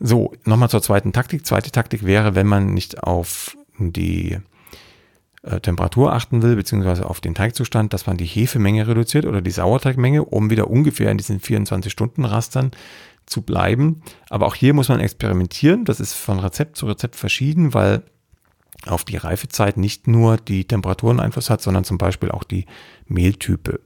So, 0.00 0.32
nochmal 0.44 0.70
zur 0.70 0.82
zweiten 0.82 1.12
Taktik. 1.12 1.46
Zweite 1.46 1.70
Taktik 1.70 2.04
wäre, 2.04 2.34
wenn 2.34 2.46
man 2.46 2.72
nicht 2.72 3.02
auf 3.02 3.56
die 3.78 4.38
äh, 5.42 5.60
Temperatur 5.60 6.12
achten 6.12 6.42
will, 6.42 6.56
beziehungsweise 6.56 7.08
auf 7.08 7.20
den 7.20 7.34
Teigzustand, 7.34 7.92
dass 7.92 8.06
man 8.06 8.16
die 8.16 8.26
Hefemenge 8.26 8.86
reduziert 8.86 9.24
oder 9.24 9.40
die 9.40 9.50
Sauerteigmenge, 9.50 10.24
um 10.24 10.50
wieder 10.50 10.68
ungefähr 10.68 11.10
in 11.10 11.18
diesen 11.18 11.40
24-Stunden-Rastern 11.40 12.72
zu 13.26 13.42
bleiben. 13.42 14.02
Aber 14.28 14.46
auch 14.46 14.54
hier 14.54 14.74
muss 14.74 14.88
man 14.88 15.00
experimentieren. 15.00 15.84
Das 15.84 16.00
ist 16.00 16.14
von 16.14 16.40
Rezept 16.40 16.76
zu 16.76 16.86
Rezept 16.86 17.16
verschieden, 17.16 17.72
weil 17.72 18.02
auf 18.86 19.04
die 19.04 19.16
Reifezeit 19.16 19.76
nicht 19.76 20.06
nur 20.08 20.36
die 20.36 20.64
Temperaturen 20.64 21.20
Einfluss 21.20 21.50
hat, 21.50 21.62
sondern 21.62 21.84
zum 21.84 21.98
Beispiel 21.98 22.30
auch 22.30 22.44
die 22.44 22.66
Mehltype. 23.06 23.80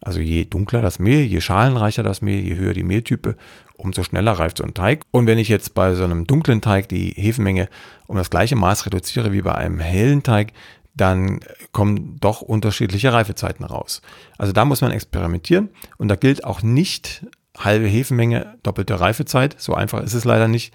Also 0.00 0.20
je 0.20 0.44
dunkler 0.44 0.82
das 0.82 0.98
Mehl, 0.98 1.24
je 1.24 1.40
schalenreicher 1.40 2.02
das 2.02 2.20
Mehl, 2.20 2.44
je 2.44 2.56
höher 2.56 2.74
die 2.74 2.82
Mehltype, 2.82 3.36
umso 3.76 4.02
schneller 4.04 4.32
reift 4.32 4.58
so 4.58 4.64
ein 4.64 4.74
Teig. 4.74 5.02
Und 5.10 5.26
wenn 5.26 5.38
ich 5.38 5.48
jetzt 5.48 5.74
bei 5.74 5.94
so 5.94 6.04
einem 6.04 6.26
dunklen 6.26 6.60
Teig 6.60 6.88
die 6.88 7.10
Hefemenge 7.16 7.68
um 8.06 8.16
das 8.16 8.28
gleiche 8.28 8.54
Maß 8.54 8.84
reduziere 8.86 9.32
wie 9.32 9.42
bei 9.42 9.54
einem 9.54 9.80
hellen 9.80 10.22
Teig, 10.22 10.52
dann 10.94 11.40
kommen 11.72 12.18
doch 12.20 12.40
unterschiedliche 12.40 13.12
Reifezeiten 13.12 13.64
raus. 13.64 14.00
Also 14.38 14.52
da 14.52 14.64
muss 14.64 14.80
man 14.80 14.92
experimentieren 14.92 15.70
und 15.98 16.08
da 16.08 16.16
gilt 16.16 16.44
auch 16.44 16.62
nicht 16.62 17.26
halbe 17.56 17.86
Hefenmenge, 17.86 18.58
doppelte 18.62 18.98
Reifezeit. 18.98 19.56
So 19.58 19.74
einfach 19.74 20.02
ist 20.02 20.14
es 20.14 20.24
leider 20.24 20.48
nicht. 20.48 20.74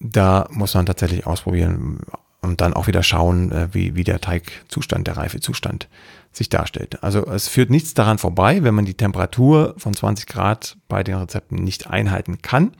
Da 0.00 0.48
muss 0.50 0.74
man 0.74 0.86
tatsächlich 0.86 1.26
ausprobieren 1.26 2.00
und 2.40 2.60
dann 2.60 2.72
auch 2.72 2.86
wieder 2.86 3.02
schauen, 3.02 3.52
äh, 3.52 3.68
wie, 3.72 3.94
wie 3.94 4.04
der 4.04 4.20
Teigzustand, 4.20 5.06
der 5.06 5.16
Reifezustand 5.16 5.88
sich 6.32 6.48
darstellt. 6.48 7.02
Also 7.02 7.26
es 7.26 7.48
führt 7.48 7.70
nichts 7.70 7.94
daran 7.94 8.18
vorbei, 8.18 8.62
wenn 8.62 8.74
man 8.74 8.84
die 8.84 8.94
Temperatur 8.94 9.74
von 9.76 9.94
20 9.94 10.26
Grad 10.26 10.76
bei 10.88 11.02
den 11.02 11.16
Rezepten 11.16 11.62
nicht 11.62 11.88
einhalten 11.88 12.40
kann, 12.40 12.72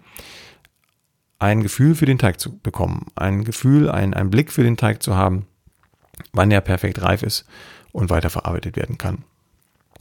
ein 1.39 1.63
Gefühl 1.63 1.95
für 1.95 2.07
den 2.07 2.19
Teig 2.19 2.39
zu 2.39 2.59
bekommen, 2.59 3.07
ein 3.17 3.45
Gefühl, 3.45 3.91
ein, 3.91 4.15
ein 4.15 4.31
Blick 4.31 4.53
für 4.53 4.63
den 4.63 4.77
Teig 4.77 5.03
zu 5.03 5.17
haben, 5.17 5.47
wann 6.33 6.51
er 6.51 6.61
perfekt 6.61 7.03
reif 7.03 7.23
ist 7.23 7.45
und 7.93 8.11
weiterverarbeitet 8.11 8.77
werden 8.77 8.99
kann. 8.99 9.25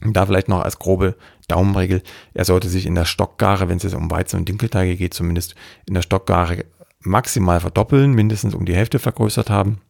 Da 0.00 0.24
vielleicht 0.24 0.48
noch 0.48 0.62
als 0.62 0.78
grobe 0.78 1.16
Daumenregel, 1.48 2.02
er 2.32 2.44
sollte 2.44 2.68
sich 2.68 2.86
in 2.86 2.94
der 2.94 3.04
Stockgare, 3.04 3.68
wenn 3.68 3.76
es 3.76 3.82
jetzt 3.82 3.94
um 3.94 4.10
Weizen- 4.10 4.38
und 4.38 4.48
Dinkelteige 4.48 4.96
geht, 4.96 5.12
zumindest 5.12 5.54
in 5.86 5.94
der 5.94 6.02
Stockgare 6.02 6.64
maximal 7.00 7.60
verdoppeln, 7.60 8.12
mindestens 8.12 8.54
um 8.54 8.64
die 8.64 8.74
Hälfte 8.74 8.98
vergrößert 8.98 9.50
haben 9.50 9.80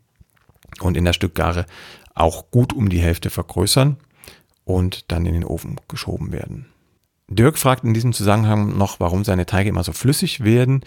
und 0.80 0.96
in 0.96 1.04
der 1.04 1.12
Stückgare 1.12 1.66
auch 2.14 2.50
gut 2.50 2.72
um 2.72 2.88
die 2.88 3.00
Hälfte 3.00 3.30
vergrößern 3.30 3.98
und 4.64 5.10
dann 5.12 5.26
in 5.26 5.34
den 5.34 5.44
Ofen 5.44 5.76
geschoben 5.88 6.32
werden. 6.32 6.66
Dirk 7.28 7.58
fragt 7.58 7.84
in 7.84 7.94
diesem 7.94 8.12
Zusammenhang 8.12 8.76
noch, 8.76 8.98
warum 8.98 9.24
seine 9.24 9.46
Teige 9.46 9.68
immer 9.68 9.84
so 9.84 9.92
flüssig 9.92 10.42
werden. 10.42 10.82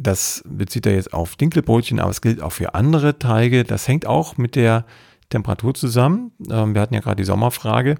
Das 0.00 0.44
bezieht 0.46 0.86
er 0.86 0.94
jetzt 0.94 1.12
auf 1.12 1.34
Dinkelbrötchen, 1.34 1.98
aber 1.98 2.10
es 2.10 2.20
gilt 2.20 2.40
auch 2.40 2.52
für 2.52 2.74
andere 2.74 3.18
Teige. 3.18 3.64
Das 3.64 3.88
hängt 3.88 4.06
auch 4.06 4.36
mit 4.36 4.54
der 4.54 4.84
Temperatur 5.28 5.74
zusammen. 5.74 6.30
Ähm, 6.48 6.74
wir 6.74 6.80
hatten 6.80 6.94
ja 6.94 7.00
gerade 7.00 7.16
die 7.16 7.24
Sommerfrage. 7.24 7.96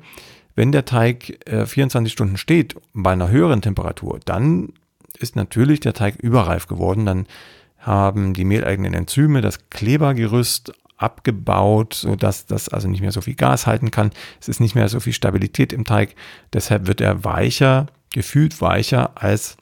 Wenn 0.54 0.70
der 0.70 0.84
Teig 0.84 1.38
24 1.46 2.10
äh, 2.10 2.12
Stunden 2.12 2.36
steht 2.36 2.76
bei 2.92 3.12
einer 3.12 3.30
höheren 3.30 3.62
Temperatur, 3.62 4.20
dann 4.24 4.72
ist 5.18 5.34
natürlich 5.34 5.80
der 5.80 5.92
Teig 5.92 6.16
überreif 6.16 6.68
geworden. 6.68 7.04
Dann 7.04 7.26
haben 7.78 8.32
die 8.32 8.44
mehleigenen 8.44 8.94
Enzyme 8.94 9.40
das 9.40 9.68
Klebergerüst 9.70 10.72
abgebaut, 10.96 11.94
sodass 11.94 12.46
das 12.46 12.68
also 12.68 12.88
nicht 12.88 13.00
mehr 13.00 13.12
so 13.12 13.20
viel 13.20 13.34
Gas 13.34 13.66
halten 13.66 13.90
kann. 13.90 14.10
Es 14.40 14.48
ist 14.48 14.60
nicht 14.60 14.74
mehr 14.74 14.88
so 14.88 15.00
viel 15.00 15.12
Stabilität 15.12 15.72
im 15.72 15.84
Teig. 15.84 16.14
Deshalb 16.52 16.86
wird 16.86 17.00
er 17.00 17.24
weicher, 17.24 17.86
gefühlt 18.12 18.60
weicher 18.60 19.12
als 19.20 19.56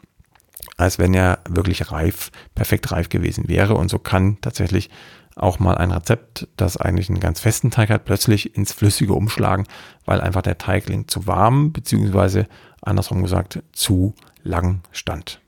als 0.77 0.99
wenn 0.99 1.15
er 1.15 1.39
wirklich 1.49 1.91
reif, 1.91 2.31
perfekt 2.55 2.93
reif 2.93 3.09
gewesen 3.09 3.49
wäre. 3.49 3.75
Und 3.75 3.89
so 3.89 3.99
kann 3.99 4.39
tatsächlich 4.41 4.91
auch 5.37 5.59
mal 5.59 5.77
ein 5.77 5.93
Rezept, 5.93 6.49
das 6.57 6.79
eigentlich 6.79 7.11
einen 7.11 7.21
ganz 7.21 7.41
festen 7.41 7.71
Teig 7.71 7.91
hat, 7.91 8.07
plötzlich 8.07 8.57
ins 8.57 8.73
Flüssige 8.73 9.13
umschlagen, 9.13 9.67
weil 10.07 10.21
einfach 10.21 10.43
der 10.43 10.59
Teigling 10.59 11.09
zu 11.09 11.27
warm, 11.27 11.73
beziehungsweise 11.73 12.47
andersrum 12.81 13.23
gesagt, 13.23 13.63
zu 13.73 14.15
lang 14.43 14.81
stand. 14.93 15.41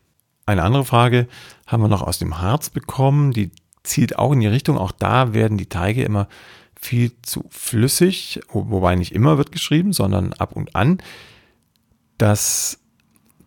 Eine 0.44 0.62
andere 0.62 0.84
Frage 0.84 1.26
haben 1.66 1.82
wir 1.82 1.88
noch 1.88 2.02
aus 2.02 2.18
dem 2.18 2.38
Harz 2.40 2.70
bekommen, 2.70 3.32
die 3.32 3.50
zielt 3.82 4.18
auch 4.18 4.32
in 4.32 4.40
die 4.40 4.46
Richtung, 4.46 4.76
auch 4.76 4.92
da 4.92 5.32
werden 5.32 5.56
die 5.56 5.68
Teige 5.68 6.02
immer 6.02 6.28
viel 6.80 7.12
zu 7.22 7.44
flüssig, 7.48 8.40
wobei 8.50 8.94
nicht 8.94 9.12
immer 9.12 9.38
wird 9.38 9.52
geschrieben, 9.52 9.92
sondern 9.92 10.32
ab 10.34 10.52
und 10.54 10.76
an. 10.76 10.98
Das 12.18 12.77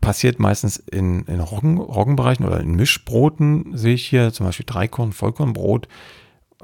passiert 0.01 0.39
meistens 0.39 0.77
in, 0.77 1.23
in 1.25 1.39
Roggen, 1.39 1.77
Roggenbereichen 1.77 2.45
oder 2.45 2.59
in 2.59 2.75
Mischbroten, 2.75 3.77
sehe 3.77 3.93
ich 3.93 4.07
hier, 4.07 4.33
zum 4.33 4.47
Beispiel 4.47 4.65
Dreikorn, 4.65 5.13
Vollkornbrot. 5.13 5.87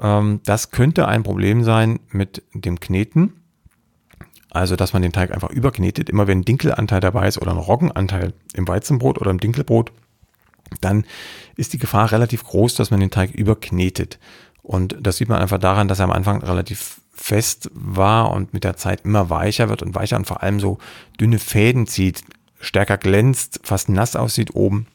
Ähm, 0.00 0.40
das 0.44 0.70
könnte 0.70 1.08
ein 1.08 1.22
Problem 1.22 1.64
sein 1.64 2.00
mit 2.10 2.42
dem 2.52 2.80
Kneten. 2.80 3.34
Also, 4.50 4.76
dass 4.76 4.92
man 4.92 5.02
den 5.02 5.12
Teig 5.12 5.30
einfach 5.30 5.50
überknetet. 5.50 6.10
Immer 6.10 6.26
wenn 6.26 6.40
ein 6.40 6.44
Dinkelanteil 6.44 7.00
dabei 7.00 7.28
ist 7.28 7.40
oder 7.40 7.52
ein 7.52 7.58
Roggenanteil 7.58 8.32
im 8.54 8.66
Weizenbrot 8.66 9.20
oder 9.20 9.30
im 9.30 9.40
Dinkelbrot, 9.40 9.92
dann 10.80 11.04
ist 11.56 11.72
die 11.72 11.78
Gefahr 11.78 12.12
relativ 12.12 12.44
groß, 12.44 12.74
dass 12.74 12.90
man 12.90 13.00
den 13.00 13.10
Teig 13.10 13.30
überknetet. 13.30 14.18
Und 14.62 14.96
das 15.00 15.18
sieht 15.18 15.28
man 15.28 15.40
einfach 15.40 15.58
daran, 15.58 15.88
dass 15.88 15.98
er 15.98 16.04
am 16.04 16.12
Anfang 16.12 16.42
relativ 16.42 17.00
fest 17.12 17.70
war 17.74 18.30
und 18.32 18.52
mit 18.54 18.64
der 18.64 18.76
Zeit 18.76 19.04
immer 19.04 19.28
weicher 19.28 19.68
wird 19.68 19.82
und 19.82 19.94
weicher 19.94 20.16
und 20.16 20.26
vor 20.26 20.42
allem 20.42 20.60
so 20.60 20.78
dünne 21.20 21.38
Fäden 21.38 21.86
zieht, 21.86 22.22
stärker 22.60 22.98
glänzt, 22.98 23.60
fast 23.62 23.88
nass 23.88 24.16
aussieht 24.16 24.54
oben 24.54 24.86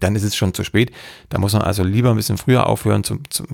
dann 0.00 0.14
ist 0.14 0.22
es 0.22 0.36
schon 0.36 0.54
zu 0.54 0.64
spät. 0.64 0.92
Da 1.28 1.38
muss 1.38 1.52
man 1.52 1.62
also 1.62 1.82
lieber 1.82 2.10
ein 2.10 2.16
bisschen 2.16 2.38
früher 2.38 2.66
aufhören, 2.66 3.04
zum, 3.04 3.22
zum, 3.30 3.46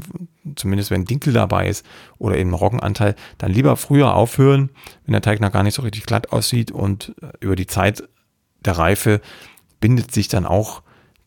zumindest 0.57 0.91
wenn 0.91 1.05
Dinkel 1.05 1.32
dabei 1.32 1.68
ist 1.68 1.85
oder 2.18 2.37
eben 2.37 2.55
Roggenanteil, 2.55 3.14
dann 3.39 3.53
lieber 3.53 3.76
früher 3.76 4.14
aufhören, 4.14 4.70
wenn 5.05 5.12
der 5.12 5.22
Teig 5.22 5.41
noch 5.41 5.53
gar 5.53 5.62
nicht 5.62 5.74
so 5.74 5.82
richtig 5.82 6.05
glatt 6.07 6.32
aussieht 6.32 6.70
und 6.70 7.14
über 7.41 7.57
die 7.57 7.66
Zeit 7.66 8.05
der 8.64 8.78
Reife 8.78 9.20
bindet 9.80 10.12
sich 10.12 10.28
dann 10.28 10.47
auch 10.47 10.82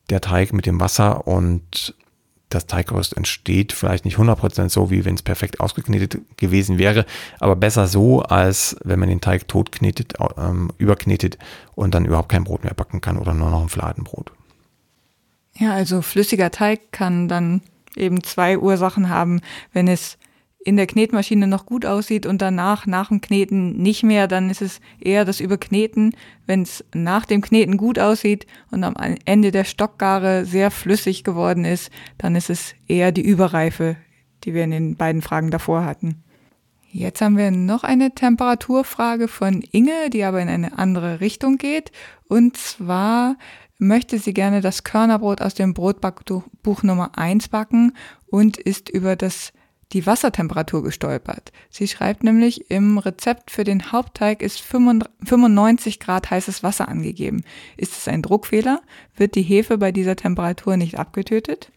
der 0.10 0.22
Teig 0.22 0.54
mit 0.54 0.66
dem 0.66 0.80
Wasser 0.80 1.28
und 1.28 1.96
das 2.50 2.66
Teiggerüst 2.66 3.18
entsteht 3.18 3.74
vielleicht 3.74 4.06
nicht 4.06 4.18
100% 4.18 4.70
so, 4.70 4.90
wie 4.90 5.04
wenn 5.06 5.16
es 5.16 5.22
perfekt 5.22 5.60
ausgeknetet 5.60 6.22
gewesen 6.38 6.78
wäre, 6.78 7.06
aber 7.40 7.56
besser 7.56 7.88
so, 7.88 8.22
als 8.22 8.78
wenn 8.84 9.00
man 9.00 9.10
den 9.10 9.22
Teig 9.22 9.48
totknetet, 9.48 10.14
ähm, 10.38 10.72
überknetet 10.78 11.38
und 11.76 11.94
dann 11.94 12.06
überhaupt 12.06 12.30
kein 12.30 12.46
Brot 12.46 12.64
mehr 12.64 12.74
backen 12.74 13.02
kann 13.02 13.18
oder 13.18 13.34
nur 13.34 13.50
noch 13.50 13.62
ein 13.62 13.70
Fladenbrot. 13.70 14.32
Ja, 15.56 15.74
also 15.74 16.02
flüssiger 16.02 16.52
Teig 16.52 16.92
kann 16.92 17.28
dann 17.28 17.62
eben 17.96 18.24
zwei 18.24 18.58
Ursachen 18.58 19.10
haben. 19.10 19.42
Wenn 19.74 19.88
es 19.88 20.18
in 20.68 20.76
der 20.76 20.86
Knetmaschine 20.86 21.48
noch 21.48 21.66
gut 21.66 21.86
aussieht 21.86 22.26
und 22.26 22.42
danach, 22.42 22.86
nach 22.86 23.08
dem 23.08 23.22
Kneten 23.22 23.78
nicht 23.82 24.04
mehr, 24.04 24.28
dann 24.28 24.50
ist 24.50 24.62
es 24.62 24.82
eher 25.00 25.24
das 25.24 25.40
Überkneten. 25.40 26.14
Wenn 26.46 26.62
es 26.62 26.84
nach 26.94 27.26
dem 27.26 27.40
Kneten 27.40 27.78
gut 27.78 27.98
aussieht 27.98 28.46
und 28.70 28.84
am 28.84 28.96
Ende 29.24 29.52
der 29.52 29.64
Stockgare 29.64 30.44
sehr 30.44 30.70
flüssig 30.70 31.24
geworden 31.24 31.64
ist, 31.64 31.90
dann 32.18 32.36
ist 32.36 32.50
es 32.50 32.76
eher 32.86 33.14
die 33.14 33.22
Überreife, 33.22 33.96
die 34.44 34.54
wir 34.54 34.66
in 34.66 34.72
den 34.72 34.96
beiden 34.98 35.22
Fragen 35.22 35.52
davor 35.52 35.86
hatten. 35.86 36.22
Jetzt 36.92 37.22
haben 37.22 37.38
wir 37.38 37.50
noch 37.50 37.86
eine 37.86 38.14
Temperaturfrage 38.14 39.30
von 39.30 39.62
Inge, 39.72 40.10
die 40.12 40.26
aber 40.26 40.42
in 40.42 40.50
eine 40.50 40.78
andere 40.78 41.22
Richtung 41.22 41.58
geht. 41.58 41.94
Und 42.28 42.58
zwar 42.58 43.38
möchte 43.78 44.20
sie 44.20 44.34
gerne 44.34 44.60
das 44.60 44.84
Körnerbrot 44.84 45.42
aus 45.42 45.54
dem 45.54 45.74
Brotbackbuch 45.74 46.84
Nummer 46.84 47.18
1 47.18 47.48
backen 47.48 47.94
und 48.30 48.58
ist 48.58 48.90
über 48.90 49.16
das 49.16 49.54
die 49.94 50.06
Wassertemperatur 50.06 50.84
gestolpert. 50.84 51.52
Sie 51.70 51.88
schreibt 51.88 52.24
nämlich, 52.24 52.70
im 52.70 52.98
Rezept 52.98 53.52
für 53.52 53.64
den 53.64 53.92
Hauptteig 53.92 54.42
ist 54.42 54.60
95 54.62 56.00
Grad 56.00 56.30
heißes 56.30 56.64
Wasser 56.64 56.88
angegeben. 56.90 57.44
Ist 57.78 57.98
es 57.98 58.08
ein 58.08 58.22
Druckfehler? 58.22 58.82
Wird 59.16 59.36
die 59.36 59.44
Hefe 59.44 59.78
bei 59.78 59.92
dieser 59.92 60.16
Temperatur 60.16 60.78
nicht 60.78 61.00
abgetötet? 61.00 61.72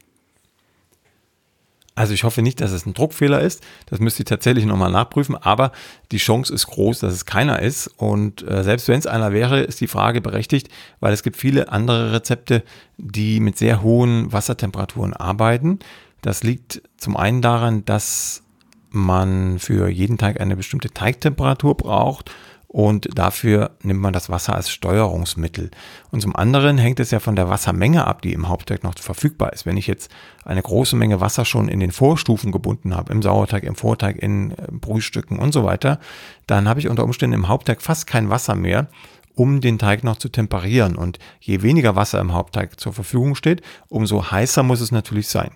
Also 2.01 2.15
ich 2.15 2.25
hoffe 2.25 2.41
nicht, 2.41 2.63
dass 2.63 2.71
es 2.71 2.87
ein 2.87 2.95
Druckfehler 2.95 3.43
ist. 3.43 3.63
Das 3.87 4.01
müsst 4.01 4.19
ihr 4.19 4.25
tatsächlich 4.25 4.65
nochmal 4.65 4.91
nachprüfen. 4.91 5.37
Aber 5.37 5.71
die 6.13 6.17
Chance 6.17 6.55
ist 6.55 6.67
groß, 6.67 7.01
dass 7.01 7.13
es 7.13 7.27
keiner 7.27 7.61
ist. 7.61 7.89
Und 7.89 8.41
äh, 8.49 8.65
selbst 8.65 8.89
wenn 8.89 8.99
es 8.99 9.07
einer 9.07 9.33
wäre, 9.33 9.61
ist 9.61 9.83
die 9.83 9.87
Frage 9.87 10.23
berechtigt, 10.23 10.69
weil 11.01 11.13
es 11.13 11.23
gibt 11.23 11.37
viele 11.37 11.71
andere 11.71 12.13
Rezepte, 12.13 12.63
die 12.97 13.41
mit 13.41 13.59
sehr 13.59 13.83
hohen 13.83 14.33
Wassertemperaturen 14.33 15.13
arbeiten. 15.13 15.79
Das 16.23 16.43
liegt 16.43 16.83
zum 16.97 17.17
einen 17.17 17.43
daran, 17.43 17.85
dass 17.85 18.43
man 18.91 19.59
für 19.59 19.89
jeden 19.89 20.19
Teig 20.19 20.41
eine 20.41 20.57
bestimmte 20.57 20.91
Teigtemperatur 20.91 21.77
braucht 21.77 22.31
und 22.73 23.19
dafür 23.19 23.73
nimmt 23.83 24.01
man 24.01 24.13
das 24.13 24.31
Wasser 24.31 24.55
als 24.55 24.71
Steuerungsmittel. 24.71 25.73
Und 26.13 26.23
zum 26.23 26.37
anderen 26.37 26.79
hängt 26.79 27.01
es 27.01 27.11
ja 27.11 27.19
von 27.19 27.35
der 27.35 27.49
Wassermenge 27.49 28.07
ab, 28.07 28.23
die 28.23 28.33
im 28.33 28.49
Hauptteig 28.49 28.85
noch 28.85 28.97
verfügbar 28.97 29.53
ist. 29.53 29.67
Wenn 29.67 29.77
ich 29.77 29.89
jetzt 29.89 30.09
eine 30.45 30.63
große 30.63 30.95
Menge 30.95 31.21
Wasser 31.21 31.45
schon 31.45 31.67
in 31.67 31.81
den 31.81 31.91
Vorstufen 31.91 32.53
gebunden 32.53 32.95
habe, 32.95 33.13
im 33.13 33.23
Sauerteig, 33.23 33.65
im 33.65 33.75
Vorteig, 33.75 34.23
in 34.23 34.53
äh, 34.53 34.69
Brühstücken 34.71 35.41
und 35.41 35.53
so 35.53 35.65
weiter, 35.65 35.99
dann 36.47 36.69
habe 36.69 36.79
ich 36.79 36.89
unter 36.89 37.03
Umständen 37.03 37.35
im 37.35 37.49
Hauptteig 37.49 37.83
fast 37.83 38.07
kein 38.07 38.31
Wasser 38.31 38.55
mehr, 38.55 38.87
um 39.35 39.61
den 39.61 39.81
Teig 39.81 40.05
noch 40.05 40.19
zu 40.19 40.29
temperieren. 40.29 40.95
Und 40.95 41.19
je 41.41 41.63
weniger 41.63 41.97
Wasser 41.97 42.21
im 42.21 42.35
Hauptteig 42.35 42.79
zur 42.79 42.93
Verfügung 42.93 43.35
steht, 43.35 43.63
umso 43.89 44.31
heißer 44.31 44.63
muss 44.63 44.81
es 44.81 44.93
natürlich 44.93 45.27
sein. 45.27 45.51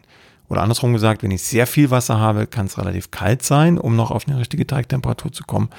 Oder 0.49 0.63
andersrum 0.63 0.93
gesagt, 0.93 1.23
wenn 1.23 1.31
ich 1.31 1.43
sehr 1.43 1.67
viel 1.67 1.91
Wasser 1.91 2.19
habe, 2.19 2.47
kann 2.47 2.67
es 2.67 2.79
relativ 2.79 3.11
kalt 3.11 3.43
sein, 3.43 3.79
um 3.79 3.97
noch 3.97 4.11
auf 4.11 4.29
eine 4.29 4.39
richtige 4.39 4.67
Teigtemperatur 4.67 5.33
zu 5.33 5.45
kommen. 5.45 5.71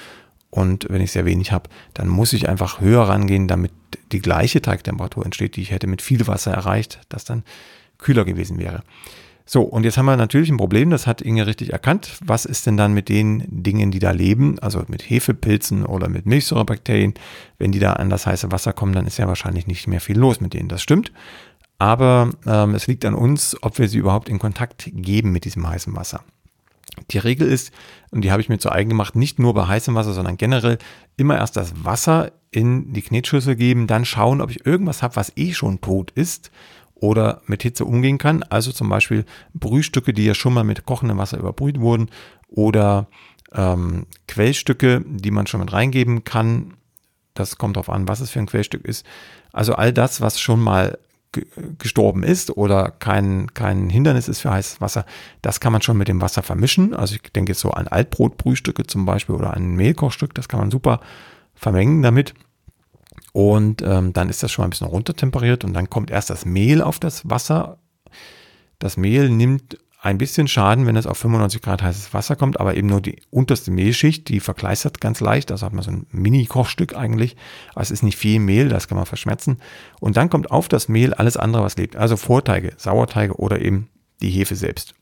Und 0.49 0.87
wenn 0.89 1.01
ich 1.01 1.11
sehr 1.11 1.25
wenig 1.25 1.51
habe, 1.51 1.69
dann 1.93 2.07
muss 2.07 2.33
ich 2.33 2.47
einfach 2.47 2.79
höher 2.79 3.03
rangehen, 3.03 3.47
damit 3.47 3.71
die 4.11 4.21
gleiche 4.21 4.61
Teigtemperatur 4.61 5.25
entsteht, 5.25 5.55
die 5.55 5.61
ich 5.61 5.71
hätte 5.71 5.87
mit 5.87 6.01
viel 6.01 6.27
Wasser 6.27 6.51
erreicht, 6.53 7.01
das 7.09 7.25
dann 7.25 7.43
kühler 7.97 8.25
gewesen 8.25 8.57
wäre. 8.57 8.83
So, 9.47 9.61
und 9.61 9.83
jetzt 9.83 9.97
haben 9.97 10.07
wir 10.07 10.17
natürlich 10.17 10.49
ein 10.49 10.57
Problem, 10.57 10.89
das 10.89 11.05
hat 11.05 11.21
Inge 11.21 11.45
richtig 11.45 11.71
erkannt. 11.71 12.17
Was 12.25 12.45
ist 12.45 12.65
denn 12.65 12.77
dann 12.77 12.93
mit 12.93 13.09
den 13.09 13.43
Dingen, 13.47 13.91
die 13.91 13.99
da 13.99 14.09
leben, 14.09 14.57
also 14.57 14.83
mit 14.87 15.07
Hefepilzen 15.07 15.85
oder 15.85 16.09
mit 16.09 16.25
Milchsäurebakterien? 16.25 17.13
Wenn 17.59 17.71
die 17.71 17.77
da 17.77 17.93
an 17.93 18.09
das 18.09 18.25
heiße 18.25 18.51
Wasser 18.51 18.73
kommen, 18.73 18.93
dann 18.93 19.05
ist 19.05 19.17
ja 19.17 19.27
wahrscheinlich 19.27 19.67
nicht 19.67 19.87
mehr 19.87 20.01
viel 20.01 20.17
los 20.17 20.41
mit 20.41 20.55
denen. 20.55 20.67
Das 20.67 20.81
stimmt. 20.81 21.11
Aber 21.77 22.29
ähm, 22.45 22.73
es 22.75 22.87
liegt 22.87 23.05
an 23.05 23.15
uns, 23.15 23.57
ob 23.61 23.79
wir 23.79 23.89
sie 23.89 23.97
überhaupt 23.97 24.29
in 24.29 24.39
Kontakt 24.39 24.89
geben 24.93 25.31
mit 25.31 25.45
diesem 25.45 25.67
heißen 25.67 25.95
Wasser. 25.95 26.23
Die 27.11 27.17
Regel 27.17 27.47
ist, 27.47 27.73
und 28.11 28.21
die 28.21 28.31
habe 28.31 28.41
ich 28.41 28.49
mir 28.49 28.57
zu 28.57 28.71
eigen 28.71 28.89
gemacht, 28.89 29.15
nicht 29.15 29.39
nur 29.39 29.53
bei 29.53 29.67
heißem 29.67 29.95
Wasser, 29.95 30.13
sondern 30.13 30.37
generell 30.37 30.77
immer 31.17 31.35
erst 31.37 31.57
das 31.57 31.83
Wasser 31.83 32.31
in 32.51 32.93
die 32.93 33.01
Knetschüssel 33.01 33.55
geben, 33.55 33.87
dann 33.87 34.05
schauen, 34.05 34.39
ob 34.39 34.49
ich 34.49 34.65
irgendwas 34.65 35.03
habe, 35.03 35.17
was 35.17 35.33
eh 35.35 35.53
schon 35.53 35.81
tot 35.81 36.11
ist 36.11 36.51
oder 36.93 37.41
mit 37.47 37.63
Hitze 37.63 37.83
umgehen 37.83 38.17
kann. 38.17 38.43
Also 38.43 38.71
zum 38.71 38.87
Beispiel 38.87 39.25
Brühstücke, 39.53 40.13
die 40.13 40.23
ja 40.23 40.33
schon 40.33 40.53
mal 40.53 40.63
mit 40.63 40.85
kochendem 40.85 41.17
Wasser 41.17 41.37
überbrüht 41.37 41.81
wurden 41.81 42.09
oder 42.47 43.07
ähm, 43.53 44.05
Quellstücke, 44.27 45.03
die 45.05 45.31
man 45.31 45.47
schon 45.47 45.59
mit 45.59 45.73
reingeben 45.73 46.23
kann. 46.23 46.75
Das 47.33 47.57
kommt 47.57 47.75
darauf 47.75 47.89
an, 47.89 48.07
was 48.07 48.21
es 48.21 48.29
für 48.29 48.39
ein 48.39 48.45
Quellstück 48.45 48.85
ist. 48.85 49.05
Also 49.51 49.75
all 49.75 49.91
das, 49.91 50.21
was 50.21 50.39
schon 50.39 50.61
mal 50.61 50.97
gestorben 51.77 52.23
ist 52.23 52.55
oder 52.55 52.91
kein, 52.91 53.53
kein 53.53 53.89
Hindernis 53.89 54.27
ist 54.27 54.41
für 54.41 54.51
heißes 54.51 54.81
Wasser, 54.81 55.05
das 55.41 55.59
kann 55.59 55.71
man 55.71 55.81
schon 55.81 55.97
mit 55.97 56.07
dem 56.07 56.21
Wasser 56.21 56.43
vermischen. 56.43 56.93
Also 56.93 57.15
ich 57.15 57.21
denke 57.33 57.51
jetzt 57.51 57.61
so 57.61 57.71
an 57.71 57.87
Altbrotbrühstücke 57.87 58.87
zum 58.87 59.05
Beispiel 59.05 59.35
oder 59.35 59.53
ein 59.53 59.75
Mehlkochstück, 59.75 60.33
das 60.33 60.47
kann 60.47 60.59
man 60.59 60.71
super 60.71 60.99
vermengen 61.53 62.01
damit. 62.01 62.33
Und 63.33 63.81
ähm, 63.81 64.13
dann 64.13 64.29
ist 64.29 64.43
das 64.43 64.51
schon 64.51 64.63
mal 64.63 64.67
ein 64.67 64.69
bisschen 64.69 64.87
runtertemperiert 64.87 65.63
und 65.65 65.73
dann 65.73 65.89
kommt 65.89 66.09
erst 66.09 66.29
das 66.29 66.45
Mehl 66.45 66.81
auf 66.81 66.99
das 66.99 67.29
Wasser. 67.29 67.79
Das 68.79 68.97
Mehl 68.97 69.29
nimmt 69.29 69.77
ein 70.05 70.19
bisschen 70.19 70.47
Schaden, 70.47 70.85
wenn 70.85 70.95
es 70.95 71.07
auf 71.07 71.17
95 71.17 71.63
Grad 71.63 71.81
heißes 71.81 72.13
Wasser 72.13 72.35
kommt, 72.35 72.59
aber 72.59 72.77
eben 72.77 72.87
nur 72.87 73.01
die 73.01 73.21
unterste 73.31 73.71
Mehlschicht, 73.71 74.29
die 74.29 74.39
verkleistert 74.39 75.01
ganz 75.01 75.19
leicht. 75.19 75.51
Also 75.51 75.65
hat 75.65 75.73
man 75.73 75.83
so 75.83 75.89
ein 75.89 76.05
Mini-Kochstück 76.11 76.95
eigentlich. 76.95 77.35
Es 77.75 77.89
ist 77.89 78.03
nicht 78.03 78.15
viel 78.15 78.39
Mehl, 78.39 78.69
das 78.69 78.87
kann 78.87 78.97
man 78.97 79.07
verschmerzen. 79.07 79.57
Und 79.99 80.15
dann 80.15 80.29
kommt 80.29 80.51
auf 80.51 80.67
das 80.67 80.89
Mehl 80.89 81.15
alles 81.15 81.37
andere, 81.37 81.63
was 81.63 81.75
lebt. 81.77 81.95
Also 81.95 82.17
Vorteige, 82.17 82.73
Sauerteige 82.77 83.33
oder 83.33 83.59
eben 83.61 83.89
die 84.21 84.29
Hefe 84.29 84.55
selbst. 84.55 84.93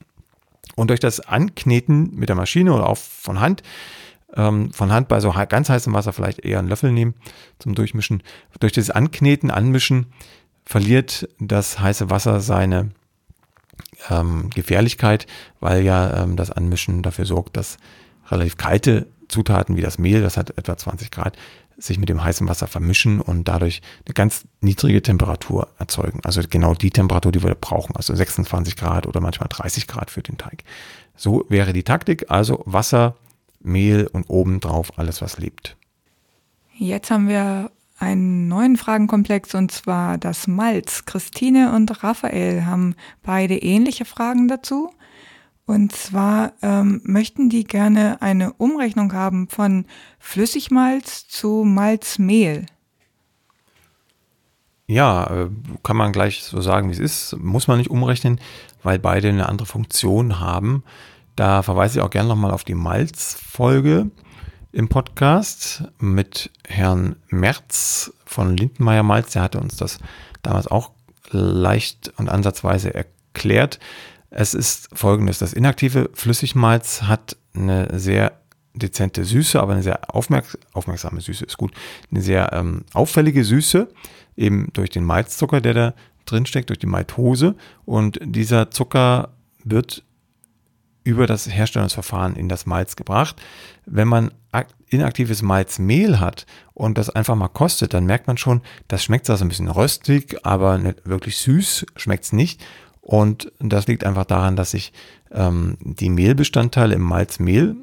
Und 0.75 0.89
durch 0.89 1.01
das 1.01 1.19
Ankneten 1.19 2.15
mit 2.15 2.29
der 2.29 2.37
Maschine 2.37 2.73
oder 2.73 2.87
auch 2.87 2.97
von 2.97 3.41
Hand, 3.41 3.61
ähm, 4.35 4.71
von 4.71 4.93
Hand 4.93 5.09
bei 5.09 5.19
so 5.19 5.33
ganz 5.49 5.67
heißem 5.67 5.93
Wasser 5.93 6.13
vielleicht 6.13 6.45
eher 6.45 6.59
einen 6.59 6.69
Löffel 6.69 6.93
nehmen 6.93 7.13
zum 7.59 7.75
Durchmischen. 7.75 8.23
Durch 8.61 8.71
das 8.71 8.89
Ankneten, 8.89 9.51
Anmischen 9.51 10.05
verliert 10.65 11.27
das 11.39 11.81
heiße 11.81 12.09
Wasser 12.09 12.39
seine 12.39 12.91
ähm, 14.09 14.49
Gefährlichkeit, 14.49 15.27
weil 15.59 15.83
ja 15.83 16.23
ähm, 16.23 16.35
das 16.35 16.51
Anmischen 16.51 17.01
dafür 17.03 17.25
sorgt, 17.25 17.57
dass 17.57 17.77
relativ 18.29 18.57
kalte 18.57 19.07
Zutaten 19.27 19.77
wie 19.77 19.81
das 19.81 19.97
Mehl, 19.97 20.21
das 20.21 20.37
hat 20.37 20.57
etwa 20.57 20.77
20 20.77 21.11
Grad, 21.11 21.37
sich 21.77 21.97
mit 21.97 22.09
dem 22.09 22.23
heißen 22.23 22.47
Wasser 22.47 22.67
vermischen 22.67 23.19
und 23.19 23.47
dadurch 23.47 23.81
eine 24.05 24.13
ganz 24.13 24.45
niedrige 24.61 25.01
Temperatur 25.01 25.69
erzeugen. 25.79 26.19
Also 26.23 26.41
genau 26.47 26.75
die 26.75 26.91
Temperatur, 26.91 27.31
die 27.31 27.43
wir 27.43 27.55
brauchen, 27.55 27.95
also 27.95 28.13
26 28.13 28.75
Grad 28.75 29.07
oder 29.07 29.21
manchmal 29.21 29.49
30 29.49 29.87
Grad 29.87 30.11
für 30.11 30.21
den 30.21 30.37
Teig. 30.37 30.63
So 31.15 31.45
wäre 31.49 31.73
die 31.73 31.83
Taktik, 31.83 32.29
also 32.29 32.61
Wasser, 32.65 33.15
Mehl 33.59 34.07
und 34.07 34.25
obendrauf 34.29 34.97
alles, 34.99 35.21
was 35.21 35.37
lebt. 35.37 35.75
Jetzt 36.75 37.11
haben 37.11 37.27
wir 37.27 37.71
einen 38.03 38.47
neuen 38.47 38.77
Fragenkomplex 38.77 39.55
und 39.55 39.71
zwar 39.71 40.17
das 40.17 40.47
Malz. 40.47 41.05
Christine 41.05 41.73
und 41.73 42.03
Raphael 42.03 42.65
haben 42.65 42.95
beide 43.23 43.57
ähnliche 43.57 44.05
Fragen 44.05 44.47
dazu. 44.47 44.91
Und 45.65 45.93
zwar 45.93 46.53
ähm, 46.61 46.99
möchten 47.05 47.49
die 47.49 47.63
gerne 47.63 48.21
eine 48.21 48.51
Umrechnung 48.53 49.13
haben 49.13 49.47
von 49.47 49.85
Flüssigmalz 50.19 51.27
zu 51.29 51.63
Malzmehl. 51.65 52.65
Ja, 54.87 55.25
äh, 55.27 55.49
kann 55.81 55.95
man 55.95 56.11
gleich 56.11 56.43
so 56.43 56.59
sagen, 56.59 56.89
wie 56.89 56.93
es 56.93 56.99
ist. 56.99 57.37
Muss 57.39 57.69
man 57.69 57.77
nicht 57.77 57.89
umrechnen, 57.89 58.41
weil 58.83 58.99
beide 58.99 59.29
eine 59.29 59.47
andere 59.47 59.65
Funktion 59.65 60.41
haben. 60.41 60.83
Da 61.37 61.63
verweise 61.63 61.99
ich 61.99 62.05
auch 62.05 62.09
gerne 62.09 62.27
nochmal 62.27 62.51
auf 62.51 62.65
die 62.65 62.75
Malz-Folge 62.75 64.11
im 64.73 64.89
Podcast 64.89 65.83
mit 65.99 66.49
Herrn 66.67 67.15
Merz 67.29 68.11
von 68.25 68.57
Lindenmeier 68.57 69.03
Malz. 69.03 69.31
Der 69.31 69.43
hatte 69.43 69.59
uns 69.59 69.77
das 69.77 69.99
damals 70.41 70.67
auch 70.67 70.91
leicht 71.29 72.11
und 72.17 72.27
ansatzweise 72.27 72.93
erklärt. 72.93 73.79
Es 74.31 74.53
ist 74.55 74.89
folgendes: 74.91 75.37
Das 75.37 75.53
inaktive 75.53 76.09
Flüssigmalz 76.13 77.03
hat 77.03 77.37
eine 77.53 77.87
sehr 77.97 78.39
dezente 78.73 79.23
Süße, 79.23 79.61
aber 79.61 79.73
eine 79.73 79.83
sehr 79.83 80.13
aufmerks 80.13 80.57
aufmerksame 80.73 81.21
Süße 81.21 81.45
ist 81.45 81.57
gut. 81.57 81.71
Eine 82.11 82.21
sehr 82.21 82.51
ähm, 82.51 82.83
auffällige 82.93 83.45
Süße, 83.45 83.87
eben 84.35 84.69
durch 84.73 84.89
den 84.89 85.05
Malzzucker, 85.05 85.61
der 85.61 85.73
da 85.75 85.93
drin 86.25 86.47
steckt, 86.47 86.69
durch 86.69 86.79
die 86.79 86.87
Maltose. 86.87 87.55
Und 87.85 88.19
dieser 88.23 88.71
Zucker 88.71 89.33
wird 89.63 90.03
über 91.03 91.27
das 91.27 91.47
Herstellungsverfahren 91.47 92.35
in 92.35 92.49
das 92.49 92.65
Malz 92.65 92.95
gebracht. 92.95 93.39
Wenn 93.85 94.07
man 94.07 94.31
inaktives 94.87 95.41
Malzmehl 95.41 96.19
hat 96.19 96.45
und 96.73 96.97
das 96.97 97.09
einfach 97.09 97.35
mal 97.35 97.47
kostet, 97.47 97.93
dann 97.93 98.05
merkt 98.05 98.27
man 98.27 98.37
schon, 98.37 98.61
das 98.87 99.03
schmeckt 99.03 99.25
zwar 99.25 99.37
so 99.37 99.45
ein 99.45 99.49
bisschen 99.49 99.69
röstig, 99.69 100.37
aber 100.43 100.77
nicht 100.77 101.07
wirklich 101.07 101.37
süß 101.37 101.85
schmeckt 101.95 102.25
es 102.25 102.33
nicht. 102.33 102.63
Und 103.01 103.51
das 103.59 103.87
liegt 103.87 104.05
einfach 104.05 104.25
daran, 104.25 104.55
dass 104.55 104.71
sich 104.71 104.93
ähm, 105.31 105.77
die 105.81 106.09
Mehlbestandteile 106.09 106.95
im 106.95 107.01
Malzmehl 107.01 107.75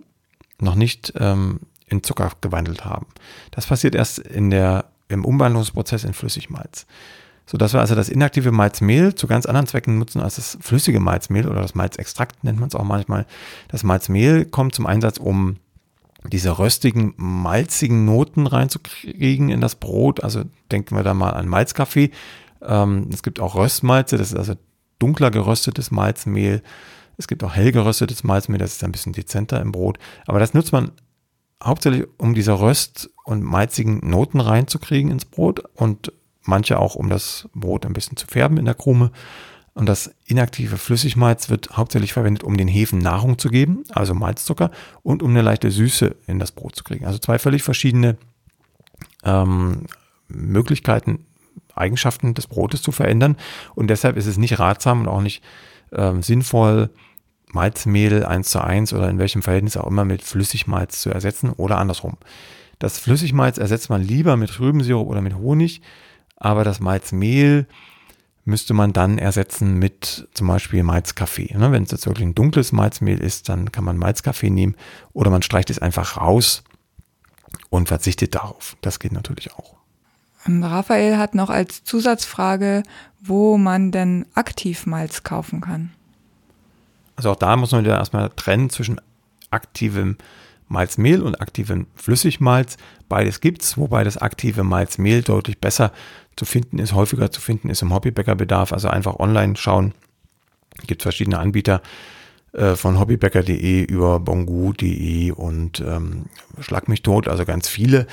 noch 0.60 0.74
nicht 0.74 1.12
ähm, 1.18 1.60
in 1.86 2.02
Zucker 2.02 2.30
gewandelt 2.40 2.84
haben. 2.84 3.06
Das 3.50 3.66
passiert 3.66 3.94
erst 3.94 4.18
in 4.18 4.50
der, 4.50 4.86
im 5.08 5.24
Umwandlungsprozess 5.24 6.04
in 6.04 6.14
Flüssigmalz. 6.14 6.86
Sodass 7.44 7.72
wir 7.72 7.80
also 7.80 7.96
das 7.96 8.08
inaktive 8.08 8.52
Malzmehl 8.52 9.14
zu 9.14 9.26
ganz 9.26 9.44
anderen 9.44 9.66
Zwecken 9.66 9.98
nutzen 9.98 10.20
als 10.20 10.36
das 10.36 10.56
flüssige 10.60 11.00
Malzmehl 11.00 11.48
oder 11.48 11.60
das 11.60 11.74
Malzextrakt 11.74 12.44
nennt 12.44 12.60
man 12.60 12.68
es 12.68 12.76
auch 12.76 12.84
manchmal. 12.84 13.26
Das 13.68 13.82
Malzmehl 13.82 14.44
kommt 14.44 14.74
zum 14.74 14.86
Einsatz, 14.86 15.18
um 15.18 15.56
diese 16.28 16.58
röstigen, 16.58 17.14
malzigen 17.16 18.04
Noten 18.04 18.46
reinzukriegen 18.46 19.48
in 19.48 19.60
das 19.60 19.76
Brot. 19.76 20.22
Also 20.22 20.44
denken 20.70 20.96
wir 20.96 21.02
da 21.02 21.14
mal 21.14 21.30
an 21.30 21.48
Malzkaffee. 21.48 22.10
Ähm, 22.62 23.08
es 23.12 23.22
gibt 23.22 23.40
auch 23.40 23.54
Röstmalze, 23.54 24.18
das 24.18 24.32
ist 24.32 24.38
also 24.38 24.54
dunkler 24.98 25.30
geröstetes 25.30 25.90
Malzmehl. 25.90 26.62
Es 27.16 27.26
gibt 27.26 27.42
auch 27.44 27.54
hell 27.54 27.72
geröstetes 27.72 28.24
Malzmehl, 28.24 28.58
das 28.58 28.72
ist 28.72 28.84
ein 28.84 28.92
bisschen 28.92 29.12
dezenter 29.12 29.60
im 29.60 29.72
Brot. 29.72 29.98
Aber 30.26 30.38
das 30.38 30.54
nutzt 30.54 30.72
man 30.72 30.92
hauptsächlich, 31.62 32.06
um 32.18 32.34
diese 32.34 32.60
Röst- 32.60 33.10
und 33.24 33.42
malzigen 33.42 34.00
Noten 34.08 34.40
reinzukriegen 34.40 35.10
ins 35.10 35.24
Brot 35.24 35.62
und 35.74 36.12
manche 36.42 36.78
auch, 36.78 36.94
um 36.94 37.08
das 37.08 37.48
Brot 37.54 37.84
ein 37.84 37.92
bisschen 37.92 38.16
zu 38.16 38.26
färben 38.26 38.56
in 38.56 38.64
der 38.64 38.74
Krume. 38.74 39.10
Und 39.80 39.86
das 39.86 40.14
inaktive 40.26 40.76
Flüssigmalz 40.76 41.48
wird 41.48 41.70
hauptsächlich 41.74 42.12
verwendet, 42.12 42.44
um 42.44 42.58
den 42.58 42.68
Hefen 42.68 42.98
Nahrung 42.98 43.38
zu 43.38 43.48
geben, 43.48 43.84
also 43.88 44.12
Malzzucker, 44.12 44.70
und 45.02 45.22
um 45.22 45.30
eine 45.30 45.40
leichte 45.40 45.70
Süße 45.70 46.16
in 46.26 46.38
das 46.38 46.52
Brot 46.52 46.76
zu 46.76 46.84
kriegen. 46.84 47.06
Also 47.06 47.18
zwei 47.18 47.38
völlig 47.38 47.62
verschiedene 47.62 48.18
ähm, 49.24 49.86
Möglichkeiten, 50.28 51.24
Eigenschaften 51.74 52.34
des 52.34 52.46
Brotes 52.46 52.82
zu 52.82 52.92
verändern. 52.92 53.38
Und 53.74 53.88
deshalb 53.88 54.18
ist 54.18 54.26
es 54.26 54.36
nicht 54.36 54.58
ratsam 54.58 55.00
und 55.00 55.08
auch 55.08 55.22
nicht 55.22 55.42
ähm, 55.92 56.22
sinnvoll, 56.22 56.90
Malzmehl 57.50 58.26
1 58.26 58.50
zu 58.50 58.62
1 58.62 58.92
oder 58.92 59.08
in 59.08 59.18
welchem 59.18 59.40
Verhältnis 59.40 59.78
auch 59.78 59.86
immer 59.86 60.04
mit 60.04 60.20
Flüssigmalz 60.20 61.00
zu 61.00 61.08
ersetzen 61.08 61.54
oder 61.54 61.78
andersrum. 61.78 62.18
Das 62.80 62.98
Flüssigmalz 62.98 63.56
ersetzt 63.56 63.88
man 63.88 64.02
lieber 64.02 64.36
mit 64.36 64.60
Rübensirup 64.60 65.08
oder 65.08 65.22
mit 65.22 65.36
Honig, 65.36 65.80
aber 66.36 66.64
das 66.64 66.80
Malzmehl 66.80 67.66
müsste 68.50 68.74
man 68.74 68.92
dann 68.92 69.16
ersetzen 69.16 69.78
mit 69.78 70.28
zum 70.34 70.48
Beispiel 70.48 70.82
Malzkaffee. 70.82 71.56
Ne, 71.56 71.72
wenn 71.72 71.84
es 71.84 71.90
jetzt 71.90 72.06
wirklich 72.06 72.26
ein 72.26 72.34
dunkles 72.34 72.72
Malzmehl 72.72 73.18
ist, 73.18 73.48
dann 73.48 73.72
kann 73.72 73.84
man 73.84 73.96
Malzkaffee 73.96 74.50
nehmen 74.50 74.76
oder 75.12 75.30
man 75.30 75.42
streicht 75.42 75.70
es 75.70 75.78
einfach 75.78 76.18
raus 76.18 76.62
und 77.70 77.88
verzichtet 77.88 78.34
darauf. 78.34 78.76
Das 78.82 78.98
geht 78.98 79.12
natürlich 79.12 79.52
auch. 79.54 79.76
Raphael 80.46 81.18
hat 81.18 81.34
noch 81.34 81.50
als 81.50 81.84
Zusatzfrage, 81.84 82.82
wo 83.20 83.56
man 83.56 83.92
denn 83.92 84.26
Aktivmalz 84.34 85.22
kaufen 85.22 85.60
kann. 85.60 85.90
Also 87.16 87.30
auch 87.30 87.36
da 87.36 87.56
muss 87.56 87.72
man 87.72 87.84
wieder 87.84 87.98
erstmal 87.98 88.30
trennen 88.30 88.70
zwischen 88.70 89.00
aktivem 89.50 90.16
Malzmehl 90.68 91.20
und 91.22 91.40
aktivem 91.40 91.86
Flüssigmalz. 91.94 92.78
Beides 93.08 93.40
gibt's, 93.40 93.76
wobei 93.76 94.04
das 94.04 94.16
aktive 94.16 94.64
Malzmehl 94.64 95.22
deutlich 95.22 95.58
besser 95.58 95.92
zu 96.40 96.46
finden 96.46 96.78
ist, 96.78 96.94
häufiger 96.94 97.30
zu 97.30 97.38
finden 97.38 97.68
ist 97.68 97.82
im 97.82 97.92
Hobbybäckerbedarf. 97.92 98.72
Also 98.72 98.88
einfach 98.88 99.16
online 99.18 99.58
schauen. 99.58 99.92
Gibt 100.86 101.02
verschiedene 101.02 101.38
Anbieter 101.38 101.82
äh, 102.54 102.76
von 102.76 102.98
hobbybäcker.de 102.98 103.82
über 103.84 104.20
bongu.de 104.20 105.32
und 105.32 105.80
ähm, 105.80 106.30
Schlag 106.58 106.88
mich 106.88 107.02
tot, 107.02 107.28
also 107.28 107.44
ganz 107.44 107.68
viele. 107.68 108.06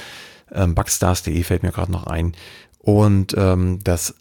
Ähm, 0.52 0.76
Backstars.de 0.76 1.42
fällt 1.44 1.64
mir 1.64 1.72
gerade 1.72 1.94
noch 1.94 2.06
ein. 2.06 2.34
Und 2.80 3.34
ähm, 3.38 3.80
das 3.82 4.14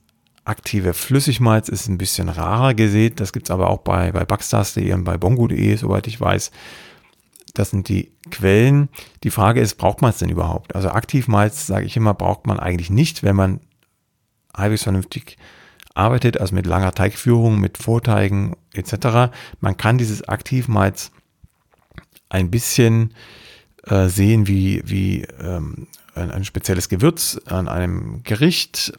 aktive 0.44 0.94
Flüssigmalz 0.94 1.68
ist 1.68 1.88
ein 1.88 1.98
bisschen 1.98 2.28
rarer 2.28 2.74
gesät. 2.74 3.18
Das 3.18 3.32
gibt 3.32 3.48
es 3.48 3.50
aber 3.50 3.70
auch 3.70 3.78
bei, 3.78 4.12
bei 4.12 4.24
Backstars.de 4.24 4.92
und 4.92 5.02
bei 5.02 5.18
bongo.de, 5.18 5.74
soweit 5.74 6.06
ich 6.06 6.20
weiß. 6.20 6.52
Das 7.54 7.70
sind 7.70 7.88
die 7.88 8.12
Quellen. 8.30 8.88
Die 9.24 9.30
Frage 9.30 9.60
ist, 9.60 9.74
braucht 9.74 10.00
man 10.00 10.10
es 10.10 10.18
denn 10.18 10.28
überhaupt? 10.28 10.76
Also 10.76 10.90
Aktivmalz, 10.90 11.66
sage 11.66 11.86
ich 11.86 11.96
immer, 11.96 12.14
braucht 12.14 12.46
man 12.46 12.60
eigentlich 12.60 12.90
nicht, 12.90 13.24
wenn 13.24 13.34
man 13.34 13.58
halbwegs 14.56 14.82
vernünftig 14.82 15.36
arbeitet, 15.94 16.40
also 16.40 16.54
mit 16.54 16.66
langer 16.66 16.92
Teigführung, 16.92 17.58
mit 17.60 17.78
Vorteigen 17.78 18.56
etc. 18.74 19.32
Man 19.60 19.76
kann 19.76 19.98
dieses 19.98 20.28
Aktivmalz 20.28 21.10
ein 22.28 22.50
bisschen 22.50 23.14
äh, 23.84 24.08
sehen 24.08 24.46
wie, 24.46 24.82
wie 24.84 25.22
ähm, 25.40 25.86
ein, 26.14 26.30
ein 26.30 26.44
spezielles 26.44 26.88
Gewürz 26.88 27.40
an 27.46 27.68
einem 27.68 28.22
Gericht. 28.24 28.98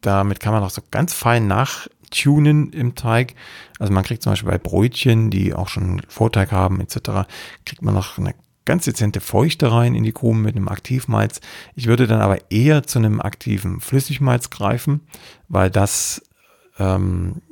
Damit 0.00 0.40
kann 0.40 0.52
man 0.52 0.62
auch 0.62 0.70
so 0.70 0.82
ganz 0.90 1.14
fein 1.14 1.46
nachtunen 1.46 2.72
im 2.72 2.94
Teig. 2.94 3.34
Also 3.78 3.92
man 3.92 4.04
kriegt 4.04 4.22
zum 4.22 4.32
Beispiel 4.32 4.50
bei 4.50 4.58
Brötchen, 4.58 5.30
die 5.30 5.54
auch 5.54 5.68
schon 5.68 6.02
Vorteig 6.08 6.52
haben 6.52 6.80
etc., 6.80 7.28
kriegt 7.64 7.82
man 7.82 7.94
noch 7.94 8.18
eine 8.18 8.34
ganz 8.70 8.84
dezente 8.84 9.20
Feuchte 9.20 9.72
rein 9.72 9.96
in 9.96 10.04
die 10.04 10.12
Krumen 10.12 10.42
mit 10.42 10.54
einem 10.54 10.68
Aktivmalz. 10.68 11.40
Ich 11.74 11.88
würde 11.88 12.06
dann 12.06 12.20
aber 12.20 12.52
eher 12.52 12.84
zu 12.84 13.00
einem 13.00 13.20
aktiven 13.20 13.80
Flüssigmalz 13.80 14.48
greifen, 14.48 15.00
weil 15.48 15.70
das 15.70 16.22
ähm, 16.78 17.42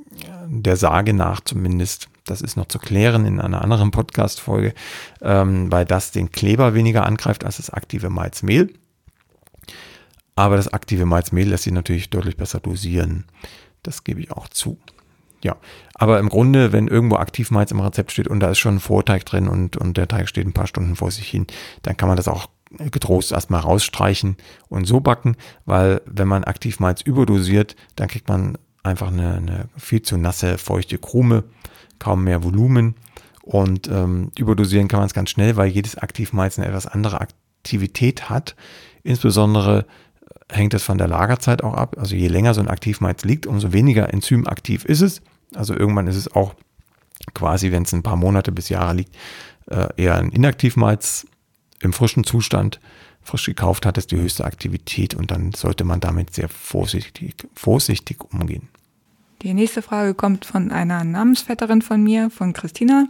der 0.47 0.77
Sage 0.77 1.15
nach 1.15 1.41
zumindest, 1.41 2.09
das 2.25 2.41
ist 2.41 2.57
noch 2.57 2.67
zu 2.67 2.79
klären 2.79 3.27
in 3.27 3.41
einer 3.41 3.63
anderen 3.63 3.91
Podcast-Folge, 3.91 4.75
ähm, 5.21 5.73
weil 5.73 5.85
das 5.85 6.13
den 6.13 6.31
Kleber 6.31 6.75
weniger 6.75 7.05
angreift 7.05 7.45
als 7.45 7.57
das 7.57 7.71
aktive 7.71 8.11
Malzmehl. 8.11 8.73
Aber 10.37 10.57
das 10.57 10.73
aktive 10.73 11.05
Malzmehl 11.05 11.49
lässt 11.49 11.65
sich 11.65 11.73
natürlich 11.73 12.11
deutlich 12.11 12.37
besser 12.37 12.61
dosieren. 12.61 13.25
Das 13.83 14.05
gebe 14.05 14.21
ich 14.21 14.31
auch 14.31 14.47
zu. 14.47 14.79
Ja, 15.43 15.57
aber 15.95 16.19
im 16.19 16.29
Grunde, 16.29 16.73
wenn 16.73 16.89
irgendwo 16.89 17.17
Aktivmalz 17.17 17.71
im 17.71 17.81
Rezept 17.81 18.13
steht 18.13 18.29
und 18.29 18.41
da 18.41 18.51
ist 18.51 18.59
schon 18.59 18.77
ein 18.77 18.81
Vorteig 18.81 19.25
drin 19.25 19.49
und, 19.49 19.77
und 19.77 19.97
der 19.97 20.09
Teig 20.09 20.29
steht 20.29 20.47
ein 20.47 20.53
paar 20.53 20.67
Stunden 20.67 20.97
vor 20.97 21.11
sich 21.11 21.29
hin, 21.29 21.47
dann 21.83 21.97
kann 21.97 22.09
man 22.09 22.17
das 22.17 22.29
auch 22.29 22.49
getrost 22.91 23.33
erstmal 23.33 23.61
rausstreichen 23.61 24.37
und 24.69 24.87
so 24.87 25.01
backen, 25.01 25.37
weil 25.65 26.03
wenn 26.07 26.29
man 26.29 26.45
Aktivmalz 26.45 27.01
überdosiert, 27.03 27.77
dann 27.97 28.09
kriegt 28.09 28.29
man 28.29 28.59
einfach 28.83 29.09
eine, 29.09 29.35
eine 29.35 29.69
viel 29.77 30.03
zu 30.03 30.17
nasse, 30.17 30.59
feuchte 30.59 30.99
Krume, 30.99 31.45
kaum 31.99 32.25
mehr 32.25 32.43
Volumen. 32.45 32.95
Und 33.43 33.89
ähm, 33.89 34.31
überdosieren 34.39 34.89
kann 34.89 35.01
man 35.01 35.07
es 35.07 35.15
ganz 35.15 35.31
schnell, 35.31 35.57
weil 35.57 35.69
jedes 35.69 35.97
Aktivmalz 35.97 36.59
eine 36.59 36.69
etwas 36.69 36.87
andere 36.87 37.21
Aktivität 37.21 38.29
hat, 38.29 38.57
insbesondere 39.03 39.87
hängt 40.51 40.75
es 40.75 40.83
von 40.83 40.99
der 40.99 41.09
Lagerzeit 41.09 41.63
auch 41.63 41.75
ab. 41.75 41.97
Also 41.99 42.17
je 42.17 42.29
länger 42.29 42.55
so 42.55 42.61
ein 42.61 42.69
Aktivmalz 42.69 43.25
liegt, 43.25 43.47
umso 43.47 43.73
weniger 43.73 44.13
enzymaktiv 44.13 44.85
ist 44.85 45.01
es. 45.01 45.23
Also 45.55 45.75
irgendwann 45.75 46.07
ist 46.07 46.17
es 46.17 46.35
auch 46.35 46.55
quasi, 47.35 47.73
wenn 47.73 47.83
es 47.83 47.93
ein 47.93 48.03
paar 48.03 48.17
Monate 48.17 48.53
bis 48.53 48.69
Jahre 48.69 48.95
liegt, 48.95 49.17
äh, 49.67 49.89
eher 49.97 50.17
ein 50.17 50.31
Inaktivmalz 50.31 51.27
im 51.81 51.93
frischen 51.93 52.25
Zustand. 52.25 52.81
Frisch 53.23 53.47
gekauft 53.47 53.85
hat 53.85 53.99
es 53.99 54.07
die 54.07 54.17
höchste 54.17 54.45
Aktivität 54.45 55.15
und 55.15 55.31
dann 55.31 55.53
sollte 55.53 55.85
man 55.85 56.01
damit 56.01 56.35
sehr 56.35 56.49
vorsichtig, 56.49 57.47
vorsichtig 57.55 58.25
umgehen. 58.33 58.69
Die 59.43 59.55
nächste 59.55 59.83
Frage 59.83 60.15
kommt 60.15 60.45
von 60.45 60.73
einer 60.73 61.05
Namensvetterin 61.05 61.83
von 61.83 62.03
mir, 62.03 62.31
von 62.31 62.53
Christina. 62.53 63.07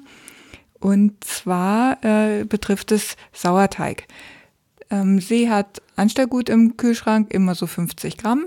Und 0.80 1.24
zwar 1.24 2.05
äh, 2.05 2.45
betrifft 2.45 2.93
es 2.93 3.16
Sauerteig. 3.32 4.07
Ähm, 4.91 5.20
sie 5.20 5.51
hat 5.51 5.82
Anstellgut 5.97 6.49
im 6.49 6.76
Kühlschrank, 6.76 7.32
immer 7.32 7.55
so 7.55 7.66
50 7.66 8.16
Gramm. 8.16 8.47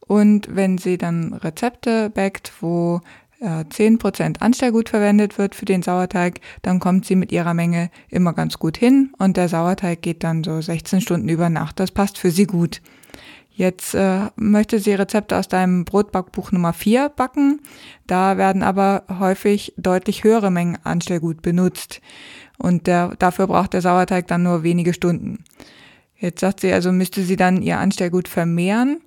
Und 0.00 0.54
wenn 0.54 0.78
sie 0.78 0.98
dann 0.98 1.32
Rezepte 1.32 2.10
backt, 2.10 2.52
wo 2.60 3.00
äh, 3.40 3.64
10% 3.64 4.40
Anstellgut 4.40 4.88
verwendet 4.88 5.38
wird 5.38 5.54
für 5.54 5.64
den 5.64 5.82
Sauerteig, 5.82 6.40
dann 6.62 6.80
kommt 6.80 7.04
sie 7.04 7.16
mit 7.16 7.32
ihrer 7.32 7.54
Menge 7.54 7.90
immer 8.08 8.32
ganz 8.32 8.58
gut 8.58 8.76
hin 8.76 9.12
und 9.18 9.36
der 9.36 9.48
Sauerteig 9.48 10.02
geht 10.02 10.24
dann 10.24 10.44
so 10.44 10.60
16 10.60 11.00
Stunden 11.00 11.28
über 11.28 11.48
Nacht. 11.48 11.80
Das 11.80 11.90
passt 11.90 12.18
für 12.18 12.30
sie 12.30 12.46
gut. 12.46 12.80
Jetzt 13.54 13.94
äh, 13.94 14.30
möchte 14.36 14.78
sie 14.78 14.94
Rezepte 14.94 15.36
aus 15.36 15.46
deinem 15.46 15.84
Brotbackbuch 15.84 16.52
Nummer 16.52 16.72
4 16.72 17.10
backen. 17.10 17.60
Da 18.06 18.38
werden 18.38 18.62
aber 18.62 19.04
häufig 19.18 19.74
deutlich 19.76 20.24
höhere 20.24 20.50
Mengen 20.50 20.78
Anstellgut 20.84 21.42
benutzt. 21.42 22.00
Und 22.58 22.86
der, 22.86 23.14
dafür 23.18 23.48
braucht 23.48 23.74
der 23.74 23.82
Sauerteig 23.82 24.26
dann 24.26 24.44
nur 24.44 24.62
wenige 24.62 24.94
Stunden. 24.94 25.44
Jetzt 26.22 26.40
sagt 26.40 26.60
sie 26.60 26.72
also, 26.72 26.92
müsste 26.92 27.22
sie 27.24 27.34
dann 27.34 27.60
ihr 27.60 27.78
Anstellgut 27.78 28.28
vermehren. 28.28 29.00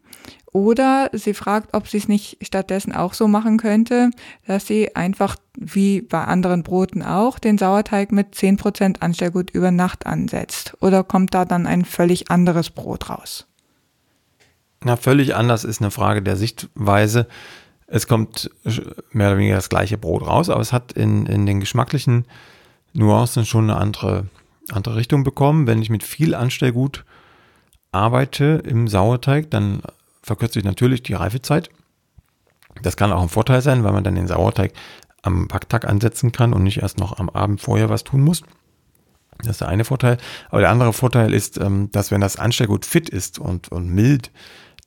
Oder 0.51 1.09
sie 1.13 1.34
fragt, 1.34 1.74
ob 1.74 1.88
sie 1.88 1.97
es 1.97 2.07
nicht 2.07 2.38
stattdessen 2.41 2.93
auch 2.93 3.13
so 3.13 3.28
machen 3.28 3.57
könnte, 3.57 4.11
dass 4.47 4.68
sie 4.68 4.95
einfach 4.95 5.36
wie 5.57 6.01
bei 6.01 6.24
anderen 6.24 6.63
Broten 6.63 7.03
auch 7.03 7.39
den 7.39 7.57
Sauerteig 7.57 8.11
mit 8.11 8.36
10% 8.36 9.01
Anstellgut 9.01 9.49
über 9.49 9.72
Nacht 9.72 10.05
ansetzt. 10.05 10.76
Oder 10.82 11.03
kommt 11.03 11.34
da 11.34 11.45
dann 11.45 11.68
ein 11.68 11.84
völlig 11.84 12.32
anderes 12.32 12.70
Brot 12.70 13.09
raus? 13.09 13.47
Na, 14.84 14.97
völlig 14.97 15.36
anders 15.36 15.63
ist 15.63 15.82
eine 15.82 15.91
Frage 15.91 16.22
der 16.22 16.36
Sichtweise. 16.36 17.28
Es 17.88 18.07
kommt 18.07 18.49
mehr 19.11 19.30
oder 19.30 19.38
weniger 19.38 19.55
das 19.55 19.70
gleiche 19.70 19.97
Brot 19.97 20.26
raus, 20.26 20.49
aber 20.49 20.61
es 20.61 20.74
hat 20.74 20.93
in, 20.93 21.26
in 21.26 21.45
den 21.45 21.59
geschmacklichen 21.59 22.26
Nuancen 22.93 23.45
schon 23.45 23.70
eine 23.70 23.80
andere, 23.80 24.28
andere 24.72 24.95
Richtung 24.95 25.24
bekommen. 25.24 25.68
Wenn 25.68 25.82
ich 25.82 25.89
mit 25.89 26.03
viel 26.03 26.36
Anstellgut 26.36 27.05
arbeite 27.91 28.61
im 28.66 28.88
Sauerteig, 28.88 29.49
dann 29.51 29.82
verkürze 30.22 30.59
ich 30.59 30.66
natürlich 30.66 31.03
die 31.03 31.13
Reifezeit. 31.13 31.70
Das 32.82 32.97
kann 32.97 33.13
auch 33.13 33.22
ein 33.22 33.30
Vorteil 33.30 33.61
sein, 33.61 33.84
weil 33.84 33.93
man 33.93 34.03
dann 34.03 34.16
den 34.16 34.28
Sauerteig 34.28 34.74
am 35.22 35.47
Backtag 35.47 35.86
ansetzen 35.86 36.32
kann 36.32 36.53
und 36.53 36.63
nicht 36.63 36.82
erst 36.82 36.99
noch 36.99 37.18
am 37.18 37.30
Abend 37.30 37.61
vorher 37.61 37.89
was 37.89 38.03
tun 38.03 38.22
muss. 38.22 38.43
Das 39.39 39.49
ist 39.49 39.61
der 39.61 39.68
eine 39.68 39.86
Vorteil. 39.86 40.18
Aber 40.49 40.61
der 40.61 40.70
andere 40.70 40.93
Vorteil 40.93 41.34
ist, 41.34 41.57
ähm, 41.57 41.89
dass 41.91 42.11
wenn 42.11 42.22
das 42.22 42.38
Anstellgut 42.38 42.86
fit 42.86 43.09
ist 43.09 43.39
und, 43.39 43.70
und 43.70 43.89
mild, 43.89 44.32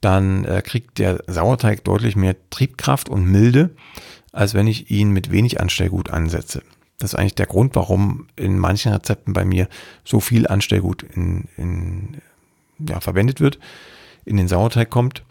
dann 0.01 0.45
äh, 0.45 0.63
kriegt 0.63 0.99
der 0.99 1.23
Sauerteig 1.27 1.85
deutlich 1.85 2.17
mehr 2.17 2.37
Triebkraft 2.51 3.09
und 3.09 3.25
Milde, 3.25 3.75
als 4.33 4.55
wenn 4.55 4.67
ich 4.67 4.91
ihn 4.91 5.11
mit 5.11 5.31
wenig 5.33 5.61
Anstellgut 5.61 6.11
ansetze. 6.11 6.63
Das 6.99 7.13
ist 7.13 7.19
eigentlich 7.19 7.37
der 7.37 7.47
Grund, 7.47 7.77
warum 7.77 8.27
in 8.35 8.59
manchen 8.59 8.93
Rezepten 8.93 9.33
bei 9.33 9.45
mir 9.45 9.69
so 10.05 10.19
viel 10.19 10.49
Anstellgut 10.49 11.05
in, 11.05 11.49
in, 11.57 12.21
ja, 12.79 13.01
verwendet 13.01 13.41
wird, 13.41 13.59
in 14.25 14.37
den 14.37 14.49
Sauerteig 14.49 14.91
kommt. 14.91 15.23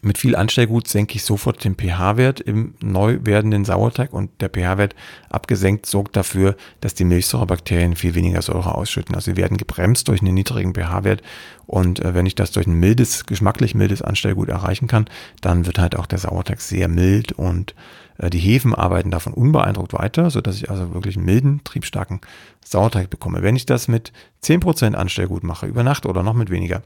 Mit 0.00 0.16
viel 0.16 0.36
Anstellgut 0.36 0.88
senke 0.88 1.16
ich 1.16 1.24
sofort 1.24 1.62
den 1.64 1.74
pH-Wert 1.74 2.40
im 2.40 2.74
neu 2.82 3.18
werdenden 3.22 3.64
Sauerteig 3.64 4.12
und 4.12 4.30
der 4.40 4.48
pH-Wert 4.48 4.94
abgesenkt 5.28 5.86
sorgt 5.86 6.16
dafür, 6.16 6.56
dass 6.80 6.94
die 6.94 7.04
Milchsäurebakterien 7.04 7.94
viel 7.96 8.14
weniger 8.14 8.40
Säure 8.40 8.76
ausschütten. 8.76 9.14
Also 9.14 9.32
sie 9.32 9.36
werden 9.36 9.56
gebremst 9.56 10.08
durch 10.08 10.22
einen 10.22 10.34
niedrigen 10.34 10.74
pH-Wert 10.74 11.22
und 11.66 12.04
äh, 12.04 12.14
wenn 12.14 12.26
ich 12.26 12.34
das 12.34 12.52
durch 12.52 12.66
ein 12.66 12.74
mildes, 12.74 13.26
geschmacklich 13.26 13.74
mildes 13.74 14.02
Anstellgut 14.02 14.48
erreichen 14.48 14.86
kann, 14.86 15.06
dann 15.40 15.66
wird 15.66 15.78
halt 15.78 15.96
auch 15.96 16.06
der 16.06 16.18
Sauerteig 16.18 16.60
sehr 16.60 16.88
mild 16.88 17.32
und 17.32 17.74
äh, 18.18 18.30
die 18.30 18.38
Hefen 18.38 18.74
arbeiten 18.74 19.10
davon 19.10 19.32
unbeeindruckt 19.32 19.92
weiter, 19.92 20.30
sodass 20.30 20.56
ich 20.56 20.70
also 20.70 20.94
wirklich 20.94 21.16
einen 21.16 21.26
milden, 21.26 21.64
triebstarken 21.64 22.20
Sauerteig 22.64 23.10
bekomme. 23.10 23.42
Wenn 23.42 23.56
ich 23.56 23.66
das 23.66 23.88
mit 23.88 24.12
10% 24.42 24.94
Anstellgut 24.94 25.42
mache, 25.42 25.66
über 25.66 25.82
Nacht 25.82 26.06
oder 26.06 26.22
noch 26.22 26.34
mit 26.34 26.50
weniger, 26.50 26.82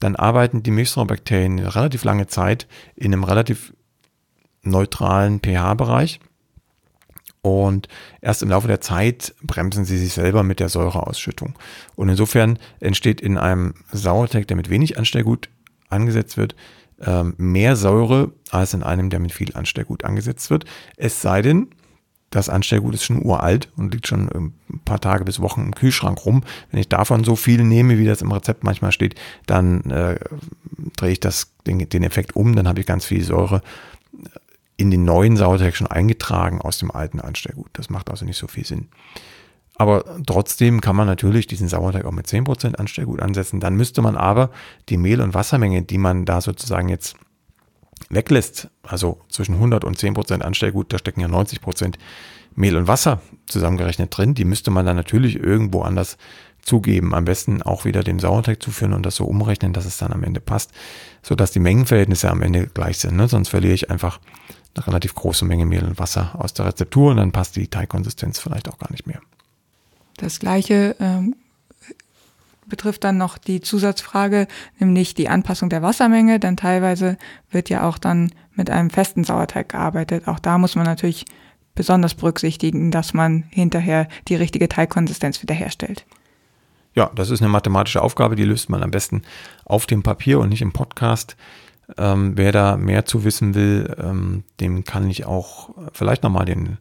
dann 0.00 0.16
arbeiten 0.16 0.62
die 0.62 0.70
Milchsäurebakterien 0.70 1.58
relativ 1.58 2.04
lange 2.04 2.26
Zeit 2.26 2.66
in 2.96 3.12
einem 3.12 3.24
relativ 3.24 3.72
neutralen 4.62 5.40
pH-Bereich. 5.40 6.20
Und 7.44 7.88
erst 8.22 8.42
im 8.42 8.48
Laufe 8.48 8.68
der 8.68 8.80
Zeit 8.80 9.34
bremsen 9.42 9.84
sie 9.84 9.98
sich 9.98 10.14
selber 10.14 10.42
mit 10.42 10.60
der 10.60 10.70
Säureausschüttung. 10.70 11.52
Und 11.94 12.08
insofern 12.08 12.58
entsteht 12.80 13.20
in 13.20 13.36
einem 13.36 13.74
Sauerteig, 13.92 14.48
der 14.48 14.56
mit 14.56 14.70
wenig 14.70 14.96
Anstellgut 14.96 15.50
angesetzt 15.90 16.38
wird, 16.38 16.56
ähm, 17.04 17.34
mehr 17.36 17.76
Säure 17.76 18.32
als 18.50 18.72
in 18.72 18.82
einem, 18.82 19.10
der 19.10 19.20
mit 19.20 19.32
viel 19.32 19.54
Anstellgut 19.54 20.04
angesetzt 20.04 20.48
wird. 20.48 20.64
Es 20.96 21.20
sei 21.20 21.42
denn, 21.42 21.68
das 22.30 22.48
Anstellgut 22.48 22.94
ist 22.94 23.04
schon 23.04 23.22
uralt 23.22 23.68
und 23.76 23.92
liegt 23.92 24.06
schon 24.06 24.30
ein 24.30 24.54
paar 24.86 25.00
Tage 25.00 25.26
bis 25.26 25.38
Wochen 25.40 25.66
im 25.66 25.74
Kühlschrank 25.74 26.24
rum. 26.24 26.44
Wenn 26.70 26.80
ich 26.80 26.88
davon 26.88 27.24
so 27.24 27.36
viel 27.36 27.62
nehme, 27.62 27.98
wie 27.98 28.06
das 28.06 28.22
im 28.22 28.32
Rezept 28.32 28.64
manchmal 28.64 28.90
steht, 28.90 29.16
dann 29.44 29.82
äh, 29.90 30.18
drehe 30.96 31.12
ich 31.12 31.20
das, 31.20 31.52
den, 31.66 31.86
den 31.90 32.04
Effekt 32.04 32.36
um, 32.36 32.56
dann 32.56 32.68
habe 32.68 32.80
ich 32.80 32.86
ganz 32.86 33.04
viel 33.04 33.22
Säure 33.22 33.60
in 34.76 34.90
den 34.90 35.04
neuen 35.04 35.36
Sauerteig 35.36 35.76
schon 35.76 35.86
eingetragen 35.86 36.60
aus 36.60 36.78
dem 36.78 36.90
alten 36.90 37.20
Anstellgut. 37.20 37.70
Das 37.74 37.90
macht 37.90 38.10
also 38.10 38.24
nicht 38.24 38.38
so 38.38 38.48
viel 38.48 38.64
Sinn. 38.64 38.88
Aber 39.76 40.04
trotzdem 40.26 40.80
kann 40.80 40.96
man 40.96 41.06
natürlich 41.06 41.46
diesen 41.46 41.68
Sauerteig 41.68 42.04
auch 42.04 42.12
mit 42.12 42.26
10% 42.26 42.76
Anstellgut 42.76 43.20
ansetzen. 43.20 43.60
Dann 43.60 43.76
müsste 43.76 44.02
man 44.02 44.16
aber 44.16 44.50
die 44.88 44.96
Mehl- 44.96 45.20
und 45.20 45.34
Wassermenge, 45.34 45.82
die 45.82 45.98
man 45.98 46.24
da 46.24 46.40
sozusagen 46.40 46.88
jetzt 46.88 47.16
weglässt, 48.10 48.68
also 48.82 49.20
zwischen 49.28 49.54
100 49.54 49.84
und 49.84 49.98
10% 49.98 50.42
Anstellgut, 50.42 50.92
da 50.92 50.98
stecken 50.98 51.20
ja 51.20 51.28
90% 51.28 51.94
Mehl 52.54 52.76
und 52.76 52.86
Wasser 52.86 53.20
zusammengerechnet 53.46 54.16
drin, 54.16 54.34
die 54.34 54.44
müsste 54.44 54.70
man 54.70 54.86
dann 54.86 54.96
natürlich 54.96 55.36
irgendwo 55.36 55.82
anders 55.82 56.18
zugeben. 56.62 57.14
Am 57.14 57.24
besten 57.24 57.62
auch 57.62 57.84
wieder 57.84 58.04
dem 58.04 58.20
Sauerteig 58.20 58.62
zuführen 58.62 58.92
und 58.92 59.04
das 59.04 59.16
so 59.16 59.24
umrechnen, 59.24 59.72
dass 59.72 59.86
es 59.86 59.98
dann 59.98 60.12
am 60.12 60.22
Ende 60.22 60.40
passt, 60.40 60.70
sodass 61.22 61.50
die 61.50 61.60
Mengenverhältnisse 61.60 62.30
am 62.30 62.42
Ende 62.42 62.68
gleich 62.68 62.98
sind. 62.98 63.16
Ne? 63.16 63.28
Sonst 63.28 63.48
verliere 63.48 63.74
ich 63.74 63.90
einfach 63.90 64.20
eine 64.74 64.86
relativ 64.86 65.14
große 65.14 65.44
Menge 65.44 65.66
Mehl 65.66 65.84
und 65.84 65.98
Wasser 65.98 66.34
aus 66.38 66.54
der 66.54 66.66
Rezeptur 66.66 67.10
und 67.10 67.18
dann 67.18 67.32
passt 67.32 67.56
die 67.56 67.68
Teigkonsistenz 67.68 68.38
vielleicht 68.38 68.68
auch 68.68 68.78
gar 68.78 68.90
nicht 68.90 69.06
mehr. 69.06 69.20
Das 70.16 70.38
gleiche 70.38 70.96
ähm, 71.00 71.36
betrifft 72.66 73.04
dann 73.04 73.18
noch 73.18 73.38
die 73.38 73.60
Zusatzfrage, 73.60 74.46
nämlich 74.78 75.14
die 75.14 75.28
Anpassung 75.28 75.68
der 75.68 75.82
Wassermenge, 75.82 76.40
denn 76.40 76.56
teilweise 76.56 77.18
wird 77.50 77.68
ja 77.68 77.88
auch 77.88 77.98
dann 77.98 78.32
mit 78.54 78.70
einem 78.70 78.90
festen 78.90 79.24
Sauerteig 79.24 79.70
gearbeitet. 79.70 80.28
Auch 80.28 80.38
da 80.38 80.58
muss 80.58 80.76
man 80.76 80.86
natürlich 80.86 81.24
besonders 81.74 82.14
berücksichtigen, 82.14 82.90
dass 82.90 83.14
man 83.14 83.44
hinterher 83.50 84.08
die 84.28 84.36
richtige 84.36 84.68
Teigkonsistenz 84.68 85.42
wiederherstellt. 85.42 86.06
Ja, 86.94 87.10
das 87.14 87.30
ist 87.30 87.42
eine 87.42 87.48
mathematische 87.48 88.02
Aufgabe, 88.02 88.36
die 88.36 88.44
löst 88.44 88.70
man 88.70 88.84
am 88.84 88.92
besten 88.92 89.22
auf 89.64 89.86
dem 89.86 90.04
Papier 90.04 90.38
und 90.38 90.50
nicht 90.50 90.62
im 90.62 90.72
Podcast. 90.72 91.36
Ähm, 91.98 92.36
wer 92.36 92.52
da 92.52 92.76
mehr 92.76 93.04
zu 93.04 93.24
wissen 93.24 93.54
will, 93.54 93.94
ähm, 93.98 94.44
dem 94.60 94.84
kann 94.84 95.08
ich 95.10 95.26
auch 95.26 95.70
vielleicht 95.92 96.22
nochmal 96.22 96.46
den 96.46 96.78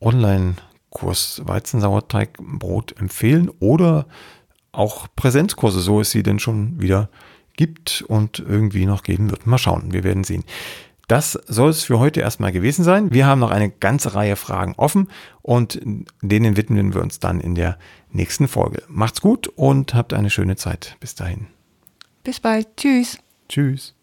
Online-Kurs 0.00 1.42
Weizensauerteigbrot 1.44 2.98
empfehlen 2.98 3.50
oder 3.60 4.06
auch 4.72 5.06
Präsenzkurse, 5.14 5.80
so 5.80 6.00
es 6.00 6.10
sie 6.10 6.22
denn 6.22 6.38
schon 6.38 6.80
wieder 6.80 7.10
gibt 7.56 8.02
und 8.08 8.38
irgendwie 8.38 8.86
noch 8.86 9.02
geben 9.02 9.30
wird. 9.30 9.46
Mal 9.46 9.58
schauen, 9.58 9.92
wir 9.92 10.04
werden 10.04 10.24
sehen. 10.24 10.44
Das 11.08 11.32
soll 11.46 11.68
es 11.68 11.84
für 11.84 11.98
heute 11.98 12.20
erstmal 12.20 12.52
gewesen 12.52 12.84
sein. 12.84 13.12
Wir 13.12 13.26
haben 13.26 13.40
noch 13.40 13.50
eine 13.50 13.70
ganze 13.70 14.14
Reihe 14.14 14.36
Fragen 14.36 14.74
offen 14.78 15.08
und 15.42 15.80
denen 16.22 16.56
widmen 16.56 16.94
wir 16.94 17.02
uns 17.02 17.18
dann 17.18 17.40
in 17.40 17.54
der 17.54 17.78
nächsten 18.10 18.48
Folge. 18.48 18.82
Macht's 18.88 19.20
gut 19.20 19.48
und 19.48 19.94
habt 19.94 20.14
eine 20.14 20.30
schöne 20.30 20.56
Zeit. 20.56 20.96
Bis 21.00 21.14
dahin. 21.14 21.48
Bis 22.24 22.40
bald. 22.40 22.76
Tschüss. 22.76 23.18
Tschüss. 23.48 23.94